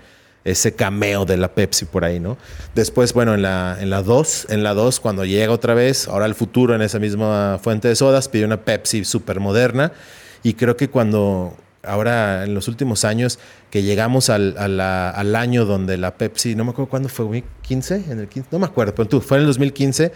ese 0.45 0.75
cameo 0.75 1.25
de 1.25 1.37
la 1.37 1.53
Pepsi 1.53 1.85
por 1.85 2.05
ahí, 2.05 2.19
¿no? 2.19 2.37
Después, 2.73 3.13
bueno, 3.13 3.33
en 3.33 3.41
la 3.41 3.75
2, 3.75 3.81
en 3.81 3.89
la 3.89 4.01
2, 4.01 4.45
en 4.49 4.63
la 4.63 5.01
cuando 5.01 5.25
llega 5.25 5.51
otra 5.51 5.73
vez, 5.73 6.07
ahora 6.07 6.25
el 6.25 6.35
futuro 6.35 6.73
en 6.73 6.81
esa 6.81 6.99
misma 6.99 7.59
fuente 7.61 7.87
de 7.89 7.95
sodas, 7.95 8.29
pide 8.29 8.45
una 8.45 8.61
Pepsi 8.61 9.03
súper 9.03 9.39
moderna 9.39 9.91
y 10.41 10.53
creo 10.53 10.77
que 10.77 10.89
cuando, 10.89 11.57
ahora 11.87 12.43
en 12.43 12.53
los 12.53 12.67
últimos 12.67 13.05
años, 13.05 13.39
que 13.69 13.83
llegamos 13.83 14.29
al, 14.29 14.55
al 14.57 15.35
año 15.35 15.65
donde 15.65 15.97
la 15.97 16.15
Pepsi, 16.15 16.55
no 16.55 16.63
me 16.63 16.71
acuerdo 16.71 16.89
cuándo 16.89 17.09
fue, 17.09 17.43
15, 17.61 18.05
en 18.09 18.19
el 18.19 18.27
15, 18.27 18.49
no 18.51 18.59
me 18.59 18.65
acuerdo, 18.65 18.95
pero 18.95 19.07
tú, 19.07 19.21
fue 19.21 19.37
en 19.37 19.41
el 19.41 19.47
2015 19.47 20.11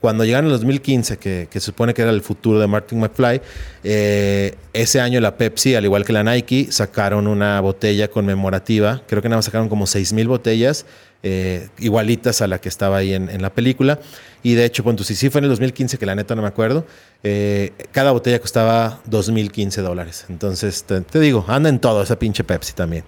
cuando 0.00 0.24
llegaron 0.24 0.46
en 0.46 0.52
el 0.52 0.58
2015, 0.58 1.18
que, 1.18 1.48
se 1.50 1.60
supone 1.60 1.92
que 1.92 2.02
era 2.02 2.10
el 2.10 2.22
futuro 2.22 2.60
de 2.60 2.66
Martin 2.66 3.00
McFly, 3.00 3.40
eh, 3.82 4.54
ese 4.72 5.00
año 5.00 5.20
la 5.20 5.36
Pepsi, 5.36 5.74
al 5.74 5.84
igual 5.84 6.04
que 6.04 6.12
la 6.12 6.22
Nike, 6.22 6.68
sacaron 6.70 7.26
una 7.26 7.60
botella 7.60 8.08
conmemorativa. 8.08 9.02
Creo 9.08 9.22
que 9.22 9.28
nada 9.28 9.38
más 9.38 9.46
sacaron 9.46 9.68
como 9.68 9.86
6 9.86 10.12
mil 10.12 10.28
botellas, 10.28 10.86
eh, 11.24 11.68
igualitas 11.78 12.42
a 12.42 12.46
la 12.46 12.60
que 12.60 12.68
estaba 12.68 12.98
ahí 12.98 13.12
en, 13.12 13.42
la 13.42 13.50
película. 13.50 13.98
Y 14.44 14.54
de 14.54 14.66
hecho, 14.66 14.84
cuando 14.84 15.02
sí, 15.02 15.16
sí 15.16 15.30
fue 15.30 15.40
en 15.40 15.46
el 15.46 15.50
2015, 15.50 15.98
que 15.98 16.06
la 16.06 16.14
neta 16.14 16.36
no 16.36 16.42
me 16.42 16.48
acuerdo, 16.48 16.86
eh, 17.24 17.72
cada 17.90 18.12
botella 18.12 18.38
costaba 18.38 19.00
2.015 19.10 19.82
dólares. 19.82 20.26
Entonces, 20.28 20.84
te, 20.84 21.00
te 21.00 21.18
digo, 21.18 21.44
anda 21.48 21.68
en 21.68 21.80
todo 21.80 22.02
esa 22.02 22.16
pinche 22.16 22.44
Pepsi 22.44 22.72
también. 22.72 23.02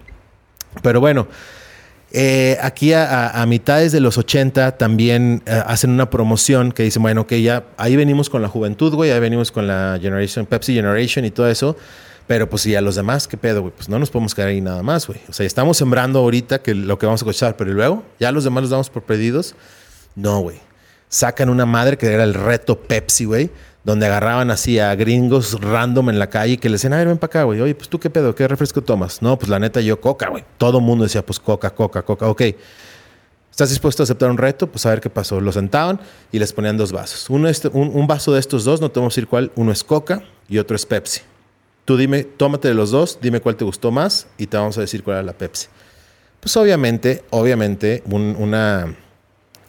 Pero 0.83 0.99
bueno. 1.01 1.29
Eh, 2.13 2.59
aquí 2.61 2.93
a, 2.93 3.45
mitades 3.47 3.93
de 3.93 4.01
los 4.01 4.19
80 4.19 4.77
también 4.79 5.43
eh, 5.47 5.63
hacen 5.65 5.91
una 5.91 6.11
promoción 6.11 6.73
que 6.73 6.83
dicen, 6.83 7.03
bueno, 7.03 7.27
que 7.27 7.43
ya 7.43 7.65
ahí 7.77 7.95
venimos 7.95 8.29
con 8.29 8.43
la 8.43 8.49
juventud, 8.49 8.93
güey, 8.95 9.13
ahí 9.13 9.21
venimos 9.21 9.53
con 9.53 9.69
la 9.69 9.99
Generation, 10.01 10.47
Pepsi 10.47 10.75
Generation 10.75 11.25
y 11.25 11.31
todo 11.31 11.49
eso. 11.49 11.77
Pero 12.27 12.49
pues 12.49 12.63
si 12.63 12.77
a 12.77 12.81
los 12.81 12.95
demás, 12.95 13.27
¿qué 13.27 13.37
pedo, 13.37 13.63
güey? 13.63 13.73
Pues 13.75 13.89
no 13.89 13.99
nos 13.99 14.11
podemos 14.11 14.35
quedar 14.35 14.49
ahí 14.49 14.61
nada 14.61 14.83
más, 14.83 15.07
güey. 15.07 15.21
O 15.29 15.33
sea, 15.33 15.45
estamos 15.45 15.77
sembrando 15.77 16.21
ahorita 16.21 16.63
que 16.63 16.75
lo 16.75 16.97
que 16.97 17.07
vamos 17.07 17.21
a 17.23 17.25
escuchar, 17.25 17.57
pero 17.57 17.73
luego 17.73 18.05
ya 18.21 18.31
los 18.31 18.45
demás 18.45 18.63
los 18.63 18.71
damos 18.71 18.89
por 18.89 19.03
perdidos. 19.03 19.57
No, 20.15 20.41
güey. 20.41 20.59
Sacan 21.09 21.49
una 21.49 21.67
madre 21.67 21.99
que 21.99 22.07
era 22.07 22.23
el 22.23 22.35
reto 22.35 22.81
Pepsi, 22.81 23.25
güey 23.25 23.51
donde 23.85 24.07
agarraban 24.07 24.51
así 24.51 24.79
a 24.79 24.95
gringos 24.95 25.61
random 25.61 26.11
en 26.11 26.19
la 26.19 26.29
calle 26.29 26.59
que 26.59 26.69
le 26.69 26.75
decían, 26.75 26.93
a 26.93 26.99
ver, 26.99 27.09
ven 27.09 27.19
para 27.19 27.31
acá, 27.31 27.43
güey. 27.45 27.61
Oye, 27.61 27.75
pues 27.75 27.89
tú 27.89 27.99
qué 27.99 28.11
pedo, 28.11 28.35
qué 28.35 28.47
refresco 28.47 28.83
tomas. 28.83 29.23
No, 29.23 29.39
pues 29.39 29.49
la 29.49 29.59
neta, 29.59 29.81
yo 29.81 30.01
coca, 30.01 30.29
güey. 30.29 30.45
Todo 30.59 30.81
mundo 30.81 31.05
decía, 31.05 31.25
pues 31.25 31.41
coca, 31.41 31.71
coca, 31.71 32.03
coca. 32.03 32.29
Ok. 32.29 32.43
¿Estás 33.51 33.71
dispuesto 33.71 34.03
a 34.03 34.05
aceptar 34.05 34.31
un 34.31 34.39
reto? 34.39 34.69
Pues 34.69 34.87
a 34.87 34.91
ver 34.91 35.01
qué 35.01 35.11
pasó. 35.11 35.41
Lo 35.41 35.53
sentaban 35.53 36.01
y 36.31 36.39
les 36.39 36.53
ponían 36.53 36.77
dos 36.77 36.93
vasos. 36.93 37.29
Uno 37.31 37.49
este, 37.49 37.69
un, 37.69 38.07
vaso 38.07 38.33
de 38.33 38.41
estos 38.41 38.65
dos, 38.65 38.81
no 38.81 38.91
te 38.91 39.01
vamos 39.01 39.13
a 39.13 39.17
decir 39.17 39.27
cuál. 39.27 39.51
Uno 39.57 39.73
es 39.73 39.83
coca 39.83 40.23
y 40.49 40.59
otro 40.59 40.77
es 40.77 40.87
Pepsi. 40.87 41.23
Tú 41.85 41.97
dime, 41.97 42.25
tómate 42.25 42.69
de 42.69 42.75
los 42.75 42.91
dos, 42.91 43.19
dime 43.21 43.41
cuál 43.41 43.57
te 43.57 43.65
gustó 43.65 43.91
más 43.91 44.29
y 44.39 44.47
te 44.47 44.57
vamos 44.57 44.79
a 44.79 44.83
decir 44.83 45.03
cuál 45.03 45.17
era 45.17 45.23
la 45.25 45.33
Pepsi. 45.33 45.67
Pues 46.39 46.57
obviamente, 46.57 47.25
obviamente, 47.31 48.03
una, 48.07 48.95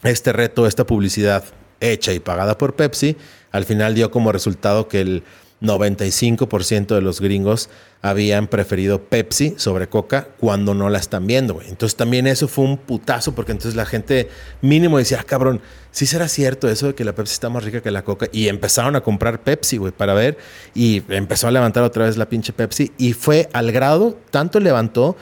este 0.04 0.32
reto, 0.32 0.68
esta 0.68 0.86
publicidad 0.86 1.44
hecha 1.80 2.14
y 2.14 2.20
pagada 2.20 2.58
por 2.58 2.76
Pepsi, 2.76 3.18
al 3.52 3.66
final 3.66 3.96
dio 3.96 4.12
como 4.12 4.32
resultado 4.32 4.88
que 4.88 5.02
el 5.02 5.24
95% 5.62 6.96
de 6.96 7.02
los 7.02 7.22
gringos 7.22 7.70
habían 8.02 8.48
preferido 8.48 9.04
Pepsi 9.04 9.54
sobre 9.58 9.88
Coca 9.88 10.28
cuando 10.40 10.74
no 10.74 10.90
la 10.90 10.98
están 10.98 11.28
viendo, 11.28 11.54
güey. 11.54 11.70
Entonces 11.70 11.96
también 11.96 12.26
eso 12.26 12.48
fue 12.48 12.66
un 12.66 12.78
putazo 12.78 13.36
porque 13.36 13.52
entonces 13.52 13.76
la 13.76 13.86
gente 13.86 14.28
mínimo 14.62 14.98
decía, 14.98 15.20
ah, 15.22 15.24
cabrón, 15.24 15.62
sí 15.92 16.08
será 16.08 16.28
cierto 16.28 16.68
eso 16.68 16.88
de 16.88 16.96
que 16.96 17.04
la 17.04 17.14
Pepsi 17.14 17.34
está 17.34 17.50
más 17.50 17.64
rica 17.64 17.82
que 17.82 17.92
la 17.92 18.04
Coca. 18.04 18.28
Y 18.32 18.48
empezaron 18.48 18.96
a 18.96 19.02
comprar 19.02 19.44
Pepsi, 19.44 19.78
güey, 19.78 19.92
para 19.92 20.16
ver. 20.16 20.38
Y 20.74 21.04
empezó 21.10 21.48
a 21.48 21.52
levantar 21.52 21.84
otra 21.84 22.06
vez 22.06 22.18
la 22.18 22.28
pinche 22.28 22.54
Pepsi. 22.54 22.92
Y 22.98 23.14
fue 23.14 23.48
al 23.54 23.72
grado, 23.72 24.18
tanto 24.32 24.60
levantó 24.60 25.16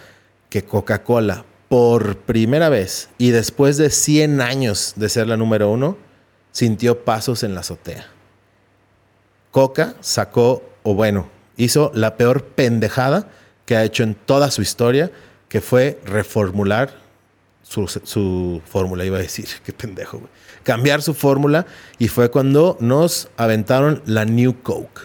que 0.50 0.64
Coca-Cola, 0.64 1.44
por 1.68 2.18
primera 2.18 2.68
vez 2.70 3.10
y 3.20 3.30
después 3.30 3.78
de 3.78 3.92
100 3.92 4.42
años 4.42 4.94
de 4.96 5.08
ser 5.08 5.28
la 5.28 5.38
número 5.38 5.70
uno, 5.70 5.98
sintió 6.52 7.06
pasos 7.06 7.44
en 7.44 7.54
la 7.54 7.60
azotea. 7.60 8.08
Coca 9.52 9.96
sacó, 10.02 10.64
o 10.84 10.94
bueno, 10.94 11.30
hizo 11.58 11.92
la 11.94 12.16
peor 12.16 12.44
pendejada 12.44 13.28
que 13.66 13.76
ha 13.76 13.84
hecho 13.84 14.04
en 14.04 14.16
toda 14.16 14.52
su 14.52 14.62
historia, 14.62 15.12
que 15.48 15.62
fue 15.62 16.00
reformular 16.06 16.92
su, 17.64 18.62
fórmula, 18.66 19.06
iba 19.06 19.18
a 19.18 19.22
decir, 19.22 19.48
qué 19.66 19.74
pendejo, 19.74 20.22
Cambiar 20.64 21.02
su 21.02 21.14
fórmula 21.14 21.66
y 21.98 22.10
fue 22.10 22.30
cuando 22.30 22.78
nos 22.80 23.30
aventaron 23.38 24.04
la 24.06 24.26
New 24.26 24.62
Coke. 24.62 25.02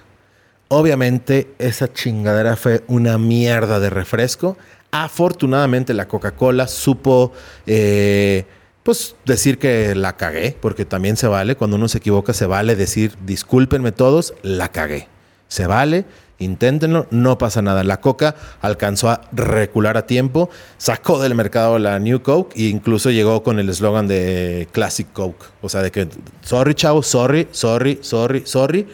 Obviamente 0.69 1.55
esa 1.59 1.93
chingadera 1.93 2.57
fue 2.57 2.83
una 2.89 3.19
mierda 3.19 3.79
de 3.81 3.89
refresco. 3.89 4.59
Afortunadamente 4.91 5.95
la 5.95 6.09
Coca-Cola 6.09 6.67
supo... 6.67 7.33
Eh, 7.67 8.45
pues 8.85 9.17
decir 9.25 9.59
que 9.59 9.95
la 9.95 10.17
cagué, 10.17 10.57
porque 10.61 10.85
también 10.85 11.17
se 11.17 11.27
vale, 11.27 11.57
cuando 11.57 11.77
uno 11.77 11.89
se 11.89 11.99
equivoca 11.99 12.35
se 12.35 12.47
vale 12.47 12.77
decir, 12.77 13.17
discúlpenme 13.25 13.93
todos, 13.93 14.35
la 14.43 14.69
cagué. 14.69 15.09
Se 15.49 15.67
vale, 15.67 16.05
inténtenlo, 16.39 17.07
no 17.11 17.39
pasa 17.39 17.63
nada. 17.63 17.83
La 17.83 18.01
Coca 18.01 18.35
alcanzó 18.61 19.09
a 19.09 19.23
recular 19.33 19.97
a 19.97 20.07
tiempo, 20.07 20.51
sacó 20.77 21.21
del 21.23 21.35
mercado 21.35 21.79
la 21.79 21.99
New 21.99 22.21
Coke 22.23 22.53
e 22.61 22.65
incluso 22.65 23.11
llegó 23.11 23.43
con 23.43 23.59
el 23.59 23.71
eslogan 23.71 24.07
de 24.07 24.69
Classic 24.73 25.11
Coke. 25.13 25.47
O 25.63 25.71
sea, 25.71 25.81
de 25.81 25.91
que, 25.91 26.07
sorry 26.43 26.75
chavo, 26.75 27.03
sorry, 27.03 27.49
sorry, 27.53 28.01
sorry, 28.03 28.43
sorry, 28.45 28.87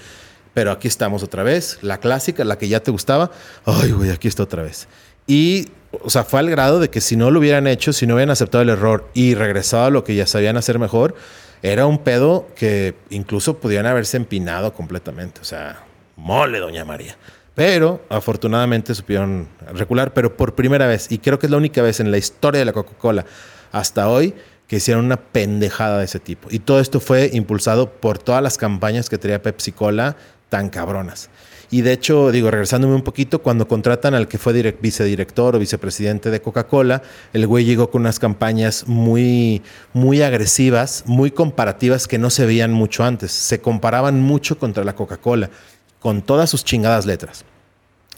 pero 0.54 0.70
aquí 0.70 0.86
estamos 0.86 1.24
otra 1.24 1.42
vez, 1.42 1.78
la 1.82 1.98
clásica, 1.98 2.44
la 2.44 2.58
que 2.58 2.68
ya 2.68 2.80
te 2.80 2.92
gustaba. 2.92 3.32
Ay, 3.64 3.90
güey, 3.90 4.10
aquí 4.10 4.28
está 4.28 4.44
otra 4.44 4.62
vez. 4.62 4.86
Y 5.26 5.68
o 5.92 6.10
sea, 6.10 6.24
fue 6.24 6.40
al 6.40 6.50
grado 6.50 6.78
de 6.78 6.88
que 6.88 7.00
si 7.00 7.16
no 7.16 7.30
lo 7.30 7.40
hubieran 7.40 7.66
hecho, 7.66 7.92
si 7.92 8.06
no 8.06 8.14
hubieran 8.14 8.30
aceptado 8.30 8.62
el 8.62 8.68
error 8.68 9.08
y 9.14 9.34
regresado 9.34 9.86
a 9.86 9.90
lo 9.90 10.04
que 10.04 10.14
ya 10.14 10.26
sabían 10.26 10.56
hacer 10.56 10.78
mejor, 10.78 11.14
era 11.62 11.86
un 11.86 11.98
pedo 11.98 12.46
que 12.54 12.94
incluso 13.10 13.58
podían 13.58 13.86
haberse 13.86 14.16
empinado 14.16 14.72
completamente. 14.72 15.40
O 15.40 15.44
sea, 15.44 15.84
mole, 16.16 16.58
doña 16.58 16.84
María. 16.84 17.16
Pero 17.54 18.02
afortunadamente 18.08 18.94
supieron 18.94 19.48
recular, 19.72 20.14
pero 20.14 20.36
por 20.36 20.54
primera 20.54 20.86
vez, 20.86 21.10
y 21.10 21.18
creo 21.18 21.38
que 21.38 21.46
es 21.46 21.50
la 21.50 21.58
única 21.58 21.82
vez 21.82 22.00
en 22.00 22.10
la 22.10 22.18
historia 22.18 22.60
de 22.60 22.64
la 22.64 22.72
Coca-Cola 22.72 23.26
hasta 23.72 24.08
hoy 24.08 24.34
que 24.70 24.76
hicieron 24.76 25.04
una 25.04 25.16
pendejada 25.16 25.98
de 25.98 26.04
ese 26.04 26.20
tipo. 26.20 26.46
Y 26.48 26.60
todo 26.60 26.78
esto 26.78 27.00
fue 27.00 27.28
impulsado 27.32 27.90
por 27.90 28.18
todas 28.18 28.40
las 28.40 28.56
campañas 28.56 29.10
que 29.10 29.18
tenía 29.18 29.42
Pepsi 29.42 29.72
Cola 29.72 30.16
tan 30.48 30.68
cabronas. 30.70 31.28
Y 31.72 31.80
de 31.80 31.92
hecho, 31.92 32.30
digo, 32.30 32.52
regresándome 32.52 32.94
un 32.94 33.02
poquito, 33.02 33.42
cuando 33.42 33.66
contratan 33.66 34.14
al 34.14 34.28
que 34.28 34.38
fue 34.38 34.52
vicedirector 34.80 35.56
o 35.56 35.58
vicepresidente 35.58 36.30
de 36.30 36.40
Coca-Cola, 36.40 37.02
el 37.32 37.48
güey 37.48 37.64
llegó 37.64 37.90
con 37.90 38.02
unas 38.02 38.20
campañas 38.20 38.86
muy, 38.86 39.60
muy 39.92 40.22
agresivas, 40.22 41.02
muy 41.04 41.32
comparativas 41.32 42.06
que 42.06 42.18
no 42.18 42.30
se 42.30 42.46
veían 42.46 42.72
mucho 42.72 43.02
antes. 43.02 43.32
Se 43.32 43.60
comparaban 43.60 44.20
mucho 44.20 44.56
contra 44.56 44.84
la 44.84 44.94
Coca-Cola, 44.94 45.50
con 45.98 46.22
todas 46.22 46.48
sus 46.48 46.62
chingadas 46.64 47.06
letras. 47.06 47.44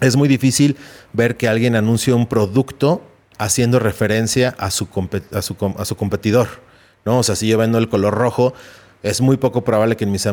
Es 0.03 0.17
muy 0.17 0.29
difícil 0.29 0.77
ver 1.15 1.39
que 1.39 1.49
alguien 1.49 1.77
anuncie 1.77 2.13
un 2.13 2.27
producto 2.27 3.01
haciendo 3.39 3.79
referencia 3.79 4.55
a 4.59 4.71
su, 4.71 4.89
competidor. 4.89 6.49
¿no? 7.05 7.19
O 7.19 7.23
sea, 7.23 7.37
si 7.37 7.49
yo 7.49 7.59
vendo 7.59 7.79
el 7.79 7.89
color 7.89 8.15
rojo, 8.15 8.55
es 9.03 9.21
muy 9.21 9.37
poco 9.37 9.65
probable 9.65 9.97
que 9.97 10.05
en 10.05 10.13
mis, 10.13 10.27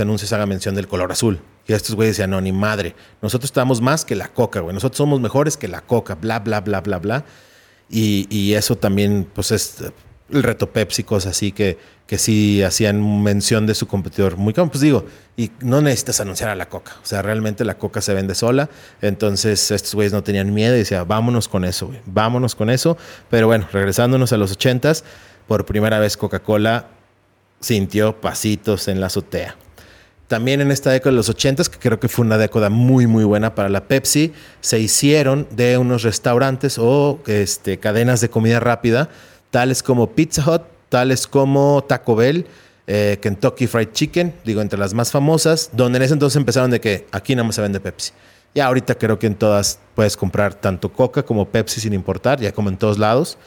anuncios 0.00 0.32
haga 0.32 0.46
mención 0.46 0.74
del 0.74 0.88
color 0.88 1.12
azul. 1.12 1.40
Y 1.66 1.72
estos 1.72 1.94
güeyes 1.94 2.16
decían, 2.16 2.30
no, 2.30 2.40
ni 2.40 2.52
madre. 2.52 2.94
Nosotros 3.20 3.48
estamos 3.48 3.80
más 3.80 4.04
que 4.04 4.14
la 4.14 4.28
coca, 4.28 4.60
güey. 4.60 4.74
Nosotros 4.74 4.96
somos 4.96 5.20
mejores 5.20 5.56
que 5.56 5.68
la 5.68 5.80
coca, 5.80 6.14
bla, 6.14 6.38
bla, 6.38 6.60
bla, 6.60 6.80
bla, 6.80 6.98
bla. 6.98 7.24
Y 7.88 8.54
eso 8.54 8.76
también, 8.76 9.28
pues 9.32 9.52
es 9.52 9.76
el 10.30 10.42
reto 10.42 10.70
Pepsi, 10.70 11.04
cosas 11.04 11.36
así 11.36 11.52
que, 11.52 11.78
que 12.06 12.18
sí 12.18 12.62
hacían 12.62 13.22
mención 13.22 13.66
de 13.66 13.74
su 13.74 13.86
competidor. 13.86 14.36
Muy 14.36 14.52
como, 14.52 14.70
pues 14.70 14.80
digo, 14.80 15.06
y 15.36 15.50
no 15.60 15.80
necesitas 15.80 16.20
anunciar 16.20 16.50
a 16.50 16.56
la 16.56 16.68
coca. 16.68 16.96
O 17.02 17.06
sea, 17.06 17.22
realmente 17.22 17.64
la 17.64 17.78
coca 17.78 18.00
se 18.00 18.12
vende 18.14 18.34
sola. 18.34 18.68
Entonces, 19.02 19.70
estos 19.70 19.94
güeyes 19.94 20.12
no 20.12 20.22
tenían 20.22 20.52
miedo 20.52 20.74
y 20.74 20.78
decían, 20.78 21.06
vámonos 21.06 21.48
con 21.48 21.64
eso, 21.64 21.92
vámonos 22.06 22.54
con 22.54 22.70
eso. 22.70 22.96
Pero 23.30 23.46
bueno, 23.46 23.68
regresándonos 23.72 24.32
a 24.32 24.36
los 24.36 24.52
ochentas, 24.52 25.04
por 25.46 25.64
primera 25.64 25.98
vez 26.00 26.16
Coca-Cola 26.16 26.88
sintió 27.60 28.20
pasitos 28.20 28.88
en 28.88 29.00
la 29.00 29.06
azotea. 29.06 29.56
También 30.28 30.60
en 30.60 30.72
esta 30.72 30.90
década 30.90 31.12
de 31.12 31.16
los 31.16 31.28
ochentas, 31.28 31.68
que 31.68 31.78
creo 31.78 32.00
que 32.00 32.08
fue 32.08 32.24
una 32.26 32.36
década 32.36 32.68
muy, 32.68 33.06
muy 33.06 33.22
buena 33.22 33.54
para 33.54 33.68
la 33.68 33.86
Pepsi, 33.86 34.32
se 34.60 34.80
hicieron 34.80 35.46
de 35.52 35.78
unos 35.78 36.02
restaurantes 36.02 36.78
o 36.80 37.20
este, 37.26 37.78
cadenas 37.78 38.20
de 38.20 38.28
comida 38.28 38.58
rápida 38.58 39.08
tales 39.56 39.82
como 39.82 40.10
Pizza 40.10 40.44
Hut, 40.44 40.64
tales 40.90 41.26
como 41.26 41.82
Taco 41.88 42.14
Bell, 42.14 42.44
eh, 42.86 43.16
Kentucky 43.22 43.66
Fried 43.66 43.88
Chicken, 43.90 44.34
digo, 44.44 44.60
entre 44.60 44.78
las 44.78 44.92
más 44.92 45.10
famosas, 45.10 45.70
donde 45.72 45.96
en 45.96 46.02
ese 46.02 46.12
entonces 46.12 46.36
empezaron 46.36 46.70
de 46.70 46.78
que 46.78 47.06
aquí 47.10 47.34
nada 47.34 47.46
más 47.46 47.54
se 47.54 47.62
vende 47.62 47.80
Pepsi. 47.80 48.12
Y 48.52 48.60
ahorita 48.60 48.96
creo 48.96 49.18
que 49.18 49.26
en 49.26 49.34
todas 49.34 49.78
puedes 49.94 50.14
comprar 50.14 50.52
tanto 50.52 50.92
Coca 50.92 51.22
como 51.22 51.48
Pepsi 51.48 51.80
sin 51.80 51.94
importar, 51.94 52.38
ya 52.38 52.52
como 52.52 52.68
en 52.68 52.76
todos 52.76 52.98
lados. 52.98 53.38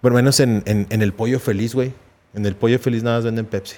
Por 0.00 0.12
menos 0.12 0.40
en, 0.40 0.64
en 0.66 1.00
el 1.00 1.12
pollo 1.12 1.38
feliz, 1.38 1.76
güey. 1.76 1.92
En 2.34 2.44
el 2.44 2.56
pollo 2.56 2.80
feliz 2.80 3.04
nada 3.04 3.18
más 3.18 3.24
venden 3.26 3.46
Pepsi. 3.46 3.76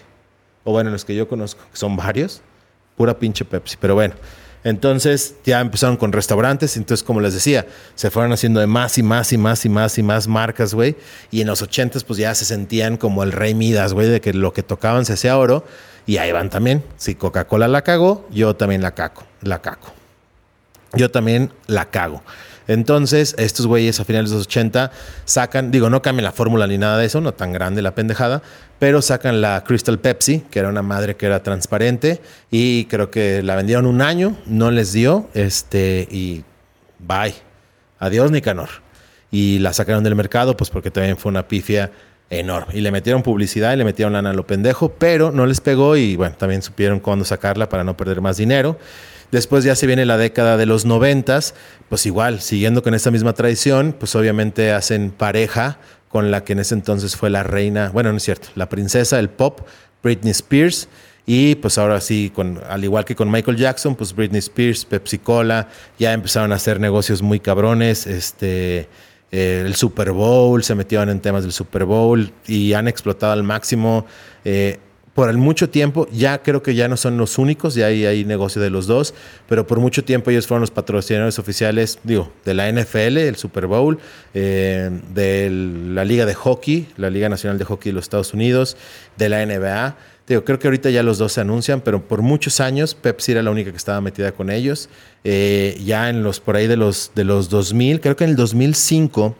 O 0.64 0.72
bueno, 0.72 0.88
los 0.88 1.04
que 1.04 1.14
yo 1.14 1.28
conozco, 1.28 1.60
que 1.70 1.76
son 1.76 1.96
varios, 1.96 2.40
pura 2.96 3.18
pinche 3.18 3.44
Pepsi. 3.44 3.76
Pero 3.78 3.94
bueno, 3.94 4.14
entonces 4.64 5.34
ya 5.44 5.60
empezaron 5.60 5.96
con 5.96 6.12
restaurantes, 6.12 6.76
entonces 6.76 7.04
como 7.04 7.20
les 7.20 7.34
decía, 7.34 7.66
se 7.94 8.10
fueron 8.10 8.32
haciendo 8.32 8.60
de 8.60 8.66
más 8.66 8.98
y 8.98 9.02
más 9.02 9.32
y 9.32 9.38
más 9.38 9.64
y 9.64 9.68
más 9.68 9.98
y 9.98 10.02
más 10.02 10.28
marcas, 10.28 10.74
güey. 10.74 10.96
Y 11.30 11.40
en 11.40 11.46
los 11.46 11.62
ochentas 11.62 12.04
pues 12.04 12.18
ya 12.18 12.34
se 12.34 12.44
sentían 12.44 12.96
como 12.96 13.22
el 13.22 13.32
rey 13.32 13.54
Midas, 13.54 13.92
güey, 13.92 14.08
de 14.08 14.20
que 14.20 14.32
lo 14.32 14.52
que 14.52 14.62
tocaban 14.62 15.04
se 15.04 15.14
hacía 15.14 15.38
oro. 15.38 15.64
Y 16.06 16.16
ahí 16.16 16.32
van 16.32 16.48
también. 16.48 16.82
Si 16.96 17.14
Coca-Cola 17.14 17.68
la 17.68 17.82
cagó, 17.82 18.26
yo 18.30 18.56
también 18.56 18.82
la 18.82 18.92
caco, 18.94 19.24
la 19.42 19.60
caco. 19.60 19.92
Yo 20.94 21.10
también 21.10 21.52
la 21.66 21.90
cago. 21.90 22.22
Entonces, 22.68 23.34
estos 23.38 23.66
güeyes 23.66 23.98
a 23.98 24.04
finales 24.04 24.30
de 24.30 24.36
los 24.36 24.46
80 24.46 24.92
sacan, 25.24 25.70
digo, 25.70 25.90
no 25.90 26.02
cambian 26.02 26.24
la 26.24 26.32
fórmula 26.32 26.66
ni 26.66 26.78
nada 26.78 26.98
de 26.98 27.06
eso, 27.06 27.20
no 27.20 27.32
tan 27.32 27.52
grande 27.52 27.82
la 27.82 27.94
pendejada, 27.94 28.42
pero 28.78 29.02
sacan 29.02 29.40
la 29.40 29.64
Crystal 29.64 29.98
Pepsi, 29.98 30.44
que 30.50 30.60
era 30.60 30.68
una 30.68 30.82
madre 30.82 31.16
que 31.16 31.26
era 31.26 31.42
transparente, 31.42 32.20
y 32.50 32.84
creo 32.84 33.10
que 33.10 33.42
la 33.42 33.56
vendieron 33.56 33.86
un 33.86 34.02
año, 34.02 34.36
no 34.46 34.70
les 34.70 34.92
dio, 34.92 35.28
este, 35.34 36.06
y 36.10 36.44
bye. 36.98 37.34
Adiós, 37.98 38.30
Nicanor. 38.30 38.68
Y 39.30 39.58
la 39.58 39.72
sacaron 39.72 40.04
del 40.04 40.14
mercado, 40.14 40.56
pues 40.56 40.70
porque 40.70 40.90
también 40.90 41.16
fue 41.16 41.30
una 41.30 41.48
pifia 41.48 41.90
enorme. 42.30 42.74
Y 42.76 42.80
le 42.80 42.90
metieron 42.90 43.22
publicidad 43.22 43.72
y 43.72 43.76
le 43.76 43.84
metieron 43.84 44.12
lana 44.12 44.30
a 44.30 44.34
lo 44.34 44.46
pendejo, 44.46 44.90
pero 44.90 45.30
no 45.30 45.46
les 45.46 45.60
pegó 45.60 45.96
y 45.96 46.16
bueno, 46.16 46.36
también 46.36 46.62
supieron 46.62 47.00
cuándo 47.00 47.24
sacarla 47.24 47.68
para 47.68 47.84
no 47.84 47.96
perder 47.96 48.20
más 48.20 48.36
dinero. 48.36 48.78
Después 49.30 49.64
ya 49.64 49.74
se 49.74 49.86
viene 49.86 50.06
la 50.06 50.16
década 50.16 50.56
de 50.56 50.66
los 50.66 50.84
noventas, 50.84 51.54
pues 51.88 52.06
igual, 52.06 52.40
siguiendo 52.40 52.82
con 52.82 52.94
esta 52.94 53.10
misma 53.10 53.34
tradición, 53.34 53.94
pues 53.98 54.14
obviamente 54.16 54.72
hacen 54.72 55.10
pareja 55.10 55.78
con 56.08 56.30
la 56.30 56.44
que 56.44 56.54
en 56.54 56.60
ese 56.60 56.74
entonces 56.74 57.16
fue 57.16 57.28
la 57.28 57.42
reina, 57.42 57.90
bueno, 57.90 58.10
no 58.10 58.16
es 58.16 58.22
cierto, 58.22 58.48
la 58.54 58.68
princesa 58.68 59.16
del 59.16 59.28
pop, 59.28 59.60
Britney 60.02 60.30
Spears. 60.30 60.88
Y 61.30 61.56
pues 61.56 61.76
ahora 61.76 62.00
sí, 62.00 62.32
con, 62.34 62.58
al 62.70 62.82
igual 62.84 63.04
que 63.04 63.14
con 63.14 63.30
Michael 63.30 63.58
Jackson, 63.58 63.94
pues 63.94 64.16
Britney 64.16 64.38
Spears, 64.38 64.86
Pepsi 64.86 65.18
Cola, 65.18 65.68
ya 65.98 66.14
empezaron 66.14 66.52
a 66.52 66.54
hacer 66.54 66.80
negocios 66.80 67.20
muy 67.20 67.38
cabrones. 67.38 68.06
Este, 68.06 68.88
eh, 69.30 69.62
el 69.66 69.74
Super 69.74 70.12
Bowl, 70.12 70.64
se 70.64 70.74
metieron 70.74 71.10
en 71.10 71.20
temas 71.20 71.42
del 71.42 71.52
Super 71.52 71.84
Bowl 71.84 72.32
y 72.46 72.72
han 72.72 72.88
explotado 72.88 73.34
al 73.34 73.42
máximo. 73.42 74.06
Eh, 74.42 74.78
por 75.18 75.36
mucho 75.36 75.68
tiempo, 75.68 76.06
ya 76.12 76.44
creo 76.44 76.62
que 76.62 76.76
ya 76.76 76.86
no 76.86 76.96
son 76.96 77.16
los 77.16 77.38
únicos, 77.38 77.74
ya 77.74 77.86
hay, 77.86 78.06
hay 78.06 78.24
negocio 78.24 78.62
de 78.62 78.70
los 78.70 78.86
dos, 78.86 79.14
pero 79.48 79.66
por 79.66 79.80
mucho 79.80 80.04
tiempo 80.04 80.30
ellos 80.30 80.46
fueron 80.46 80.60
los 80.60 80.70
patrocinadores 80.70 81.40
oficiales, 81.40 81.98
digo, 82.04 82.30
de 82.44 82.54
la 82.54 82.70
NFL, 82.70 83.18
el 83.18 83.34
Super 83.34 83.66
Bowl, 83.66 83.98
eh, 84.32 84.88
de 85.12 85.50
la 85.50 86.04
Liga 86.04 86.24
de 86.24 86.34
Hockey, 86.34 86.86
la 86.96 87.10
Liga 87.10 87.28
Nacional 87.28 87.58
de 87.58 87.64
Hockey 87.64 87.90
de 87.90 87.94
los 87.94 88.04
Estados 88.04 88.32
Unidos, 88.32 88.76
de 89.16 89.28
la 89.28 89.44
NBA. 89.44 89.96
Digo, 90.28 90.44
creo 90.44 90.60
que 90.60 90.68
ahorita 90.68 90.88
ya 90.90 91.02
los 91.02 91.18
dos 91.18 91.32
se 91.32 91.40
anuncian, 91.40 91.80
pero 91.80 92.06
por 92.06 92.22
muchos 92.22 92.60
años 92.60 92.94
Pepsi 92.94 93.32
era 93.32 93.42
la 93.42 93.50
única 93.50 93.72
que 93.72 93.76
estaba 93.76 94.00
metida 94.00 94.30
con 94.30 94.50
ellos. 94.50 94.88
Eh, 95.24 95.82
ya 95.84 96.10
en 96.10 96.22
los, 96.22 96.38
por 96.38 96.54
ahí 96.54 96.68
de 96.68 96.76
los, 96.76 97.10
de 97.16 97.24
los 97.24 97.48
2000, 97.48 98.00
creo 98.00 98.14
que 98.14 98.22
en 98.22 98.30
el 98.30 98.36
2005, 98.36 99.34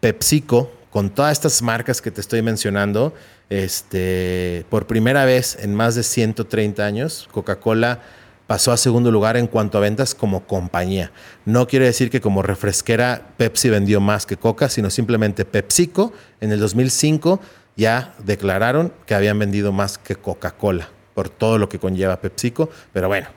PepsiCo, 0.00 0.81
con 0.92 1.10
todas 1.10 1.32
estas 1.32 1.62
marcas 1.62 2.02
que 2.02 2.10
te 2.10 2.20
estoy 2.20 2.42
mencionando, 2.42 3.14
este, 3.48 4.66
por 4.68 4.86
primera 4.86 5.24
vez 5.24 5.56
en 5.60 5.74
más 5.74 5.94
de 5.94 6.02
130 6.02 6.84
años, 6.84 7.28
Coca-Cola 7.32 8.00
pasó 8.46 8.72
a 8.72 8.76
segundo 8.76 9.10
lugar 9.10 9.38
en 9.38 9.46
cuanto 9.46 9.78
a 9.78 9.80
ventas 9.80 10.14
como 10.14 10.46
compañía. 10.46 11.10
No 11.46 11.66
quiere 11.66 11.86
decir 11.86 12.10
que 12.10 12.20
como 12.20 12.42
refresquera 12.42 13.32
Pepsi 13.38 13.70
vendió 13.70 14.00
más 14.00 14.26
que 14.26 14.36
Coca, 14.36 14.68
sino 14.68 14.90
simplemente 14.90 15.46
PepsiCo 15.46 16.12
en 16.40 16.52
el 16.52 16.60
2005 16.60 17.40
ya 17.74 18.14
declararon 18.22 18.92
que 19.06 19.14
habían 19.14 19.38
vendido 19.38 19.72
más 19.72 19.96
que 19.96 20.16
Coca-Cola 20.16 20.90
por 21.14 21.30
todo 21.30 21.56
lo 21.56 21.70
que 21.70 21.78
conlleva 21.78 22.20
PepsiCo. 22.20 22.68
Pero 22.92 23.08
bueno, 23.08 23.28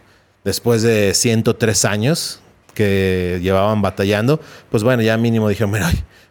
después 0.44 0.82
de 0.82 1.14
103 1.14 1.86
años 1.86 2.42
que 2.74 3.40
llevaban 3.42 3.82
batallando, 3.82 4.42
pues 4.70 4.84
bueno, 4.84 5.02
ya 5.02 5.18
mínimo 5.18 5.48
dijeron, 5.48 5.72
mira, 5.72 5.90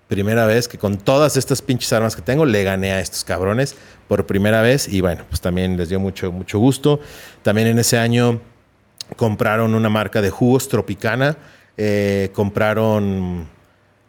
primera 0.09 0.47
vez 0.47 0.69
que 0.69 0.79
con 0.79 0.99
todas 0.99 1.37
estas 1.37 1.63
pinches 1.63 1.93
armas 1.93 2.15
que 2.15 2.23
tengo 2.23 2.45
le 2.45 2.63
gané 2.63 2.93
a 2.93 3.01
estos 3.01 3.25
cabrones 3.25 3.77
por 4.09 4.27
primera 4.27 4.63
vez 4.63 4.89
y 4.89 5.01
bueno, 5.01 5.25
pues 5.29 5.41
también 5.41 5.77
les 5.77 5.89
dio 5.89 6.01
mucho, 6.01 6.31
mucho 6.31 6.59
gusto. 6.59 7.01
También 7.43 7.69
en 7.69 7.79
ese 7.79 7.99
año 7.99 8.41
compraron 9.17 9.75
una 9.75 9.89
marca 9.89 10.21
de 10.21 10.31
jugos 10.31 10.69
Tropicana, 10.69 11.37
eh, 11.77 12.31
compraron 12.33 13.49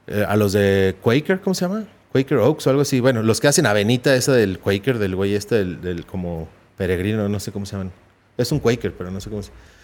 eh, 0.08 0.26
a 0.28 0.36
los 0.36 0.54
de 0.54 0.96
Quaker, 1.02 1.42
¿cómo 1.42 1.54
se 1.54 1.66
llama? 1.66 1.86
Quaker 2.12 2.38
Oaks 2.38 2.68
o 2.68 2.70
algo 2.70 2.82
así. 2.82 3.00
Bueno, 3.00 3.24
los 3.24 3.40
que 3.40 3.48
hacen 3.48 3.66
Avenita, 3.66 4.16
esa 4.16 4.34
del 4.34 4.60
Quaker, 4.60 5.00
del 5.00 5.16
güey 5.16 5.36
este, 5.36 5.56
del, 5.56 5.82
del 5.82 6.06
como 6.06 6.48
peregrino, 6.78 7.28
no 7.30 7.40
sé 7.40 7.52
cómo 7.52 7.66
se 7.66 7.74
llaman. 7.74 7.92
Es 8.38 8.52
un 8.52 8.60
Quaker, 8.60 8.94
pero 8.94 9.12
no 9.12 9.20
sé 9.22 9.30
cómo 9.30 9.42
se 9.42 9.50
llama 9.50 9.75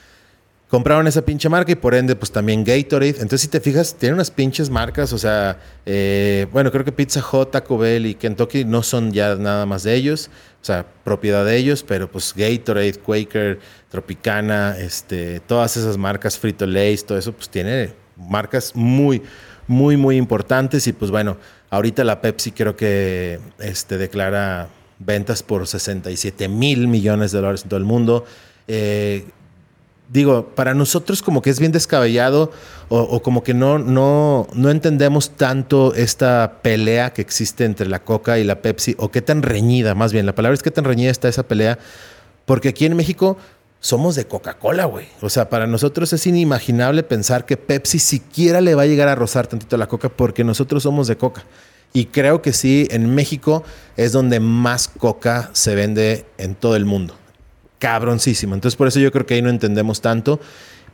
compraron 0.72 1.06
esa 1.06 1.24
pinche 1.24 1.50
marca 1.50 1.74
y 1.74 1.76
por 1.76 1.94
ende, 1.94 2.16
pues 2.16 2.32
también 2.32 2.64
Gatorade. 2.64 3.10
Entonces, 3.20 3.42
si 3.42 3.48
te 3.50 3.60
fijas, 3.60 3.94
tiene 3.94 4.16
unas 4.16 4.32
pinches 4.32 4.70
marcas. 4.70 5.12
O 5.12 5.18
sea, 5.18 5.60
eh, 5.86 6.48
bueno, 6.54 6.72
creo 6.72 6.86
que 6.86 6.94
Pizza 6.94 7.22
Hut, 7.22 7.52
Taco 7.52 7.78
Bell 7.78 8.06
y 8.06 8.16
Kentucky 8.16 8.64
no 8.64 8.82
son 8.82 9.12
ya 9.12 9.36
nada 9.36 9.66
más 9.66 9.84
de 9.84 9.94
ellos. 9.94 10.32
O 10.62 10.66
sea, 10.66 10.86
propiedad 11.04 11.44
de 11.44 11.58
ellos, 11.58 11.84
pero 11.86 12.10
pues 12.10 12.34
Gatorade, 12.34 12.94
Quaker, 12.94 13.60
Tropicana, 13.90 14.78
este, 14.80 15.42
todas 15.42 15.76
esas 15.76 15.98
marcas, 15.98 16.40
Frito 16.40 16.66
Lays, 16.66 17.06
todo 17.06 17.18
eso, 17.18 17.34
pues 17.34 17.50
tiene 17.50 17.94
marcas 18.16 18.74
muy, 18.74 19.22
muy, 19.68 19.98
muy 19.98 20.16
importantes. 20.16 20.88
Y 20.88 20.94
pues 20.94 21.12
bueno, 21.12 21.36
ahorita 21.70 22.06
la 22.06 22.22
Pepsi 22.22 22.54
creo 22.54 22.78
que 22.78 23.42
este, 23.60 23.98
declara 23.98 24.70
ventas 25.00 25.44
por 25.44 25.68
67 25.68 26.48
mil 26.48 26.88
millones 26.88 27.34
de 27.34 27.40
dólares 27.40 27.64
en 27.64 27.70
todo 27.70 27.78
el 27.78 27.86
mundo. 27.86 28.24
Eh, 28.70 29.26
digo, 30.12 30.48
para 30.56 30.74
nosotros 30.74 31.22
como 31.22 31.42
que 31.42 31.50
es 31.50 31.60
bien 31.60 31.72
descabellado 31.72 32.52
o, 32.90 33.22
como 33.22 33.44
que 33.44 33.54
no, 33.54 33.80
no, 33.80 34.48
no 34.54 34.70
entendemos 34.70 35.32
tanto 35.32 35.94
esta 35.96 36.60
pelea 36.62 37.14
que 37.14 37.22
existe 37.22 37.64
entre 37.64 37.88
la 37.88 38.04
Coca 38.04 38.38
y 38.38 38.44
la 38.44 38.62
Pepsi, 38.62 38.96
o 38.98 39.10
qué 39.10 39.22
tan 39.22 39.42
reñida, 39.42 39.96
más 39.96 40.12
bien, 40.12 40.26
la 40.26 40.36
palabra 40.36 40.54
es 40.54 40.62
qué 40.62 40.72
tan 40.72 40.84
reñida 40.84 41.10
está 41.10 41.30
esa 41.30 41.44
pelea, 41.44 41.80
porque 42.46 42.70
aquí 42.70 42.86
en 42.86 42.98
México 42.98 43.38
somos 43.80 44.16
de 44.16 44.28
Coca-Cola, 44.28 44.86
güey. 44.86 45.08
O 45.22 45.30
sea, 45.30 45.50
para 45.50 45.68
nosotros 45.68 46.12
es 46.12 46.28
inimaginable 46.28 47.04
pensar 47.04 47.46
que 47.46 47.56
Pepsi 47.56 47.98
siquiera 47.98 48.60
le 48.60 48.76
va 48.76 48.84
a 48.84 48.88
llegar 48.88 49.08
a 49.08 49.16
rozar 49.16 49.48
tantito 49.48 49.78
la 49.78 49.88
Coca 49.88 50.10
porque 50.10 50.44
nosotros 50.44 50.84
somos 50.84 51.08
de 51.08 51.16
Coca. 51.16 51.46
Y 51.94 52.06
creo 52.06 52.42
que 52.42 52.54
sí, 52.54 52.88
en 52.92 53.14
México 53.16 53.64
es 53.98 54.12
donde 54.12 54.40
más 54.40 54.88
coca 54.88 55.50
se 55.54 55.76
vende 55.76 56.26
en 56.38 56.56
todo 56.56 56.78
el 56.78 56.86
mundo. 56.86 57.16
Cabroncísimo. 57.82 58.54
Entonces 58.54 58.78
por 58.78 58.88
eso 58.88 59.00
yo 59.00 59.12
creo 59.12 59.26
que 59.26 59.34
ahí 59.34 59.42
no 59.42 59.50
entendemos 59.50 60.00
tanto. 60.00 60.40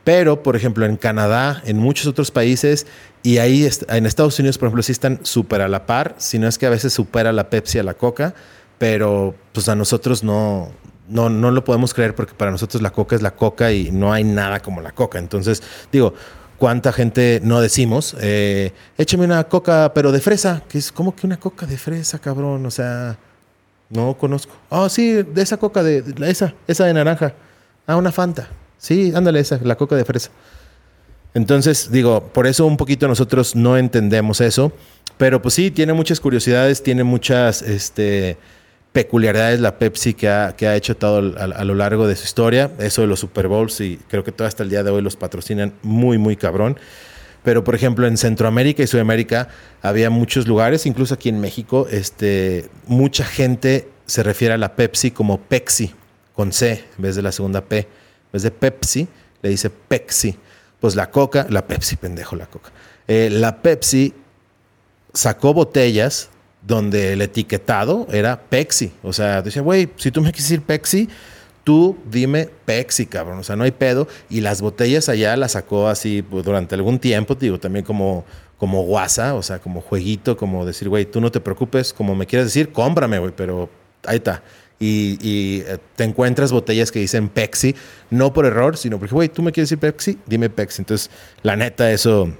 Pero, 0.04 0.42
por 0.42 0.56
ejemplo, 0.56 0.86
en 0.86 0.96
Canadá, 0.96 1.60
en 1.66 1.76
muchos 1.76 2.06
otros 2.06 2.30
países, 2.30 2.86
y 3.22 3.38
ahí 3.38 3.68
en 3.88 4.06
Estados 4.06 4.38
Unidos, 4.38 4.56
por 4.56 4.68
ejemplo, 4.68 4.82
sí 4.82 4.92
están 4.92 5.20
súper 5.22 5.60
a 5.60 5.68
la 5.68 5.84
par, 5.84 6.14
si 6.16 6.38
no 6.38 6.48
es 6.48 6.56
que 6.56 6.64
a 6.64 6.70
veces 6.70 6.94
supera 6.94 7.30
la 7.30 7.50
Pepsi 7.50 7.78
a 7.78 7.82
la 7.82 7.92
Coca, 7.92 8.34
pero 8.78 9.34
pues 9.52 9.68
a 9.68 9.74
nosotros 9.74 10.24
no, 10.24 10.70
no, 11.08 11.28
no 11.28 11.50
lo 11.50 11.62
podemos 11.62 11.92
creer 11.92 12.14
porque 12.14 12.32
para 12.32 12.50
nosotros 12.50 12.80
la 12.80 12.90
Coca 12.90 13.16
es 13.16 13.22
la 13.22 13.32
Coca 13.32 13.70
y 13.70 13.90
no 13.90 14.10
hay 14.10 14.24
nada 14.24 14.60
como 14.60 14.80
la 14.80 14.92
Coca. 14.92 15.18
Entonces, 15.18 15.62
digo, 15.92 16.14
¿cuánta 16.56 16.90
gente 16.92 17.42
no 17.44 17.60
decimos? 17.60 18.16
Eh, 18.20 18.72
échame 18.96 19.26
una 19.26 19.44
Coca, 19.44 19.92
pero 19.92 20.10
de 20.10 20.20
fresa, 20.20 20.62
que 20.68 20.78
es 20.78 20.90
como 20.90 21.14
que 21.14 21.26
una 21.26 21.38
Coca 21.38 21.66
de 21.66 21.76
fresa, 21.76 22.18
cabrón, 22.18 22.64
o 22.64 22.70
sea, 22.70 23.18
no 23.90 24.16
conozco. 24.16 24.52
Ah, 24.70 24.88
sí, 24.88 25.22
de 25.22 25.42
esa 25.42 25.56
Coca, 25.56 25.82
de, 25.82 26.04
esa, 26.26 26.54
esa 26.66 26.84
de 26.84 26.94
naranja. 26.94 27.34
Ah, 27.86 27.96
una 27.96 28.12
Fanta. 28.12 28.48
Sí, 28.78 29.12
ándale 29.14 29.40
esa, 29.40 29.58
la 29.62 29.76
coca 29.76 29.96
de 29.96 30.04
fresa. 30.04 30.30
Entonces, 31.34 31.90
digo, 31.90 32.22
por 32.32 32.46
eso 32.46 32.64
un 32.64 32.76
poquito 32.76 33.06
nosotros 33.06 33.54
no 33.54 33.76
entendemos 33.76 34.40
eso, 34.40 34.72
pero 35.18 35.42
pues 35.42 35.54
sí, 35.54 35.70
tiene 35.70 35.92
muchas 35.92 36.20
curiosidades, 36.20 36.82
tiene 36.82 37.04
muchas 37.04 37.62
este, 37.62 38.38
peculiaridades 38.92 39.60
la 39.60 39.78
Pepsi 39.78 40.14
que 40.14 40.28
ha, 40.28 40.54
que 40.56 40.66
ha 40.66 40.74
hecho 40.74 40.96
todo 40.96 41.18
a, 41.38 41.64
lo 41.64 41.74
largo 41.74 42.06
de 42.06 42.16
su 42.16 42.24
historia, 42.24 42.70
eso 42.78 43.02
de 43.02 43.08
los 43.08 43.20
Super 43.20 43.48
Bowls 43.48 43.80
y 43.80 43.98
creo 44.08 44.24
que 44.24 44.32
todo 44.32 44.48
hasta 44.48 44.62
el 44.62 44.70
día 44.70 44.82
de 44.82 44.90
hoy 44.90 45.02
los 45.02 45.16
patrocinan 45.16 45.74
muy, 45.82 46.18
muy 46.18 46.36
cabrón. 46.36 46.78
Pero, 47.42 47.64
por 47.64 47.74
ejemplo, 47.74 48.06
en 48.06 48.16
Centroamérica 48.16 48.82
y 48.82 48.86
Sudamérica 48.86 49.48
había 49.82 50.10
muchos 50.10 50.46
lugares, 50.46 50.86
incluso 50.86 51.14
aquí 51.14 51.28
en 51.28 51.40
México, 51.40 51.86
este, 51.90 52.68
mucha 52.86 53.24
gente 53.24 53.88
se 54.06 54.22
refiere 54.22 54.54
a 54.54 54.58
la 54.58 54.74
Pepsi 54.74 55.10
como 55.10 55.38
Pepsi, 55.40 55.94
con 56.34 56.52
C 56.52 56.84
en 56.96 57.02
vez 57.02 57.16
de 57.16 57.22
la 57.22 57.32
segunda 57.32 57.62
P. 57.62 57.78
En 57.78 57.86
vez 58.32 58.42
de 58.42 58.50
Pepsi, 58.50 59.08
le 59.42 59.50
dice 59.50 59.70
Pepsi. 59.70 60.36
Pues 60.80 60.94
la 60.94 61.10
Coca, 61.10 61.46
la 61.50 61.66
Pepsi, 61.66 61.96
pendejo, 61.96 62.36
la 62.36 62.46
Coca. 62.46 62.70
Eh, 63.06 63.28
la 63.30 63.60
Pepsi 63.62 64.14
sacó 65.12 65.52
botellas 65.52 66.30
donde 66.62 67.14
el 67.14 67.22
etiquetado 67.22 68.06
era 68.10 68.40
Pepsi. 68.40 68.92
O 69.02 69.12
sea, 69.12 69.42
decía, 69.42 69.62
güey, 69.62 69.88
si 69.96 70.10
tú 70.10 70.20
me 70.20 70.30
quieres 70.30 70.48
decir 70.48 70.62
Pepsi, 70.62 71.08
tú 71.68 71.98
dime 72.10 72.48
Pepsi, 72.64 73.04
cabrón. 73.04 73.40
O 73.40 73.42
sea, 73.42 73.54
no 73.54 73.64
hay 73.64 73.72
pedo. 73.72 74.08
Y 74.30 74.40
las 74.40 74.62
botellas 74.62 75.10
allá 75.10 75.36
las 75.36 75.52
sacó 75.52 75.88
así 75.88 76.22
pues, 76.22 76.42
durante 76.42 76.74
algún 76.74 76.98
tiempo, 76.98 77.34
digo, 77.34 77.60
también 77.60 77.84
como, 77.84 78.24
como 78.56 78.84
guasa, 78.84 79.34
o 79.34 79.42
sea, 79.42 79.58
como 79.58 79.82
jueguito, 79.82 80.34
como 80.34 80.64
decir, 80.64 80.88
güey, 80.88 81.04
tú 81.04 81.20
no 81.20 81.30
te 81.30 81.40
preocupes, 81.40 81.92
como 81.92 82.14
me 82.14 82.24
quieras 82.24 82.46
decir, 82.46 82.72
cómprame, 82.72 83.18
güey, 83.18 83.32
pero 83.36 83.68
ahí 84.06 84.16
está 84.16 84.42
y, 84.80 85.60
eh, 85.66 85.76
te 85.94 86.04
encuentras 86.04 86.52
botellas 86.52 86.90
que 86.90 87.00
dicen 87.00 87.28
Pepsi, 87.28 87.74
no 88.08 88.32
por 88.32 88.46
error, 88.46 88.78
sino 88.78 88.98
porque, 88.98 89.14
güey, 89.14 89.28
tú 89.28 89.42
me 89.42 89.52
quieres 89.52 89.68
decir 89.68 89.78
Pepsi, 89.78 90.18
dime 90.24 90.48
Pepsi. 90.48 90.80
Entonces, 90.80 91.10
la 91.42 91.54
neta, 91.54 91.92
eso, 91.92 92.32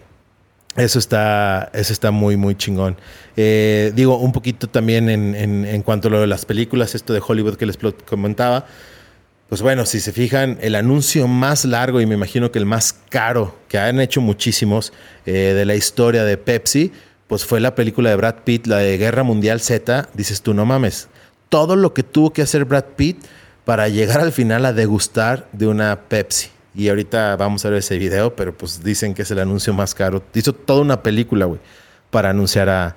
eso, 0.74 0.98
está, 0.98 1.70
eso 1.74 1.92
está 1.92 2.12
muy, 2.12 2.38
muy 2.38 2.54
chingón. 2.54 2.96
Eh, 3.36 3.92
digo, 3.94 4.16
un 4.16 4.32
poquito 4.32 4.68
también 4.68 5.10
en, 5.10 5.34
en, 5.34 5.82
cuanto 5.82 6.08
a 6.08 6.10
lo 6.12 6.20
de 6.22 6.26
las 6.28 6.46
películas, 6.46 6.94
esto 6.94 7.12
de 7.12 7.20
Hollywood 7.26 7.56
que 7.56 7.66
les 7.66 7.76
comentaba. 8.08 8.64
Pues 9.48 9.62
bueno, 9.62 9.86
si 9.86 10.00
se 10.00 10.12
fijan, 10.12 10.58
el 10.60 10.74
anuncio 10.74 11.26
más 11.26 11.64
largo 11.64 12.02
y 12.02 12.06
me 12.06 12.14
imagino 12.14 12.52
que 12.52 12.58
el 12.58 12.66
más 12.66 12.94
caro 13.08 13.56
que 13.68 13.78
han 13.78 13.98
hecho 13.98 14.20
muchísimos 14.20 14.92
eh, 15.24 15.54
de 15.56 15.64
la 15.64 15.74
historia 15.74 16.24
de 16.24 16.36
Pepsi, 16.36 16.92
pues 17.28 17.46
fue 17.46 17.58
la 17.58 17.74
película 17.74 18.10
de 18.10 18.16
Brad 18.16 18.36
Pitt, 18.44 18.66
la 18.66 18.76
de 18.76 18.98
Guerra 18.98 19.22
Mundial 19.22 19.60
Z. 19.60 20.10
Dices 20.12 20.42
tú, 20.42 20.52
no 20.52 20.66
mames, 20.66 21.08
todo 21.48 21.76
lo 21.76 21.94
que 21.94 22.02
tuvo 22.02 22.30
que 22.30 22.42
hacer 22.42 22.66
Brad 22.66 22.84
Pitt 22.96 23.24
para 23.64 23.88
llegar 23.88 24.20
al 24.20 24.32
final 24.32 24.66
a 24.66 24.74
degustar 24.74 25.48
de 25.52 25.66
una 25.66 25.98
Pepsi. 26.08 26.50
Y 26.74 26.90
ahorita 26.90 27.34
vamos 27.36 27.64
a 27.64 27.70
ver 27.70 27.78
ese 27.78 27.96
video, 27.96 28.36
pero 28.36 28.54
pues 28.54 28.84
dicen 28.84 29.14
que 29.14 29.22
es 29.22 29.30
el 29.30 29.38
anuncio 29.38 29.72
más 29.72 29.94
caro. 29.94 30.22
Hizo 30.34 30.52
toda 30.52 30.82
una 30.82 31.02
película, 31.02 31.46
güey, 31.46 31.60
para 32.10 32.30
anunciar 32.30 32.68
a, 32.68 32.96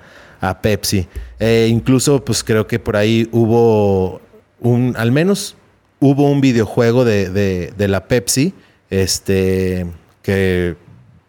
Pepsi. 0.61 1.07
E 1.39 1.67
incluso, 1.69 2.25
pues 2.25 2.43
creo 2.43 2.65
que 2.65 2.79
por 2.79 2.97
ahí 2.97 3.29
hubo 3.31 4.19
un, 4.59 4.95
al 4.97 5.11
menos 5.11 5.55
hubo 6.01 6.29
un 6.29 6.41
videojuego 6.41 7.05
de, 7.05 7.29
de 7.29 7.87
la 7.87 8.09
Pepsi, 8.09 8.53
este, 8.89 9.85
que 10.21 10.75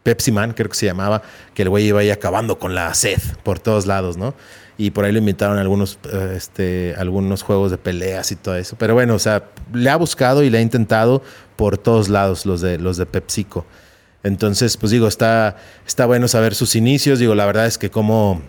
Pepsi 0.02 0.32
Man, 0.32 0.52
creo 0.52 0.68
que 0.68 0.76
se 0.76 0.86
llamaba, 0.86 1.22
que 1.54 1.62
el 1.62 1.68
güey 1.68 1.86
iba 1.86 2.00
ahí 2.00 2.10
acabando 2.10 2.58
con 2.58 2.74
la 2.74 2.92
sed 2.94 3.20
por 3.44 3.60
todos 3.60 3.86
lados, 3.86 4.16
¿no? 4.16 4.34
y 4.78 4.90
por 4.90 5.04
ahí 5.04 5.12
lo 5.12 5.18
invitaron 5.18 5.58
algunos, 5.58 5.98
eh, 6.12 6.34
este, 6.36 6.94
algunos 6.98 7.42
juegos 7.42 7.70
de 7.70 7.78
peleas 7.78 8.32
y 8.32 8.36
todo 8.36 8.56
eso. 8.56 8.76
Pero 8.78 8.94
bueno, 8.94 9.14
o 9.14 9.18
sea, 9.18 9.44
le 9.72 9.90
ha 9.90 9.96
buscado 9.96 10.42
y 10.42 10.50
le 10.50 10.58
ha 10.58 10.60
intentado 10.60 11.22
por 11.56 11.78
todos 11.78 12.08
lados 12.08 12.46
los 12.46 12.60
de, 12.60 12.78
los 12.78 12.96
de 12.96 13.06
PepsiCo. 13.06 13.66
Entonces, 14.24 14.76
pues 14.76 14.90
digo, 14.90 15.08
está, 15.08 15.56
está 15.86 16.06
bueno 16.06 16.26
saber 16.26 16.54
sus 16.54 16.74
inicios. 16.74 17.18
Digo, 17.18 17.34
la 17.34 17.46
verdad 17.46 17.66
es 17.66 17.76
que 17.76 17.90
como 17.90 18.42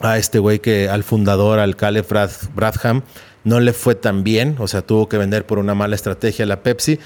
a 0.00 0.18
este 0.18 0.38
güey 0.38 0.58
que 0.58 0.88
al 0.88 1.04
fundador, 1.04 1.58
al 1.58 1.74
Caleb 1.74 2.06
Bradham, 2.54 3.02
no 3.46 3.60
le 3.60 3.72
fue 3.72 3.94
tan 3.94 4.24
bien, 4.24 4.56
o 4.58 4.66
sea, 4.66 4.82
tuvo 4.82 5.08
que 5.08 5.18
vender 5.18 5.46
por 5.46 5.60
una 5.60 5.72
mala 5.72 5.94
estrategia 5.94 6.44
la 6.46 6.64
Pepsi, 6.64 6.98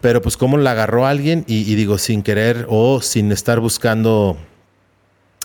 pero 0.00 0.22
pues 0.22 0.36
cómo 0.36 0.56
la 0.56 0.70
agarró 0.70 1.04
alguien 1.04 1.44
y, 1.48 1.74
digo, 1.74 1.98
sin 1.98 2.22
querer 2.22 2.64
o 2.68 3.02
sin 3.02 3.32
estar 3.32 3.58
buscando 3.58 4.38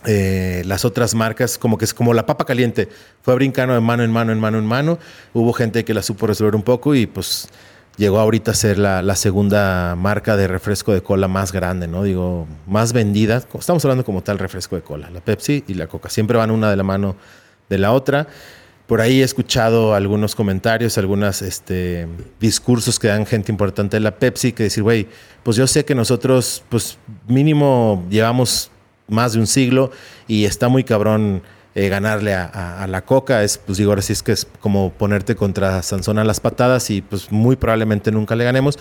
eh, 0.06 0.62
las 0.68 0.86
otras 0.86 1.16
marcas, 1.16 1.58
como 1.58 1.80
que 1.80 1.86
es 1.86 1.96
como 1.96 2.14
la 2.14 2.28
papa 2.28 2.46
caliente, 2.46 2.90
fue 3.24 3.34
brincando 3.34 3.74
de 3.74 3.80
mano 3.80 4.04
en 4.04 4.12
mano, 4.12 4.32
en 4.32 4.40
mano 4.40 4.60
en 4.60 4.68
mano. 4.68 5.00
Hubo 5.34 5.52
gente 5.52 5.84
que 5.84 5.96
la 5.96 6.04
supo 6.04 6.28
resolver 6.28 6.56
un 6.56 6.62
poco 6.62 6.94
y 6.94 7.08
pues 7.08 7.50
llegó 7.98 8.20
ahorita 8.20 8.52
a 8.52 8.54
ser 8.54 8.78
la, 8.78 9.16
segunda 9.16 9.96
marca 9.96 10.38
de 10.38 10.48
refresco 10.48 10.94
de 10.94 11.02
cola 11.02 11.28
más 11.28 11.54
grande, 11.54 11.88
¿no? 11.88 12.04
Digo, 12.04 12.48
más 12.68 12.94
vendida. 12.94 13.42
Estamos 13.58 13.84
hablando 13.84 14.06
como 14.06 14.22
tal 14.22 14.38
refresco 14.38 14.76
de 14.76 14.84
cola, 14.84 15.10
la 15.10 15.22
Pepsi 15.22 15.64
y 15.68 15.74
la 15.74 15.88
Coca. 15.88 16.12
Siempre 16.12 16.38
van 16.38 16.52
una 16.52 16.70
de 16.70 16.76
la 16.76 16.84
mano 16.84 17.16
de 17.68 17.80
la 17.80 17.94
otra. 17.94 18.28
Por 18.88 19.02
ahí 19.02 19.22
he 19.22 19.24
escuchado 19.24 19.96
algunos 19.96 20.36
comentarios, 20.36 20.98
algunos 20.98 21.42
este, 21.42 22.08
discursos 22.40 23.00
que 23.00 23.08
dan 23.08 23.26
gente 23.26 23.52
importante 23.52 23.98
de 23.98 24.02
la 24.02 24.20
Pepsi, 24.20 24.52
que 24.52 24.64
decir, 24.64 24.84
güey, 24.84 25.08
pues 25.42 25.58
yo 25.58 25.66
sé 25.66 25.86
que 25.86 25.96
nosotros, 25.96 26.64
pues 26.70 27.00
mínimo 27.28 28.06
llevamos 28.10 28.70
más 29.08 29.34
de 29.34 29.40
un 29.40 29.48
siglo 29.48 29.92
y 30.28 30.46
está 30.46 30.68
muy 30.68 30.84
cabrón 30.84 31.42
eh, 31.74 31.90
ganarle 31.90 32.34
a, 32.34 32.86
la 32.88 33.04
coca. 33.04 33.44
Es, 33.44 33.58
pues 33.58 33.78
digo, 33.78 33.92
ahora 33.92 34.02
sí 34.02 34.14
es 34.14 34.24
que 34.24 34.32
es 34.32 34.48
como 34.60 34.94
ponerte 34.94 35.36
contra 35.36 35.82
Sansón 35.82 36.20
a 36.20 36.24
las 36.24 36.40
patadas 36.40 36.90
y 36.90 37.02
pues 37.02 37.32
muy 37.32 37.58
probablemente 37.58 38.12
nunca 38.12 38.36
le 38.36 38.46
ganemos. 38.46 38.80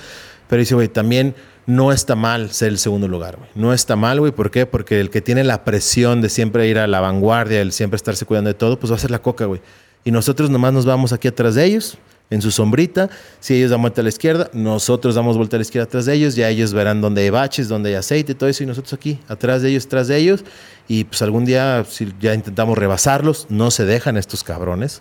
Pero 0.48 0.60
dice, 0.60 0.74
güey, 0.74 0.88
también 0.88 1.34
no 1.66 1.90
está 1.90 2.14
mal 2.14 2.50
ser 2.50 2.68
el 2.68 2.78
segundo 2.78 3.08
lugar, 3.08 3.36
güey. 3.36 3.48
No 3.54 3.72
está 3.72 3.96
mal, 3.96 4.20
güey. 4.20 4.30
¿Por 4.32 4.50
qué? 4.50 4.66
Porque 4.66 5.00
el 5.00 5.10
que 5.10 5.22
tiene 5.22 5.42
la 5.42 5.64
presión 5.64 6.20
de 6.20 6.28
siempre 6.28 6.68
ir 6.68 6.78
a 6.78 6.86
la 6.86 7.00
vanguardia, 7.00 7.60
el 7.60 7.72
siempre 7.72 7.96
estarse 7.96 8.26
cuidando 8.26 8.48
de 8.48 8.54
todo, 8.54 8.78
pues 8.78 8.92
va 8.92 8.96
a 8.96 9.00
ser 9.00 9.10
la 9.10 9.22
coca, 9.22 9.46
güey. 9.46 9.60
Y 10.04 10.10
nosotros 10.10 10.50
nomás 10.50 10.72
nos 10.72 10.84
vamos 10.84 11.12
aquí 11.12 11.28
atrás 11.28 11.54
de 11.54 11.64
ellos 11.64 11.98
en 12.30 12.42
su 12.42 12.50
sombrita. 12.50 13.10
Si 13.40 13.54
ellos 13.54 13.70
dan 13.70 13.80
vuelta 13.80 14.00
a 14.00 14.04
la 14.04 14.08
izquierda, 14.08 14.50
nosotros 14.52 15.14
damos 15.14 15.36
vuelta 15.36 15.56
a 15.56 15.58
la 15.58 15.62
izquierda 15.62 15.86
atrás 15.86 16.06
de 16.06 16.14
ellos. 16.14 16.34
Ya 16.34 16.48
ellos 16.48 16.72
verán 16.72 17.00
dónde 17.00 17.22
hay 17.22 17.30
baches, 17.30 17.68
dónde 17.68 17.90
hay 17.90 17.96
aceite, 17.96 18.34
todo 18.34 18.48
eso. 18.48 18.62
Y 18.62 18.66
nosotros 18.66 18.92
aquí, 18.92 19.18
atrás 19.28 19.62
de 19.62 19.70
ellos, 19.70 19.86
atrás 19.86 20.08
de 20.08 20.16
ellos. 20.16 20.44
Y 20.88 21.04
pues 21.04 21.22
algún 21.22 21.44
día, 21.44 21.84
si 21.88 22.12
ya 22.20 22.34
intentamos 22.34 22.76
rebasarlos, 22.76 23.46
no 23.48 23.70
se 23.70 23.84
dejan 23.84 24.16
estos 24.16 24.44
cabrones. 24.44 25.00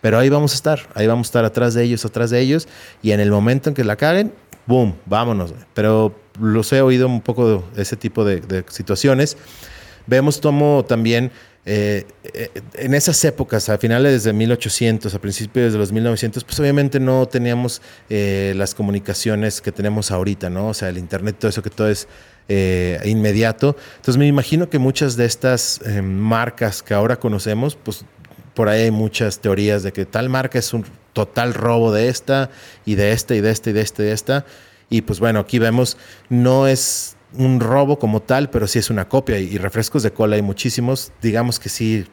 Pero 0.00 0.18
ahí 0.18 0.28
vamos 0.28 0.52
a 0.52 0.56
estar, 0.56 0.80
ahí 0.94 1.06
vamos 1.06 1.28
a 1.28 1.28
estar 1.28 1.44
atrás 1.46 1.72
de 1.74 1.82
ellos, 1.82 2.04
atrás 2.04 2.30
de 2.30 2.40
ellos. 2.40 2.68
Y 3.02 3.12
en 3.12 3.20
el 3.20 3.30
momento 3.30 3.70
en 3.70 3.74
que 3.74 3.84
la 3.84 3.96
caguen, 3.96 4.32
¡boom! 4.66 4.94
Vámonos. 5.06 5.54
Pero 5.72 6.14
los 6.38 6.72
he 6.72 6.82
oído 6.82 7.06
un 7.06 7.22
poco 7.22 7.64
de 7.74 7.82
ese 7.82 7.96
tipo 7.96 8.24
de, 8.24 8.40
de 8.40 8.64
situaciones. 8.68 9.36
Vemos 10.06 10.38
como 10.38 10.84
también 10.86 11.32
eh, 11.66 12.06
eh, 12.24 12.50
en 12.74 12.92
esas 12.92 13.24
épocas, 13.24 13.68
a 13.70 13.78
finales 13.78 14.24
de 14.24 14.32
1800, 14.32 15.14
a 15.14 15.18
principios 15.18 15.72
de 15.72 15.78
los 15.78 15.92
1900, 15.92 16.44
pues 16.44 16.60
obviamente 16.60 17.00
no 17.00 17.26
teníamos 17.26 17.80
eh, 18.10 18.52
las 18.56 18.74
comunicaciones 18.74 19.60
que 19.60 19.72
tenemos 19.72 20.10
ahorita, 20.10 20.50
¿no? 20.50 20.68
O 20.68 20.74
sea, 20.74 20.90
el 20.90 20.98
Internet, 20.98 21.36
todo 21.38 21.48
eso 21.48 21.62
que 21.62 21.70
todo 21.70 21.88
es 21.88 22.06
inmediato. 23.06 23.74
Entonces 23.96 24.18
me 24.18 24.26
imagino 24.26 24.68
que 24.68 24.78
muchas 24.78 25.16
de 25.16 25.24
estas 25.24 25.80
marcas 26.02 26.82
que 26.82 26.92
ahora 26.92 27.16
conocemos, 27.16 27.74
pues 27.74 28.04
por 28.52 28.68
ahí 28.68 28.82
hay 28.82 28.90
muchas 28.90 29.38
teorías 29.38 29.82
de 29.82 29.94
que 29.94 30.04
tal 30.04 30.28
marca 30.28 30.58
es 30.58 30.74
un 30.74 30.84
total 31.14 31.54
robo 31.54 31.90
de 31.90 32.08
esta 32.08 32.50
y 32.84 32.96
de 32.96 33.12
esta 33.12 33.34
y 33.34 33.40
de 33.40 33.50
esta 33.50 33.70
y 33.70 33.72
de 33.72 33.80
esta 33.80 34.02
y 34.02 34.04
de 34.04 34.12
esta. 34.12 34.44
Y 34.90 35.00
pues 35.00 35.20
bueno, 35.20 35.40
aquí 35.40 35.58
vemos, 35.58 35.96
no 36.28 36.68
es 36.68 37.13
un 37.36 37.60
robo 37.60 37.98
como 37.98 38.20
tal, 38.20 38.50
pero 38.50 38.66
sí 38.66 38.78
es 38.78 38.90
una 38.90 39.08
copia. 39.08 39.38
Y 39.38 39.58
refrescos 39.58 40.02
de 40.02 40.12
cola 40.12 40.36
hay 40.36 40.42
muchísimos. 40.42 41.12
Digamos 41.20 41.58
que 41.58 41.68
sí 41.68 42.06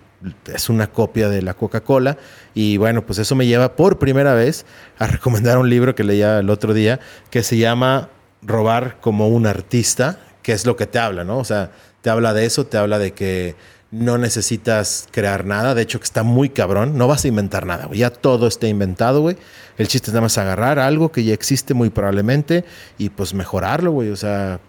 es 0.54 0.70
una 0.70 0.88
copia 0.88 1.30
de 1.30 1.42
la 1.42 1.54
Coca-Cola. 1.54 2.18
Y 2.54 2.78
bueno, 2.78 3.06
pues 3.06 3.20
eso 3.20 3.36
me 3.36 3.48
lleva 3.48 3.76
por 3.76 4.00
primera 4.00 4.34
vez 4.34 4.66
a 4.98 5.08
recomendar 5.08 5.58
un 5.58 5.70
libro 5.70 5.96
que 5.96 6.04
leía 6.04 6.40
el 6.40 6.50
otro 6.50 6.74
día 6.74 7.00
que 7.30 7.44
se 7.44 7.58
llama 7.58 8.10
Robar 8.42 9.00
como 9.02 9.28
un 9.28 9.46
artista, 9.48 10.20
que 10.42 10.54
es 10.54 10.66
lo 10.66 10.76
que 10.76 10.88
te 10.88 11.00
habla, 11.00 11.24
¿no? 11.24 11.38
O 11.38 11.46
sea, 11.46 11.72
te 12.02 12.10
habla 12.10 12.34
de 12.34 12.46
eso, 12.46 12.66
te 12.66 12.78
habla 12.78 12.98
de 12.98 13.14
que 13.14 13.56
no 13.92 14.18
necesitas 14.18 15.08
crear 15.12 15.46
nada. 15.46 15.76
De 15.76 15.82
hecho, 15.82 16.00
que 16.00 16.06
está 16.06 16.24
muy 16.24 16.50
cabrón. 16.50 16.98
No 16.98 17.08
vas 17.08 17.26
a 17.26 17.28
inventar 17.28 17.66
nada, 17.66 17.86
güey. 17.86 18.00
Ya 18.00 18.10
todo 18.10 18.48
está 18.48 18.68
inventado, 18.68 19.22
güey. 19.22 19.38
El 19.78 19.88
chiste 19.88 20.10
es 20.10 20.14
nada 20.14 20.22
más 20.22 20.38
agarrar 20.38 20.80
algo 20.80 21.12
que 21.12 21.24
ya 21.24 21.34
existe 21.34 21.74
muy 21.74 21.90
probablemente 21.90 22.64
y 22.98 23.10
pues 23.10 23.34
mejorarlo, 23.34 23.92
güey. 23.92 24.10
O 24.10 24.16
sea, 24.16 24.60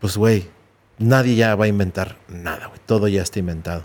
pues, 0.00 0.16
güey, 0.16 0.48
nadie 0.98 1.34
ya 1.36 1.54
va 1.54 1.66
a 1.66 1.68
inventar 1.68 2.16
nada, 2.28 2.66
güey. 2.66 2.80
Todo 2.86 3.08
ya 3.08 3.22
está 3.22 3.38
inventado. 3.38 3.82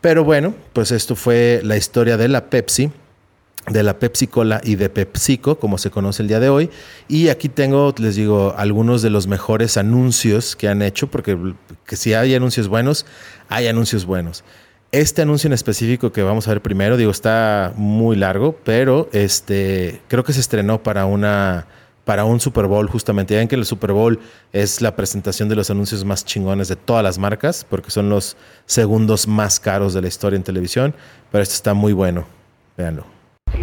Pero 0.00 0.24
bueno, 0.24 0.54
pues 0.72 0.92
esto 0.92 1.16
fue 1.16 1.60
la 1.64 1.76
historia 1.76 2.16
de 2.16 2.28
la 2.28 2.50
Pepsi 2.50 2.90
de 3.70 3.82
la 3.82 3.98
Pepsi 3.98 4.26
Cola 4.26 4.60
y 4.64 4.76
de 4.76 4.88
PepsiCo, 4.88 5.58
como 5.58 5.78
se 5.78 5.90
conoce 5.90 6.22
el 6.22 6.28
día 6.28 6.40
de 6.40 6.48
hoy. 6.48 6.70
Y 7.06 7.28
aquí 7.28 7.48
tengo, 7.48 7.94
les 7.98 8.16
digo, 8.16 8.54
algunos 8.56 9.02
de 9.02 9.10
los 9.10 9.26
mejores 9.26 9.76
anuncios 9.76 10.56
que 10.56 10.68
han 10.68 10.82
hecho, 10.82 11.08
porque 11.08 11.36
que 11.86 11.96
si 11.96 12.14
hay 12.14 12.34
anuncios 12.34 12.68
buenos, 12.68 13.06
hay 13.48 13.66
anuncios 13.66 14.04
buenos. 14.04 14.44
Este 14.90 15.22
anuncio 15.22 15.48
en 15.48 15.52
específico 15.52 16.12
que 16.12 16.22
vamos 16.22 16.48
a 16.48 16.52
ver 16.52 16.62
primero, 16.62 16.96
digo, 16.96 17.10
está 17.10 17.74
muy 17.76 18.16
largo, 18.16 18.56
pero 18.64 19.08
este, 19.12 20.00
creo 20.08 20.24
que 20.24 20.32
se 20.32 20.40
estrenó 20.40 20.82
para 20.82 21.04
una 21.04 21.66
para 22.08 22.24
un 22.24 22.40
Super 22.40 22.64
Bowl 22.64 22.88
justamente. 22.88 23.34
Ya 23.34 23.40
ven 23.40 23.48
que 23.48 23.54
el 23.54 23.66
Super 23.66 23.92
Bowl 23.92 24.18
es 24.54 24.80
la 24.80 24.96
presentación 24.96 25.46
de 25.50 25.54
los 25.54 25.68
anuncios 25.68 26.06
más 26.06 26.24
chingones 26.24 26.68
de 26.68 26.76
todas 26.76 27.04
las 27.04 27.18
marcas, 27.18 27.66
porque 27.68 27.90
son 27.90 28.08
los 28.08 28.34
segundos 28.64 29.28
más 29.28 29.60
caros 29.60 29.92
de 29.92 30.00
la 30.00 30.08
historia 30.08 30.38
en 30.38 30.42
televisión, 30.42 30.94
pero 31.30 31.42
este 31.42 31.56
está 31.56 31.74
muy 31.74 31.92
bueno. 31.92 32.24
Véanlo. 32.78 33.04
T 33.52 33.58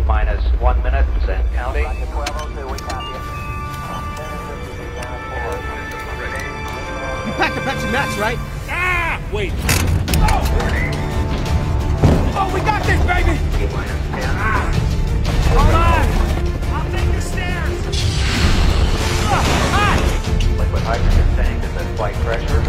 hydrogen 20.86 21.25
tank 21.33 21.63
is 21.63 21.75
at 21.77 21.95
flight 21.97 22.13
pressure. 22.21 22.61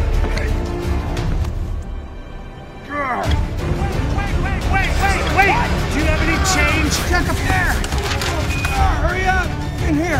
Wait, 3.28 4.32
wait, 4.40 4.62
wait, 4.72 4.88
wait, 5.04 5.20
wait! 5.36 5.52
Do 5.92 6.00
you 6.00 6.08
have 6.08 6.24
any 6.24 6.38
change? 6.56 6.96
Check 7.12 7.28
up 7.28 7.36
there! 7.44 7.76
Oh, 8.72 9.04
hurry 9.04 9.28
up! 9.28 9.44
In 9.84 9.94
here! 10.00 10.16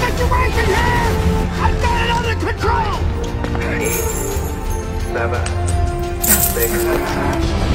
get 0.00 0.14
your 0.18 0.28
weight 0.28 0.52
in 0.52 0.68
here! 0.68 1.08
I've 1.64 1.80
got 1.80 1.96
it 2.04 2.10
under 2.12 2.36
control! 2.44 3.00
Seven. 5.14 5.42
Six. 6.52 7.71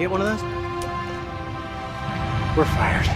Get 0.00 0.10
one 0.10 0.22
of 0.22 0.28
those? 0.28 0.42
We're 2.56 2.64
fired. 2.64 3.06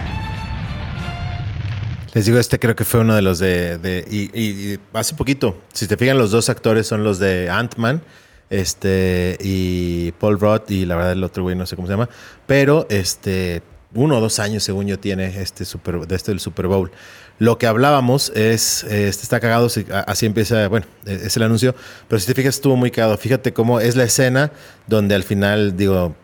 Les 2.15 2.27
digo, 2.27 2.39
este 2.39 2.61
creo 2.61 2.77
que 2.77 2.85
fue 2.85 3.01
uno 3.01 3.17
de 3.17 3.23
los 3.23 3.41
de... 3.41 4.05
y, 4.09 4.79
hace 4.93 5.17
poquito, 5.17 5.57
si 5.73 5.89
te 5.89 5.97
fijan, 5.97 6.17
los 6.17 6.31
dos 6.31 6.49
actores 6.49 6.87
son 6.87 7.03
los 7.03 7.19
de 7.19 7.51
Ant-Man 7.51 8.03
este, 8.51 9.37
y 9.41 10.13
Paul 10.13 10.39
Roth 10.39 10.71
y 10.71 10.87
la 10.87 10.95
verdad 10.95 11.13
el 11.13 11.25
otro 11.25 11.43
güey 11.43 11.57
no 11.57 11.67
sé 11.67 11.75
cómo 11.75 11.89
se 11.89 11.95
llama, 11.95 12.09
pero 12.47 12.87
este, 12.89 13.63
uno 13.95 14.19
o 14.19 14.21
dos 14.21 14.39
años 14.39 14.63
según 14.63 14.87
yo 14.87 15.01
tiene 15.01 15.27
este 15.41 15.65
super, 15.65 16.07
de 16.07 16.15
este 16.15 16.31
del 16.31 16.39
Super 16.39 16.69
Bowl. 16.69 16.93
Lo 17.41 17.59
que 17.59 17.67
hablábamos 17.67 18.31
es, 18.37 18.85
este 18.85 19.23
está 19.25 19.41
cagado, 19.41 19.69
así 20.07 20.27
empieza, 20.27 20.69
bueno, 20.69 20.87
e, 21.05 21.15
es 21.15 21.37
el 21.37 21.43
anuncio, 21.43 21.75
pero 22.07 22.21
si 22.21 22.27
te 22.27 22.35
fijas 22.35 22.55
estuvo 22.55 22.77
muy 22.77 22.93
cagado. 22.93 23.19
Fíjate 23.19 23.53
cómo 23.53 23.81
es 23.81 23.97
la 23.97 24.05
escena 24.05 24.53
donde 24.87 25.17
al 25.17 25.25
final, 25.25 25.77
digo, 25.77 26.15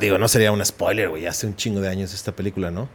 digo, 0.00 0.18
no 0.18 0.28
sería 0.28 0.52
un 0.52 0.64
spoiler, 0.64 1.08
güey, 1.08 1.26
hace 1.26 1.46
un 1.46 1.56
chingo 1.56 1.80
de 1.80 1.88
años 1.88 2.12
esta 2.14 2.32
película, 2.32 2.70
¿no? 2.70 2.88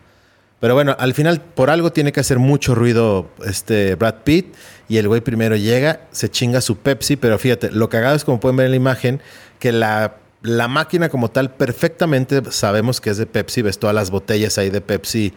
Pero 0.59 0.73
bueno, 0.73 0.95
al 0.97 1.13
final 1.13 1.41
por 1.41 1.69
algo 1.69 1.91
tiene 1.91 2.11
que 2.11 2.19
hacer 2.19 2.39
mucho 2.39 2.75
ruido 2.75 3.29
este 3.45 3.95
Brad 3.95 4.23
Pitt 4.23 4.55
y 4.87 4.97
el 4.97 5.07
güey 5.07 5.21
primero 5.21 5.55
llega, 5.55 6.01
se 6.11 6.29
chinga 6.29 6.61
su 6.61 6.77
Pepsi, 6.77 7.17
pero 7.17 7.37
fíjate, 7.37 7.71
lo 7.71 7.89
cagado 7.89 8.15
es 8.15 8.23
como 8.23 8.39
pueden 8.39 8.55
ver 8.55 8.65
en 8.65 8.71
la 8.71 8.77
imagen 8.77 9.21
que 9.59 9.71
la, 9.71 10.15
la 10.41 10.67
máquina 10.67 11.09
como 11.09 11.29
tal 11.29 11.53
perfectamente 11.53 12.41
sabemos 12.51 13.01
que 13.01 13.09
es 13.09 13.17
de 13.17 13.25
Pepsi, 13.25 13.63
ves 13.63 13.79
todas 13.79 13.95
las 13.95 14.11
botellas 14.11 14.57
ahí 14.57 14.69
de 14.69 14.81
Pepsi 14.81 15.33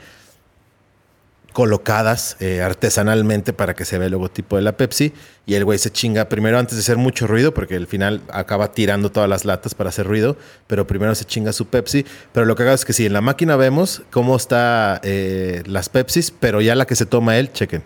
colocadas 1.58 2.36
eh, 2.38 2.62
artesanalmente 2.62 3.52
para 3.52 3.74
que 3.74 3.84
se 3.84 3.98
vea 3.98 4.06
el 4.06 4.12
logotipo 4.12 4.54
de 4.54 4.62
la 4.62 4.76
Pepsi. 4.76 5.12
Y 5.44 5.54
el 5.54 5.64
güey 5.64 5.76
se 5.80 5.90
chinga 5.90 6.28
primero 6.28 6.56
antes 6.56 6.76
de 6.76 6.82
hacer 6.82 6.98
mucho 6.98 7.26
ruido, 7.26 7.52
porque 7.52 7.74
al 7.74 7.88
final 7.88 8.20
acaba 8.30 8.70
tirando 8.70 9.10
todas 9.10 9.28
las 9.28 9.44
latas 9.44 9.74
para 9.74 9.88
hacer 9.88 10.06
ruido, 10.06 10.36
pero 10.68 10.86
primero 10.86 11.16
se 11.16 11.24
chinga 11.24 11.52
su 11.52 11.66
Pepsi. 11.66 12.06
Pero 12.32 12.46
lo 12.46 12.54
que 12.54 12.62
hago 12.62 12.74
es 12.74 12.84
que 12.84 12.92
si 12.92 13.06
en 13.06 13.12
la 13.12 13.22
máquina 13.22 13.56
vemos 13.56 14.02
cómo 14.12 14.36
está 14.36 15.00
eh, 15.02 15.64
las 15.66 15.88
Pepsis, 15.88 16.30
pero 16.30 16.60
ya 16.60 16.76
la 16.76 16.86
que 16.86 16.94
se 16.94 17.06
toma 17.06 17.36
él, 17.38 17.52
chequen. 17.52 17.82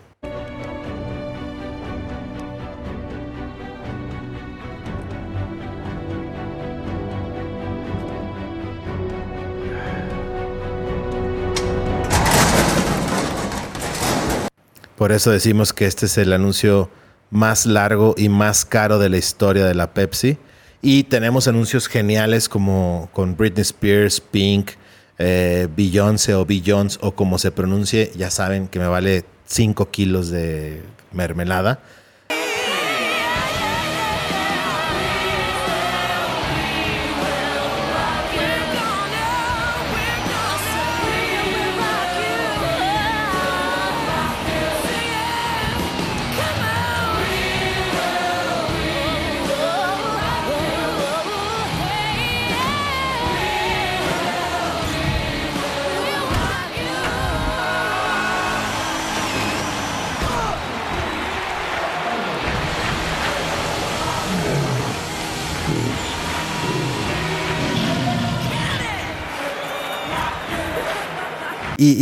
Por 15.02 15.10
eso 15.10 15.32
decimos 15.32 15.72
que 15.72 15.86
este 15.86 16.06
es 16.06 16.16
el 16.16 16.32
anuncio 16.32 16.88
más 17.30 17.66
largo 17.66 18.14
y 18.16 18.28
más 18.28 18.64
caro 18.64 19.00
de 19.00 19.08
la 19.08 19.16
historia 19.16 19.66
de 19.66 19.74
la 19.74 19.92
Pepsi. 19.94 20.38
Y 20.80 21.02
tenemos 21.02 21.48
anuncios 21.48 21.88
geniales 21.88 22.48
como 22.48 23.10
con 23.12 23.36
Britney 23.36 23.62
Spears, 23.62 24.20
Pink, 24.20 24.70
eh, 25.18 25.66
Beyoncé 25.76 26.36
o 26.36 26.46
Beyoncé 26.46 27.00
o 27.02 27.16
como 27.16 27.38
se 27.38 27.50
pronuncie. 27.50 28.12
Ya 28.14 28.30
saben 28.30 28.68
que 28.68 28.78
me 28.78 28.86
vale 28.86 29.24
5 29.46 29.90
kilos 29.90 30.30
de 30.30 30.84
mermelada. 31.10 31.80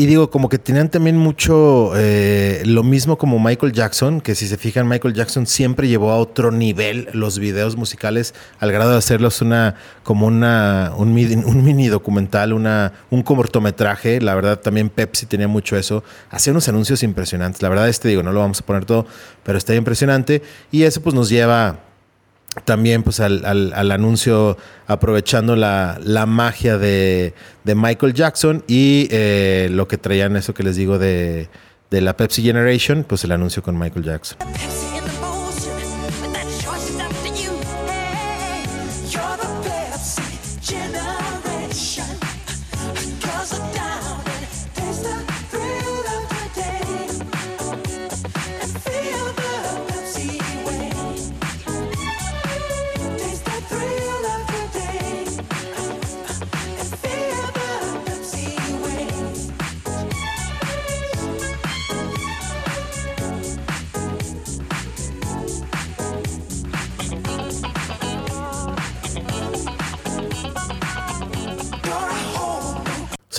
Y, 0.01 0.07
digo, 0.07 0.30
como 0.30 0.48
que 0.48 0.59
tenían 0.59 0.88
también 0.88 1.18
mucho 1.18 1.92
eh, 1.94 2.62
lo 2.64 2.82
mismo 2.82 3.18
como 3.18 3.38
Michael 3.38 3.74
Jackson, 3.74 4.22
que 4.22 4.34
si 4.34 4.48
se 4.48 4.57
fijan, 4.57 4.88
Michael 4.88 5.12
Jackson 5.12 5.46
siempre 5.46 5.88
llevó 5.88 6.11
a 6.11 6.16
otro 6.16 6.51
nivel 6.51 7.11
los 7.12 7.38
videos 7.38 7.76
musicales 7.76 8.34
al 8.61 8.72
grado 8.72 8.92
de 8.92 8.96
hacerlos 8.96 9.42
una 9.42 9.74
como 10.03 10.26
una 10.26 10.94
un, 10.96 11.12
mini 11.12 11.88
documental, 11.88 12.55
una, 12.55 12.94
un 13.11 13.22
cortometraje. 13.22 14.22
La 14.22 14.34
verdad, 14.34 14.59
también 14.61 14.88
Pepsi 14.88 15.26
tenía 15.26 15.48
mucho 15.48 15.76
eso. 15.76 16.03
Hacía 16.30 16.55
unos 16.55 16.66
anuncios 16.70 17.03
impresionantes. 17.03 17.61
La 17.61 17.68
verdad, 17.68 17.86
este 17.86 18.09
digo, 18.09 18.22
no 18.22 18.32
lo 18.32 18.40
vamos 18.40 18.61
a 18.61 18.64
poner 18.64 18.86
todo, 18.86 19.05
pero 19.42 19.59
está 19.59 19.74
impresionante. 19.74 20.40
Y 20.72 20.84
eso 20.84 21.03
pues 21.03 21.14
nos 21.14 21.28
lleva 21.28 21.78
también 22.64 23.03
pues 23.03 23.20
al, 23.20 23.44
al, 23.44 23.92
anuncio 23.92 24.57
aprovechando 24.86 25.55
la, 25.57 25.98
la 26.03 26.26
magia 26.26 26.78
de, 26.78 27.32
de, 27.64 27.74
Michael 27.74 28.12
Jackson 28.12 28.64
y 28.66 29.09
eh, 29.11 29.68
lo 29.70 29.86
que 29.86 29.98
traían 29.98 30.36
eso 30.36 30.53
que 30.53 30.64
les 30.64 30.76
digo 30.76 30.98
de, 30.98 31.48
de 31.90 32.01
la 32.01 32.16
Pepsi 32.16 32.42
Generation, 32.42 33.05
pues 33.05 33.24
el 33.24 33.32
anuncio 33.32 33.62
con 33.62 33.78
Michael 33.78 34.05
Jackson. 34.05 34.38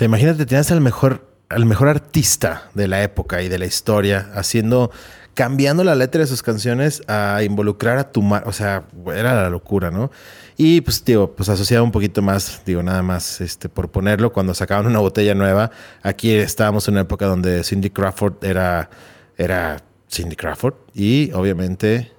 Sea, 0.02 0.08
imagínate, 0.08 0.47
tenías 0.47 0.72
al 0.72 0.82
mejor, 0.82 1.28
al 1.49 1.68
mejor 1.68 1.88
artista 1.88 2.72
de 2.74 2.88
la 2.88 3.04
época 3.04 3.43
y 3.43 3.49
de 3.49 3.60
la 3.60 3.68
historia 3.68 4.32
haciendo, 4.34 4.89
cambiando 5.36 5.84
la 5.84 5.93
letra 5.93 6.22
de 6.22 6.28
sus 6.28 6.41
canciones 6.41 7.04
a 7.08 7.43
involucrar 7.43 7.99
a 7.99 8.12
tu 8.12 8.24
mar. 8.24 8.43
O 8.47 8.52
sea, 8.52 8.86
era 9.14 9.36
la 9.36 9.49
locura, 9.52 9.91
¿no? 9.91 10.10
Y 10.58 10.82
pues, 10.82 11.06
digo, 11.06 11.36
pues 11.36 11.49
asociado 11.49 11.84
un 11.84 11.91
poquito 11.91 12.24
más, 12.24 12.64
digo, 12.66 12.82
nada 12.82 13.04
más 13.04 13.41
este, 13.41 13.70
por 13.70 13.91
ponerlo, 13.91 14.34
cuando 14.34 14.56
sacaban 14.56 14.88
una 14.88 14.97
botella 14.97 15.36
nueva, 15.36 15.70
aquí 16.02 16.32
estábamos 16.32 16.88
en 16.88 16.95
una 16.95 17.02
época 17.02 17.28
donde 17.28 17.64
Cindy 17.64 17.91
Crawford 17.91 18.43
era, 18.43 18.89
era 19.38 19.84
Cindy 20.12 20.36
Crawford 20.36 20.74
y 20.95 21.32
obviamente 21.34 22.12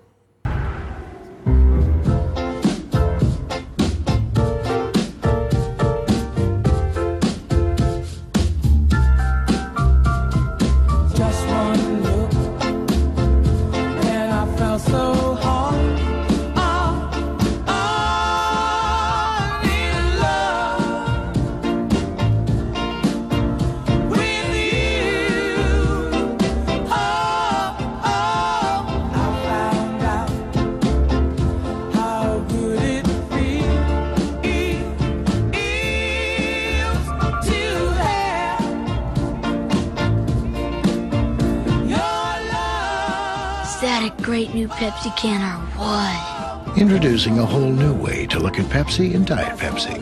Pepsi 44.33 45.15
can 45.15 45.43
or 45.43 45.61
what? 45.77 46.79
Introducing 46.79 47.39
a 47.39 47.45
whole 47.45 47.71
new 47.71 47.93
way 47.93 48.27
to 48.29 48.39
look 48.39 48.59
at 48.59 48.65
Pepsi 48.65 49.15
and 49.15 49.27
Diet 49.27 49.59
Pepsi. 49.59 49.93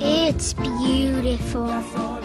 It's 0.00 0.52
beautiful. 0.52 2.17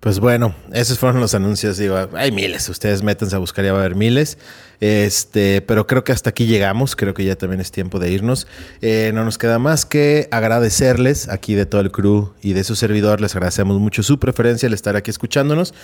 Pues 0.00 0.18
bueno, 0.18 0.54
esos 0.72 0.98
fueron 0.98 1.20
los 1.20 1.34
anuncios. 1.34 1.76
Digo, 1.76 2.08
hay 2.14 2.32
miles. 2.32 2.66
Ustedes 2.70 3.02
métanse 3.02 3.36
a 3.36 3.38
buscar, 3.38 3.66
ya 3.66 3.74
va 3.74 3.80
a 3.80 3.82
haber 3.82 3.96
miles. 3.96 4.38
Este, 4.80 5.60
pero 5.60 5.86
creo 5.86 6.04
que 6.04 6.12
hasta 6.12 6.30
aquí 6.30 6.46
llegamos. 6.46 6.96
Creo 6.96 7.12
que 7.12 7.22
ya 7.22 7.36
también 7.36 7.60
es 7.60 7.70
tiempo 7.70 7.98
de 7.98 8.10
irnos. 8.10 8.46
Eh, 8.80 9.10
no 9.12 9.26
nos 9.26 9.36
queda 9.36 9.58
más 9.58 9.84
que 9.84 10.26
agradecerles 10.30 11.28
aquí 11.28 11.54
de 11.54 11.66
todo 11.66 11.82
el 11.82 11.90
crew 11.92 12.32
y 12.40 12.54
de 12.54 12.64
su 12.64 12.76
servidor. 12.76 13.20
Les 13.20 13.36
agradecemos 13.36 13.78
mucho 13.78 14.02
su 14.02 14.18
preferencia 14.18 14.68
al 14.68 14.72
estar 14.72 14.96
aquí 14.96 15.10
escuchándonos. 15.10 15.74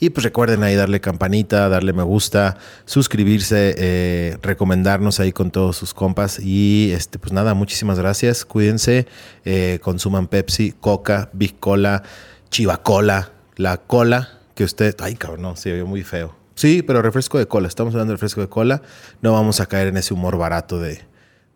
Y 0.00 0.08
pues 0.08 0.24
recuerden 0.24 0.62
ahí 0.62 0.74
darle 0.74 1.02
campanita, 1.02 1.68
darle 1.68 1.92
me 1.92 2.02
gusta, 2.02 2.56
suscribirse, 2.86 3.74
eh, 3.76 4.38
recomendarnos 4.40 5.20
ahí 5.20 5.32
con 5.32 5.50
todos 5.50 5.76
sus 5.76 5.92
compas. 5.92 6.38
Y 6.40 6.92
este, 6.92 7.18
pues 7.18 7.34
nada, 7.34 7.52
muchísimas 7.52 7.98
gracias. 7.98 8.46
Cuídense, 8.46 9.06
eh, 9.44 9.80
consuman 9.82 10.28
Pepsi, 10.28 10.72
Coca, 10.72 11.28
Big 11.34 11.58
Cola, 11.58 12.02
Chivacola 12.50 13.35
la 13.56 13.78
cola 13.78 14.40
que 14.54 14.64
usted. 14.64 14.94
Ay, 15.00 15.14
cabrón, 15.14 15.42
no, 15.42 15.56
se 15.56 15.72
vio 15.72 15.86
muy 15.86 16.02
feo. 16.02 16.34
Sí, 16.54 16.82
pero 16.82 17.02
refresco 17.02 17.38
de 17.38 17.46
cola. 17.46 17.68
Estamos 17.68 17.94
hablando 17.94 18.12
de 18.12 18.16
refresco 18.16 18.40
de 18.40 18.48
cola. 18.48 18.82
No 19.20 19.32
vamos 19.32 19.60
a 19.60 19.66
caer 19.66 19.88
en 19.88 19.98
ese 19.98 20.14
humor 20.14 20.38
barato 20.38 20.80
de, 20.80 21.02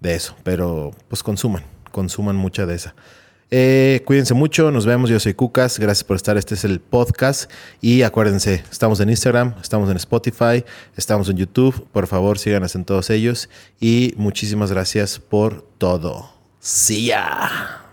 eso. 0.02 0.36
Pero 0.42 0.92
pues 1.08 1.22
consuman, 1.22 1.64
consuman 1.90 2.36
mucha 2.36 2.66
de 2.66 2.74
esa. 2.74 2.94
Eh, 3.52 4.02
cuídense 4.04 4.34
mucho, 4.34 4.70
nos 4.70 4.84
vemos. 4.84 5.08
Yo 5.08 5.18
soy 5.18 5.32
Cucas. 5.32 5.78
Gracias 5.78 6.04
por 6.04 6.16
estar. 6.16 6.36
Este 6.36 6.54
es 6.54 6.64
el 6.64 6.80
podcast. 6.80 7.50
Y 7.80 8.02
acuérdense, 8.02 8.62
estamos 8.70 9.00
en 9.00 9.08
Instagram, 9.08 9.54
estamos 9.60 9.90
en 9.90 9.96
Spotify, 9.96 10.64
estamos 10.96 11.30
en 11.30 11.38
YouTube. 11.38 11.88
Por 11.92 12.06
favor, 12.06 12.38
síganos 12.38 12.74
en 12.74 12.84
todos 12.84 13.08
ellos. 13.08 13.48
Y 13.80 14.12
muchísimas 14.18 14.70
gracias 14.70 15.18
por 15.18 15.66
todo. 15.78 16.30
See 16.60 17.06
ya. 17.06 17.86